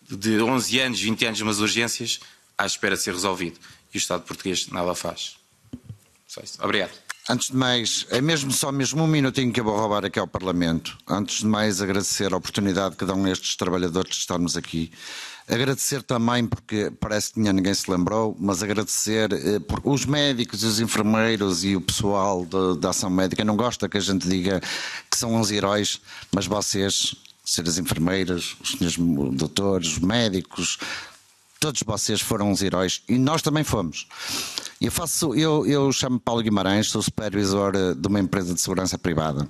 de 0.02 0.42
11 0.42 0.80
anos, 0.80 1.00
20 1.00 1.26
anos, 1.26 1.42
umas 1.42 1.60
urgências, 1.60 2.20
à 2.58 2.66
espera 2.66 2.96
de 2.96 3.04
ser 3.04 3.14
resolvido. 3.14 3.60
E 3.94 3.98
o 3.98 4.00
Estado 4.00 4.24
português 4.24 4.68
nada 4.68 4.96
faz. 4.96 5.38
Só 6.28 6.42
isso. 6.42 6.58
Obrigado. 6.64 7.05
Antes 7.28 7.48
de 7.48 7.58
mais, 7.58 8.06
é 8.12 8.22
mesmo 8.22 8.52
só 8.52 8.72
mesmo 8.72 9.02
um 9.02 9.08
minutinho 9.08 9.52
que 9.52 9.60
eu 9.60 9.64
vou 9.64 9.76
roubar 9.76 10.06
aqui 10.06 10.20
ao 10.20 10.28
Parlamento. 10.28 10.96
Antes 11.08 11.40
de 11.40 11.48
mais, 11.48 11.82
agradecer 11.82 12.32
a 12.32 12.38
oportunidade 12.38 12.96
que 12.96 13.04
dão 13.04 13.28
estes 13.28 13.56
trabalhadores 13.56 14.12
de 14.12 14.18
estarmos 14.18 14.56
aqui. 14.56 14.92
Agradecer 15.48 16.04
também, 16.04 16.46
porque 16.46 16.92
parece 17.00 17.34
que 17.34 17.40
ninguém 17.40 17.74
se 17.74 17.90
lembrou, 17.90 18.38
mas 18.40 18.62
agradecer 18.62 19.34
eh, 19.34 19.58
por 19.58 19.82
os 19.84 20.06
médicos, 20.06 20.64
os 20.64 20.80
enfermeiros 20.80 21.64
e 21.64 21.76
o 21.76 21.82
pessoal 21.82 22.46
da 22.80 22.92
ação 22.92 23.10
médica. 23.10 23.44
Não 23.44 23.58
gosta 23.58 23.90
que 23.90 23.98
a 23.98 24.02
gente 24.02 24.28
diga 24.28 24.62
que 25.10 25.18
são 25.18 25.34
uns 25.34 25.50
heróis, 25.50 26.00
mas 26.32 26.46
vocês, 26.46 27.16
ser 27.44 27.68
as 27.68 27.80
enfermeiras, 27.80 28.56
os 28.62 28.74
senhores 28.74 28.98
doutores, 29.36 29.94
os 29.94 30.00
médicos, 30.00 30.78
todos 31.66 31.82
vocês 31.82 32.22
foram 32.22 32.52
uns 32.52 32.62
heróis 32.62 33.02
e 33.10 33.18
nós 33.18 33.42
também 33.42 33.64
fomos. 33.64 34.08
Eu 34.80 34.92
faço, 34.92 35.34
eu, 35.34 35.66
eu 35.66 35.92
chamo 35.92 36.20
Paulo 36.20 36.44
Guimarães, 36.44 36.92
sou 36.92 37.02
supervisor 37.02 37.74
eh, 37.76 37.96
de 37.96 38.08
uma 38.08 38.20
empresa 38.20 38.54
de 38.54 38.62
segurança 38.62 39.00
privada. 39.00 39.50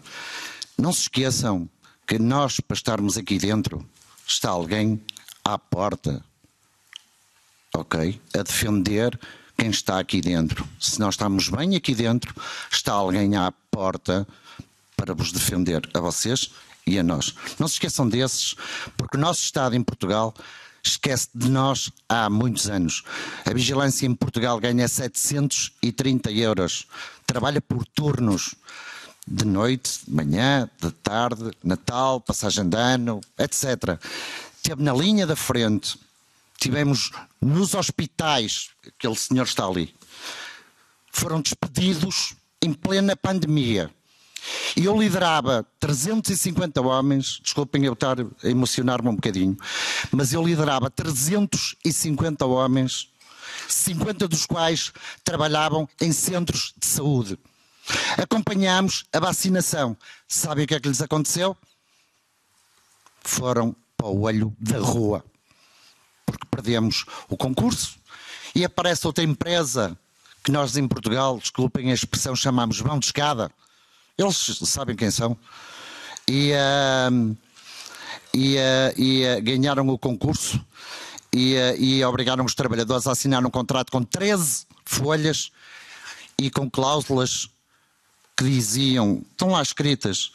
Não 0.77 0.93
se 0.93 1.01
esqueçam 1.01 1.69
que 2.07 2.17
nós, 2.17 2.61
para 2.61 2.75
estarmos 2.75 3.17
aqui 3.17 3.37
dentro, 3.37 3.85
está 4.25 4.49
alguém 4.51 5.01
à 5.43 5.57
porta, 5.57 6.23
ok? 7.73 8.21
A 8.33 8.43
defender 8.43 9.19
quem 9.57 9.69
está 9.69 9.99
aqui 9.99 10.21
dentro. 10.21 10.65
Se 10.79 10.97
nós 11.01 11.15
estamos 11.15 11.49
bem 11.49 11.75
aqui 11.75 11.93
dentro, 11.93 12.33
está 12.71 12.93
alguém 12.93 13.35
à 13.35 13.51
porta 13.69 14.25
para 14.95 15.13
vos 15.13 15.33
defender 15.33 15.89
a 15.93 15.99
vocês 15.99 16.49
e 16.87 16.97
a 16.97 17.03
nós. 17.03 17.35
Não 17.59 17.67
se 17.67 17.73
esqueçam 17.73 18.07
desses, 18.07 18.55
porque 18.95 19.17
o 19.17 19.19
nosso 19.19 19.41
Estado 19.41 19.75
em 19.75 19.83
Portugal 19.83 20.33
esquece 20.89 21.29
de 21.33 21.49
nós 21.49 21.91
há 22.07 22.29
muitos 22.29 22.69
anos. 22.69 23.03
A 23.45 23.53
vigilância 23.53 24.05
em 24.05 24.13
Portugal 24.13 24.59
ganha 24.59 24.87
730 24.87 26.31
euros, 26.31 26.87
trabalha 27.25 27.61
por 27.61 27.85
turnos. 27.85 28.55
De 29.27 29.43
noite, 29.43 30.01
de 30.07 30.13
manhã, 30.13 30.69
de 30.79 30.91
tarde, 30.91 31.49
Natal, 31.63 32.21
passagem 32.21 32.69
de 32.69 32.77
ano, 32.77 33.21
etc 33.39 33.99
esteve 34.65 34.81
na 34.81 34.93
linha 34.93 35.27
da 35.27 35.35
frente, 35.35 35.95
tivemos 36.57 37.11
nos 37.39 37.75
hospitais, 37.75 38.69
aquele 38.85 39.15
senhor 39.15 39.45
está 39.45 39.63
ali, 39.67 39.93
foram 41.11 41.39
despedidos 41.39 42.33
em 42.61 42.73
plena 42.73 43.15
pandemia. 43.15 43.91
E 44.75 44.85
eu 44.85 44.99
liderava 44.99 45.65
350 45.79 46.81
homens, 46.81 47.39
desculpem 47.41 47.85
eu 47.85 47.93
estar 47.93 48.17
a 48.19 48.47
emocionar-me 48.47 49.09
um 49.09 49.15
bocadinho, 49.15 49.57
mas 50.11 50.33
eu 50.33 50.45
liderava 50.45 50.89
350 50.89 52.45
homens, 52.45 53.09
50 53.67 54.27
dos 54.27 54.45
quais 54.45 54.91
trabalhavam 55.23 55.87
em 56.01 56.11
centros 56.11 56.73
de 56.77 56.85
saúde. 56.85 57.39
Acompanhámos 58.17 59.05
a 59.13 59.19
vacinação. 59.19 59.95
Sabem 60.27 60.65
o 60.65 60.67
que 60.67 60.75
é 60.75 60.79
que 60.79 60.89
lhes 60.89 61.01
aconteceu? 61.01 61.55
Foram 63.21 63.75
para 63.95 64.07
o 64.07 64.21
olho 64.21 64.55
da 64.59 64.79
rua. 64.79 65.23
Porque 66.25 66.45
perdemos 66.49 67.05
o 67.29 67.37
concurso 67.37 67.97
e 68.53 68.65
aparece 68.65 69.05
outra 69.05 69.23
empresa 69.23 69.97
que 70.43 70.51
nós 70.51 70.77
em 70.77 70.87
Portugal, 70.87 71.37
desculpem 71.39 71.91
a 71.91 71.93
expressão, 71.93 72.35
chamamos 72.35 72.79
vão 72.79 72.99
de 72.99 73.07
escada. 73.07 73.51
Eles 74.17 74.59
sabem 74.63 74.95
quem 74.95 75.11
são. 75.11 75.37
E, 76.27 76.51
uh, 76.53 77.37
e, 78.33 78.55
uh, 78.55 79.01
e 79.01 79.25
uh, 79.25 79.41
ganharam 79.41 79.87
o 79.89 79.97
concurso 79.97 80.63
e, 81.33 81.55
e 81.77 82.03
obrigaram 82.03 82.43
os 82.45 82.55
trabalhadores 82.55 83.05
a 83.07 83.11
assinar 83.11 83.45
um 83.45 83.49
contrato 83.49 83.91
com 83.91 84.03
13 84.03 84.65
folhas 84.85 85.51
e 86.37 86.49
com 86.49 86.69
cláusulas 86.69 87.49
que 88.37 88.43
diziam, 88.45 89.23
estão 89.31 89.49
lá 89.49 89.61
escritas, 89.61 90.31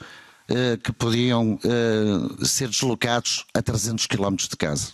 eh, 0.48 0.76
que 0.82 0.90
podiam 0.92 1.60
eh, 1.62 2.44
ser 2.44 2.68
deslocados 2.68 3.46
a 3.54 3.62
300 3.62 4.06
km 4.06 4.34
de 4.34 4.56
casa. 4.56 4.92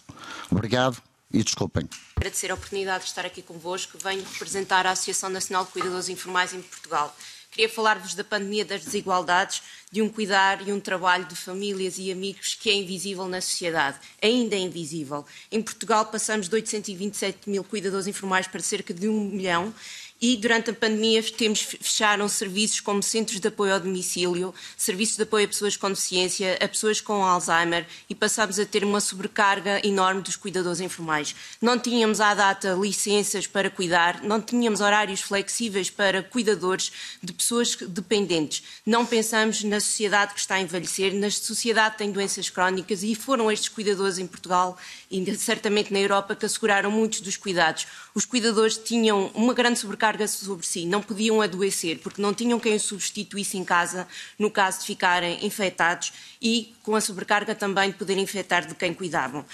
Obrigado 0.51 1.01
e 1.32 1.43
desculpem. 1.43 1.89
Agradecer 2.14 2.51
a 2.51 2.55
oportunidade 2.55 3.05
de 3.05 3.09
estar 3.09 3.24
aqui 3.24 3.41
convosco. 3.41 3.97
Venho 3.97 4.22
representar 4.32 4.87
a 4.87 4.91
Associação 4.91 5.30
Nacional 5.30 5.64
de 5.64 5.70
Cuidadores 5.70 6.11
Informais 6.11 6.53
em 6.53 6.61
Portugal. 6.61 7.16
Queria 7.57 7.70
falar-vos 7.70 8.12
da 8.12 8.22
pandemia 8.22 8.66
das 8.66 8.84
desigualdades, 8.84 9.62
de 9.90 10.02
um 10.02 10.11
cuidar 10.11 10.68
e 10.68 10.70
um 10.70 10.78
trabalho 10.78 11.24
de 11.24 11.34
famílias 11.34 11.96
e 11.96 12.12
amigos 12.12 12.54
que 12.54 12.68
é 12.68 12.74
invisível 12.74 13.26
na 13.26 13.40
sociedade. 13.40 13.98
Ainda 14.20 14.54
é 14.54 14.59
invisível. 14.59 15.24
Em 15.50 15.62
Portugal 15.62 16.04
passamos 16.04 16.50
de 16.50 16.54
827 16.54 17.48
mil 17.48 17.64
cuidadores 17.64 18.07
informais 18.07 18.46
para 18.46 18.61
cerca 18.61 18.92
de 18.92 19.09
um 19.09 19.24
milhão 19.24 19.72
e 20.21 20.37
durante 20.37 20.71
a 20.71 20.75
pandemia 20.75 21.23
temos 21.23 21.61
fecharam 21.61 22.29
serviços 22.29 22.81
como 22.81 23.03
centros 23.03 23.39
de 23.39 23.49
apoio 23.49 23.75
ao 23.75 23.81
domicílio, 23.81 24.55
serviços 24.77 25.17
de 25.17 25.23
apoio 25.25 25.45
a 25.45 25.49
pessoas 25.49 25.77
com 25.77 25.89
deficiência, 25.89 26.59
a 26.61 26.69
pessoas 26.69 27.01
com 27.01 27.25
Alzheimer 27.25 27.87
e 28.09 28.14
passámos 28.14 28.59
a 28.59 28.64
ter 28.64 28.83
uma 28.83 29.01
sobrecarga 29.01 29.87
enorme 29.87 30.23
dos 30.23 30.37
cuidadores 30.37 30.81
informais. 30.81 31.35
Não 31.61 31.79
tínhamos 31.79 32.21
à 32.21 32.35
data 32.35 32.73
licenças 32.81 33.47
para 33.47 33.69
cuidar, 33.69 34.23
não 34.23 34.41
tínhamos 34.41 34.81
horários 34.81 35.21
flexíveis 35.21 35.91
para 35.91 36.23
cuidadores 36.23 36.91
de 37.23 37.33
pessoas 37.33 37.77
dependentes. 37.77 38.62
Não 38.87 39.05
pensamos 39.05 39.62
na 39.64 39.81
sociedade 39.81 40.33
que 40.33 40.41
está 40.41 40.55
a 40.55 40.61
envelhecer, 40.61 41.14
na 41.14 41.31
sociedade 41.31 41.93
que 41.93 41.99
tem 41.99 42.11
doenças 42.11 42.49
crónicas 42.49 43.03
e 43.03 43.14
foram 43.14 43.51
estes 43.53 43.69
cuidadores 43.69 44.19
em 44.19 44.27
Portugal 44.27 44.79
e 45.11 45.36
certamente 45.36 45.92
na 45.92 45.98
Europa 45.98 46.34
que 46.34 46.46
asseguraram 46.46 46.90
muitos 46.90 47.20
dos 47.20 47.36
cuidados. 47.36 47.86
Os 48.14 48.24
cuidadores 48.24 48.76
tinham 48.76 49.30
uma 49.34 49.54
grande 49.54 49.78
sobrecarga 49.78 50.26
sobre 50.26 50.66
si, 50.66 50.84
não 50.86 51.02
podiam 51.02 51.40
adoecer 51.40 51.98
porque 51.98 52.20
não 52.20 52.34
tinham 52.34 52.59
quem 52.59 52.74
os 52.74 52.82
substituísse 52.82 53.57
em 53.57 53.64
casa 53.64 54.07
no 54.38 54.50
caso 54.50 54.80
de 54.80 54.86
ficarem 54.86 55.44
infectados 55.44 56.12
e 56.40 56.74
com 56.82 56.94
a 56.96 57.00
sobrecarga 57.00 57.54
também 57.54 57.90
de 57.90 57.96
poder 57.96 58.18
infectar 58.18 58.66
de 58.66 58.74
quem 58.74 58.92
cuidavam. 58.92 59.44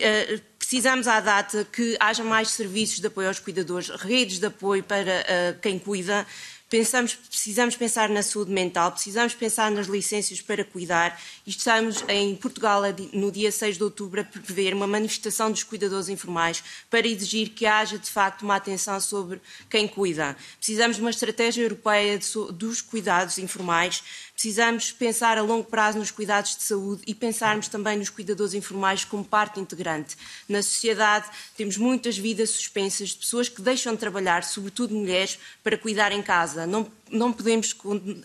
Eh, 0.00 0.40
precisamos 0.58 1.06
à 1.06 1.20
data 1.20 1.66
que 1.70 1.94
haja 2.00 2.24
mais 2.24 2.48
serviços 2.48 3.00
de 3.00 3.06
apoio 3.06 3.28
aos 3.28 3.38
cuidadores, 3.38 3.90
redes 3.90 4.38
de 4.38 4.46
apoio 4.46 4.82
para 4.82 5.20
uh, 5.20 5.60
quem 5.60 5.78
cuida, 5.78 6.26
Pensamos, 6.74 7.14
precisamos 7.14 7.76
pensar 7.76 8.08
na 8.08 8.20
saúde 8.20 8.50
mental, 8.50 8.90
precisamos 8.90 9.32
pensar 9.32 9.70
nas 9.70 9.86
licenças 9.86 10.40
para 10.40 10.64
cuidar 10.64 11.16
e 11.46 11.50
estamos 11.50 12.04
em 12.08 12.34
Portugal 12.34 12.82
no 13.12 13.30
dia 13.30 13.52
6 13.52 13.76
de 13.76 13.84
outubro 13.84 14.22
a 14.22 14.24
prever 14.24 14.74
uma 14.74 14.88
manifestação 14.88 15.52
dos 15.52 15.62
cuidadores 15.62 16.08
informais 16.08 16.64
para 16.90 17.06
exigir 17.06 17.50
que 17.50 17.64
haja 17.64 17.96
de 17.96 18.10
facto 18.10 18.42
uma 18.42 18.56
atenção 18.56 19.00
sobre 19.00 19.40
quem 19.70 19.86
cuida. 19.86 20.36
Precisamos 20.56 20.96
de 20.96 21.02
uma 21.02 21.10
estratégia 21.10 21.62
europeia 21.62 22.18
dos 22.52 22.80
cuidados 22.82 23.38
informais 23.38 24.02
Precisamos 24.34 24.90
pensar 24.90 25.38
a 25.38 25.42
longo 25.42 25.64
prazo 25.64 25.98
nos 25.98 26.10
cuidados 26.10 26.56
de 26.56 26.64
saúde 26.64 27.02
e 27.06 27.14
pensarmos 27.14 27.68
também 27.68 27.96
nos 27.96 28.10
cuidadores 28.10 28.52
informais 28.52 29.04
como 29.04 29.24
parte 29.24 29.60
integrante. 29.60 30.16
Na 30.48 30.60
sociedade 30.60 31.26
temos 31.56 31.76
muitas 31.76 32.18
vidas 32.18 32.50
suspensas 32.50 33.10
de 33.10 33.16
pessoas 33.16 33.48
que 33.48 33.62
deixam 33.62 33.94
de 33.94 34.00
trabalhar, 34.00 34.42
sobretudo 34.42 34.92
mulheres, 34.92 35.38
para 35.62 35.78
cuidar 35.78 36.10
em 36.10 36.20
casa. 36.20 36.63
Não, 36.66 36.86
não 37.10 37.32
podemos 37.32 37.72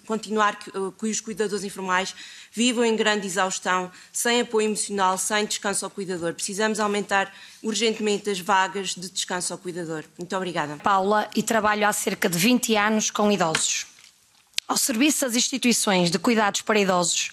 continuar 0.06 0.58
que, 0.58 0.72
que 0.72 1.08
os 1.08 1.22
cuidadores 1.22 1.64
informais 1.64 2.16
vivam 2.52 2.86
em 2.86 2.96
grande 2.96 3.28
exaustão, 3.28 3.92
sem 4.12 4.42
apoio 4.42 4.68
emocional, 4.68 5.18
sem 5.18 5.46
descanso 5.46 5.86
ao 5.86 5.92
cuidador. 5.92 6.34
Precisamos 6.34 6.80
aumentar 6.80 7.34
urgentemente 7.62 8.30
as 8.30 8.40
vagas 8.40 8.90
de 8.90 9.10
descanso 9.10 9.54
ao 9.54 9.60
cuidador. 9.60 10.04
Muito 10.18 10.36
obrigada. 10.36 10.78
Paula, 10.78 11.30
e 11.36 11.44
trabalho 11.44 11.88
há 11.88 11.94
cerca 11.94 12.30
de 12.30 12.38
20 12.38 12.76
anos 12.76 13.12
com 13.12 13.32
idosos. 13.32 13.89
Ao 14.70 14.78
serviço 14.78 15.26
das 15.26 15.36
instituições 15.36 16.12
de 16.12 16.20
cuidados 16.20 16.62
para 16.62 16.80
idosos, 16.80 17.32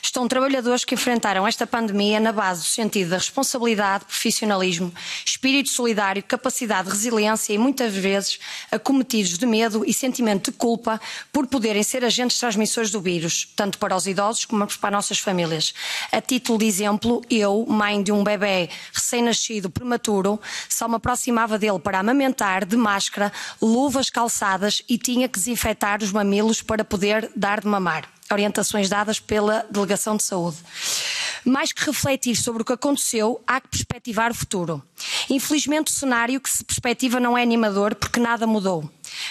estão 0.00 0.28
trabalhadores 0.28 0.84
que 0.84 0.94
enfrentaram 0.94 1.44
esta 1.44 1.66
pandemia 1.66 2.20
na 2.20 2.30
base 2.30 2.60
do 2.60 2.68
sentido 2.68 3.10
da 3.10 3.16
responsabilidade, 3.16 4.04
profissionalismo, 4.04 4.94
espírito 5.24 5.68
solidário, 5.68 6.22
capacidade 6.22 6.86
de 6.86 6.94
resiliência 6.94 7.52
e 7.52 7.58
muitas 7.58 7.92
vezes 7.92 8.38
acometidos 8.70 9.36
de 9.36 9.44
medo 9.44 9.84
e 9.84 9.92
sentimento 9.92 10.52
de 10.52 10.56
culpa 10.56 11.00
por 11.32 11.48
poderem 11.48 11.82
ser 11.82 12.04
agentes 12.04 12.38
transmissores 12.38 12.92
do 12.92 13.00
vírus, 13.00 13.48
tanto 13.56 13.78
para 13.78 13.96
os 13.96 14.06
idosos 14.06 14.44
como 14.44 14.64
para 14.78 14.92
nossas 14.92 15.18
famílias. 15.18 15.74
A 16.12 16.20
título 16.20 16.58
de 16.60 16.66
exemplo, 16.66 17.20
eu, 17.28 17.66
mãe 17.68 18.00
de 18.00 18.12
um 18.12 18.22
bebê 18.22 18.70
recém-nascido 18.92 19.68
prematuro, 19.68 20.40
só 20.68 20.86
me 20.86 20.94
aproximava 20.94 21.58
dele 21.58 21.80
para 21.80 21.98
amamentar 21.98 22.64
de 22.64 22.76
máscara, 22.76 23.32
luvas 23.60 24.08
calçadas 24.08 24.82
e 24.88 24.96
tinha 24.96 25.28
que 25.28 25.36
desinfetar 25.36 26.00
os 26.00 26.12
mamilos 26.12 26.62
para 26.62 26.75
para 26.76 26.84
poder 26.84 27.30
dar 27.34 27.60
de 27.60 27.66
mamar. 27.66 28.06
Orientações 28.30 28.90
dadas 28.90 29.18
pela 29.18 29.64
Delegação 29.70 30.14
de 30.14 30.22
Saúde. 30.22 30.58
Mais 31.42 31.72
que 31.72 31.86
refletir 31.86 32.36
sobre 32.36 32.60
o 32.60 32.64
que 32.66 32.72
aconteceu, 32.72 33.40
há 33.46 33.58
que 33.62 33.68
perspectivar 33.68 34.30
o 34.30 34.34
futuro. 34.34 34.82
Infelizmente, 35.30 35.90
o 35.90 35.94
cenário 35.94 36.38
que 36.38 36.50
se 36.50 36.62
perspectiva 36.62 37.18
não 37.18 37.38
é 37.38 37.42
animador 37.42 37.94
porque 37.94 38.20
nada 38.20 38.46
mudou. 38.46 38.90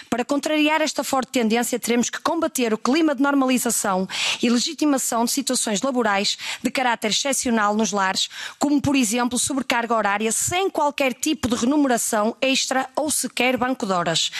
Para 0.09 0.25
contrariar 0.25 0.81
esta 0.81 1.03
forte 1.03 1.31
tendência, 1.31 1.79
teremos 1.79 2.09
que 2.09 2.19
combater 2.21 2.73
o 2.73 2.77
clima 2.77 3.13
de 3.13 3.21
normalização 3.21 4.07
e 4.41 4.49
legitimação 4.49 5.25
de 5.25 5.31
situações 5.31 5.81
laborais 5.81 6.37
de 6.63 6.71
caráter 6.71 7.11
excepcional 7.11 7.75
nos 7.75 7.91
lares, 7.91 8.29
como, 8.57 8.81
por 8.81 8.95
exemplo, 8.95 9.37
sobrecarga 9.37 9.95
horária 9.95 10.31
sem 10.31 10.69
qualquer 10.69 11.13
tipo 11.13 11.47
de 11.47 11.55
remuneração 11.55 12.35
extra 12.41 12.89
ou 12.95 13.11
sequer 13.11 13.57
banco 13.57 13.85
de 13.85 13.91
horas. 13.91 14.31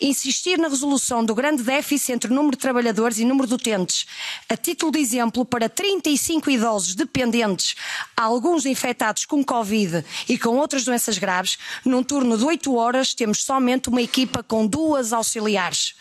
Insistir 0.00 0.58
na 0.58 0.68
resolução 0.68 1.24
do 1.24 1.34
grande 1.34 1.62
déficit 1.62 2.12
entre 2.12 2.30
o 2.30 2.34
número 2.34 2.56
de 2.56 2.62
trabalhadores 2.62 3.18
e 3.18 3.24
número 3.24 3.46
de 3.46 3.54
utentes. 3.54 4.06
A 4.48 4.56
título 4.56 4.92
de 4.92 4.98
exemplo, 4.98 5.44
para 5.44 5.68
35 5.68 6.50
idosos 6.50 6.94
dependentes, 6.94 7.74
alguns 8.16 8.66
infectados 8.66 9.24
com 9.24 9.44
Covid 9.44 10.04
e 10.28 10.36
com 10.38 10.56
outras 10.56 10.84
doenças 10.84 11.18
graves, 11.18 11.58
num 11.84 12.02
turno 12.02 12.36
de 12.36 12.44
8 12.44 12.74
horas, 12.74 13.14
temos 13.14 13.42
somente 13.44 13.88
uma 13.88 14.02
equipa 14.02 14.42
com 14.42 14.66
duas 14.66 14.89
duas 14.90 15.12
auxiliares 15.12 15.94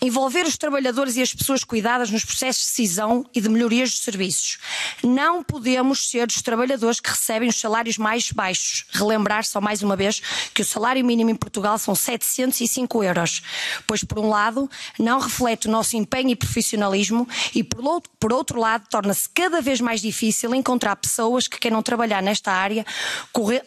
envolver 0.00 0.46
os 0.46 0.56
trabalhadores 0.56 1.16
e 1.16 1.22
as 1.22 1.32
pessoas 1.32 1.64
cuidadas 1.64 2.10
nos 2.10 2.24
processos 2.24 2.64
de 2.64 2.70
decisão 2.70 3.24
e 3.34 3.40
de 3.40 3.48
melhorias 3.48 3.90
dos 3.90 4.00
serviços. 4.00 4.58
Não 5.02 5.42
podemos 5.42 6.08
ser 6.08 6.28
os 6.28 6.42
trabalhadores 6.42 7.00
que 7.00 7.10
recebem 7.10 7.48
os 7.48 7.58
salários 7.58 7.98
mais 7.98 8.30
baixos. 8.30 8.84
Relembrar 8.90 9.44
só 9.44 9.60
mais 9.60 9.82
uma 9.82 9.96
vez 9.96 10.20
que 10.52 10.62
o 10.62 10.64
salário 10.64 11.04
mínimo 11.04 11.30
em 11.30 11.34
Portugal 11.34 11.78
são 11.78 11.94
705 11.94 13.02
euros, 13.02 13.42
pois 13.86 14.04
por 14.04 14.18
um 14.18 14.28
lado 14.28 14.70
não 14.98 15.18
reflete 15.18 15.68
o 15.68 15.70
nosso 15.70 15.96
empenho 15.96 16.30
e 16.30 16.36
profissionalismo 16.36 17.28
e 17.54 17.62
por 17.62 17.84
outro, 17.84 18.10
por 18.18 18.32
outro 18.32 18.58
lado 18.58 18.86
torna-se 18.88 19.28
cada 19.28 19.60
vez 19.60 19.80
mais 19.80 20.00
difícil 20.00 20.54
encontrar 20.54 20.96
pessoas 20.96 21.48
que 21.48 21.58
queiram 21.58 21.82
trabalhar 21.82 22.22
nesta 22.22 22.52
área, 22.52 22.84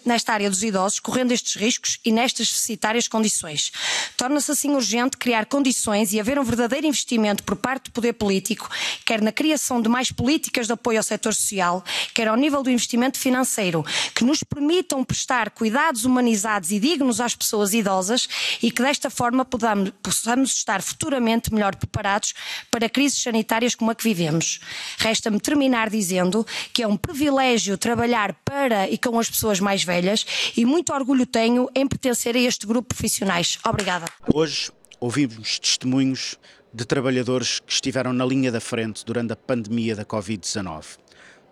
nesta 0.06 0.34
área 0.34 0.50
dos 0.50 0.64
idosos, 0.64 1.00
correndo 1.00 1.32
estes 1.32 1.56
riscos 1.56 2.00
e 2.04 2.12
nestas 2.12 2.48
deficitárias 2.48 3.08
condições. 3.08 3.72
Torna-se 4.16 4.52
assim 4.52 4.72
urgente 4.72 5.18
criar 5.18 5.46
condições 5.46 6.14
e 6.14 6.17
haver 6.20 6.40
um 6.40 6.44
verdadeiro 6.44 6.88
investimento 6.88 7.44
por 7.44 7.56
parte 7.56 7.86
do 7.86 7.92
poder 7.92 8.14
político, 8.14 8.70
quer 9.06 9.22
na 9.22 9.32
criação 9.32 9.82
de 9.82 9.90
mais 9.90 10.12
políticas 10.12 10.68
de 10.68 10.74
apoio 10.74 10.98
ao 10.98 11.04
setor 11.04 11.34
social, 11.34 11.84
quer 12.14 12.28
ao 12.28 12.36
nível 12.36 12.64
do 12.64 12.70
investimento 12.70 13.18
financeiro, 13.18 13.86
que 14.14 14.24
nos 14.24 14.44
permitam 14.44 15.04
prestar 15.04 15.52
cuidados 15.52 16.06
humanizados 16.06 16.72
e 16.72 16.80
dignos 16.80 17.20
às 17.20 17.36
pessoas 17.36 17.74
idosas 17.74 18.28
e 18.62 18.72
que 18.72 18.82
desta 18.82 19.10
forma 19.10 19.46
podamos, 19.46 19.92
possamos 20.02 20.54
estar 20.54 20.82
futuramente 20.82 21.54
melhor 21.54 21.76
preparados 21.76 22.34
para 22.72 22.90
crises 22.90 23.22
sanitárias 23.22 23.76
como 23.76 23.92
a 23.92 23.96
que 23.96 24.04
vivemos. 24.04 24.60
Resta-me 24.98 25.40
terminar 25.40 25.90
dizendo 25.90 26.46
que 26.74 26.84
é 26.84 26.88
um 26.88 26.98
privilégio 26.98 27.78
trabalhar 27.78 28.34
para 28.46 28.90
e 28.90 28.98
com 28.98 29.20
as 29.20 29.30
pessoas 29.30 29.60
mais 29.60 29.84
velhas 29.84 30.26
e 30.56 30.66
muito 30.66 30.94
orgulho 30.94 31.26
tenho 31.26 31.70
em 31.76 31.88
pertencer 31.88 32.36
a 32.36 32.40
este 32.40 32.66
grupo 32.66 32.94
de 32.94 32.98
profissionais. 32.98 33.60
Obrigada. 33.66 34.06
Hoje 34.34 34.77
ouvimos 35.00 35.60
testemunhos 35.60 36.38
de 36.74 36.86
trabalhadores 36.86 37.60
que 37.60 37.72
estiveram 37.72 38.14
na 38.14 38.26
linha 38.26 38.52
da 38.52 38.60
frente 38.60 39.06
durante 39.06 39.34
a 39.34 39.36
pandemia 39.36 39.96
da 39.96 40.06
Covid-19. 40.06 40.98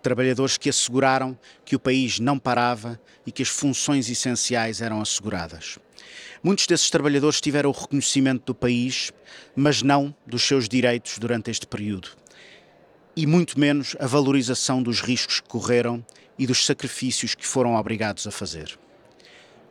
Trabalhadores 0.02 0.56
que 0.56 0.68
asseguraram 0.68 1.36
que 1.64 1.74
o 1.74 1.80
país 1.80 2.20
não 2.20 2.38
parava 2.38 3.00
e 3.26 3.32
que 3.32 3.42
as 3.42 3.48
funções 3.48 4.08
essenciais 4.08 4.80
eram 4.80 5.00
asseguradas. 5.00 5.78
Muitos 6.42 6.66
desses 6.66 6.90
trabalhadores 6.90 7.40
tiveram 7.40 7.70
o 7.70 7.72
reconhecimento 7.72 8.46
do 8.46 8.54
país, 8.54 9.10
mas 9.54 9.82
não 9.82 10.14
dos 10.26 10.42
seus 10.42 10.68
direitos 10.68 11.18
durante 11.18 11.50
este 11.50 11.66
período. 11.66 12.10
E 13.16 13.26
muito 13.26 13.58
menos 13.58 13.96
a 13.98 14.06
valorização 14.06 14.82
dos 14.82 15.00
riscos 15.00 15.40
que 15.40 15.48
correram 15.48 16.04
e 16.38 16.46
dos 16.46 16.64
sacrifícios 16.64 17.34
que 17.34 17.46
foram 17.46 17.74
obrigados 17.74 18.26
a 18.26 18.30
fazer. 18.30 18.78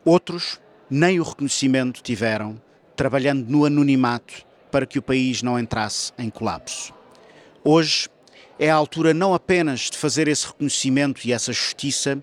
Outros 0.03 0.59
nem 0.89 1.19
o 1.19 1.23
reconhecimento 1.23 2.01
tiveram 2.01 2.61
trabalhando 2.95 3.47
no 3.49 3.65
anonimato 3.65 4.45
para 4.71 4.85
que 4.85 4.99
o 4.99 5.01
país 5.01 5.41
não 5.41 5.59
entrasse 5.59 6.11
em 6.17 6.29
colapso. 6.29 6.93
Hoje 7.63 8.09
é 8.59 8.69
a 8.69 8.75
altura 8.75 9.13
não 9.13 9.33
apenas 9.33 9.89
de 9.89 9.97
fazer 9.97 10.27
esse 10.27 10.47
reconhecimento 10.47 11.25
e 11.25 11.33
essa 11.33 11.51
justiça, 11.51 12.21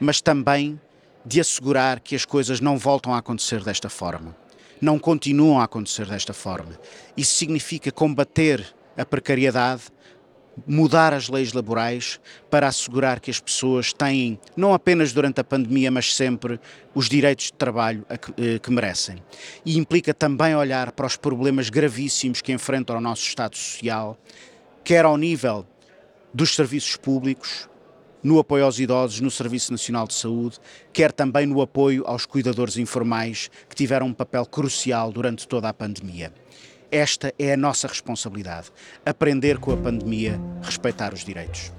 mas 0.00 0.20
também 0.20 0.80
de 1.24 1.40
assegurar 1.40 2.00
que 2.00 2.14
as 2.14 2.24
coisas 2.24 2.60
não 2.60 2.78
voltam 2.78 3.14
a 3.14 3.18
acontecer 3.18 3.62
desta 3.62 3.88
forma. 3.88 4.36
Não 4.80 4.98
continuam 4.98 5.60
a 5.60 5.64
acontecer 5.64 6.06
desta 6.06 6.32
forma. 6.32 6.78
Isso 7.16 7.34
significa 7.34 7.90
combater 7.90 8.64
a 8.96 9.04
precariedade, 9.04 9.82
mudar 10.66 11.12
as 11.12 11.28
leis 11.28 11.52
laborais 11.52 12.20
para 12.50 12.68
assegurar 12.68 13.20
que 13.20 13.30
as 13.30 13.40
pessoas 13.40 13.92
têm, 13.92 14.38
não 14.56 14.74
apenas 14.74 15.12
durante 15.12 15.40
a 15.40 15.44
pandemia, 15.44 15.90
mas 15.90 16.14
sempre, 16.14 16.60
os 16.94 17.08
direitos 17.08 17.46
de 17.46 17.52
trabalho 17.52 18.04
que, 18.20 18.54
eh, 18.54 18.58
que 18.58 18.70
merecem. 18.70 19.22
E 19.64 19.78
implica 19.78 20.12
também 20.12 20.54
olhar 20.54 20.92
para 20.92 21.06
os 21.06 21.16
problemas 21.16 21.70
gravíssimos 21.70 22.40
que 22.40 22.52
enfrenta 22.52 22.94
o 22.94 23.00
nosso 23.00 23.22
Estado 23.22 23.56
Social, 23.56 24.18
quer 24.84 25.04
ao 25.04 25.16
nível 25.16 25.66
dos 26.32 26.54
serviços 26.54 26.96
públicos, 26.96 27.68
no 28.22 28.38
apoio 28.38 28.64
aos 28.64 28.78
idosos 28.78 29.20
no 29.20 29.30
Serviço 29.30 29.70
Nacional 29.70 30.06
de 30.06 30.14
Saúde, 30.14 30.58
quer 30.92 31.12
também 31.12 31.46
no 31.46 31.60
apoio 31.60 32.04
aos 32.06 32.26
cuidadores 32.26 32.76
informais 32.76 33.50
que 33.68 33.76
tiveram 33.76 34.06
um 34.06 34.14
papel 34.14 34.44
crucial 34.44 35.12
durante 35.12 35.46
toda 35.46 35.68
a 35.68 35.74
pandemia. 35.74 36.32
Esta 36.90 37.32
é 37.38 37.52
a 37.52 37.56
nossa 37.56 37.86
responsabilidade: 37.86 38.70
aprender 39.04 39.58
com 39.58 39.72
a 39.72 39.76
pandemia, 39.76 40.40
respeitar 40.62 41.12
os 41.12 41.24
direitos. 41.24 41.72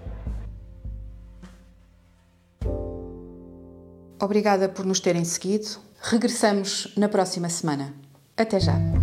Obrigada 4.22 4.68
por 4.68 4.86
nos 4.86 5.00
terem 5.00 5.24
seguido. 5.24 5.80
Regressamos 6.02 6.94
na 6.98 7.08
próxima 7.08 7.50
semana. 7.50 7.94
Até 8.36 8.60
já! 8.60 8.99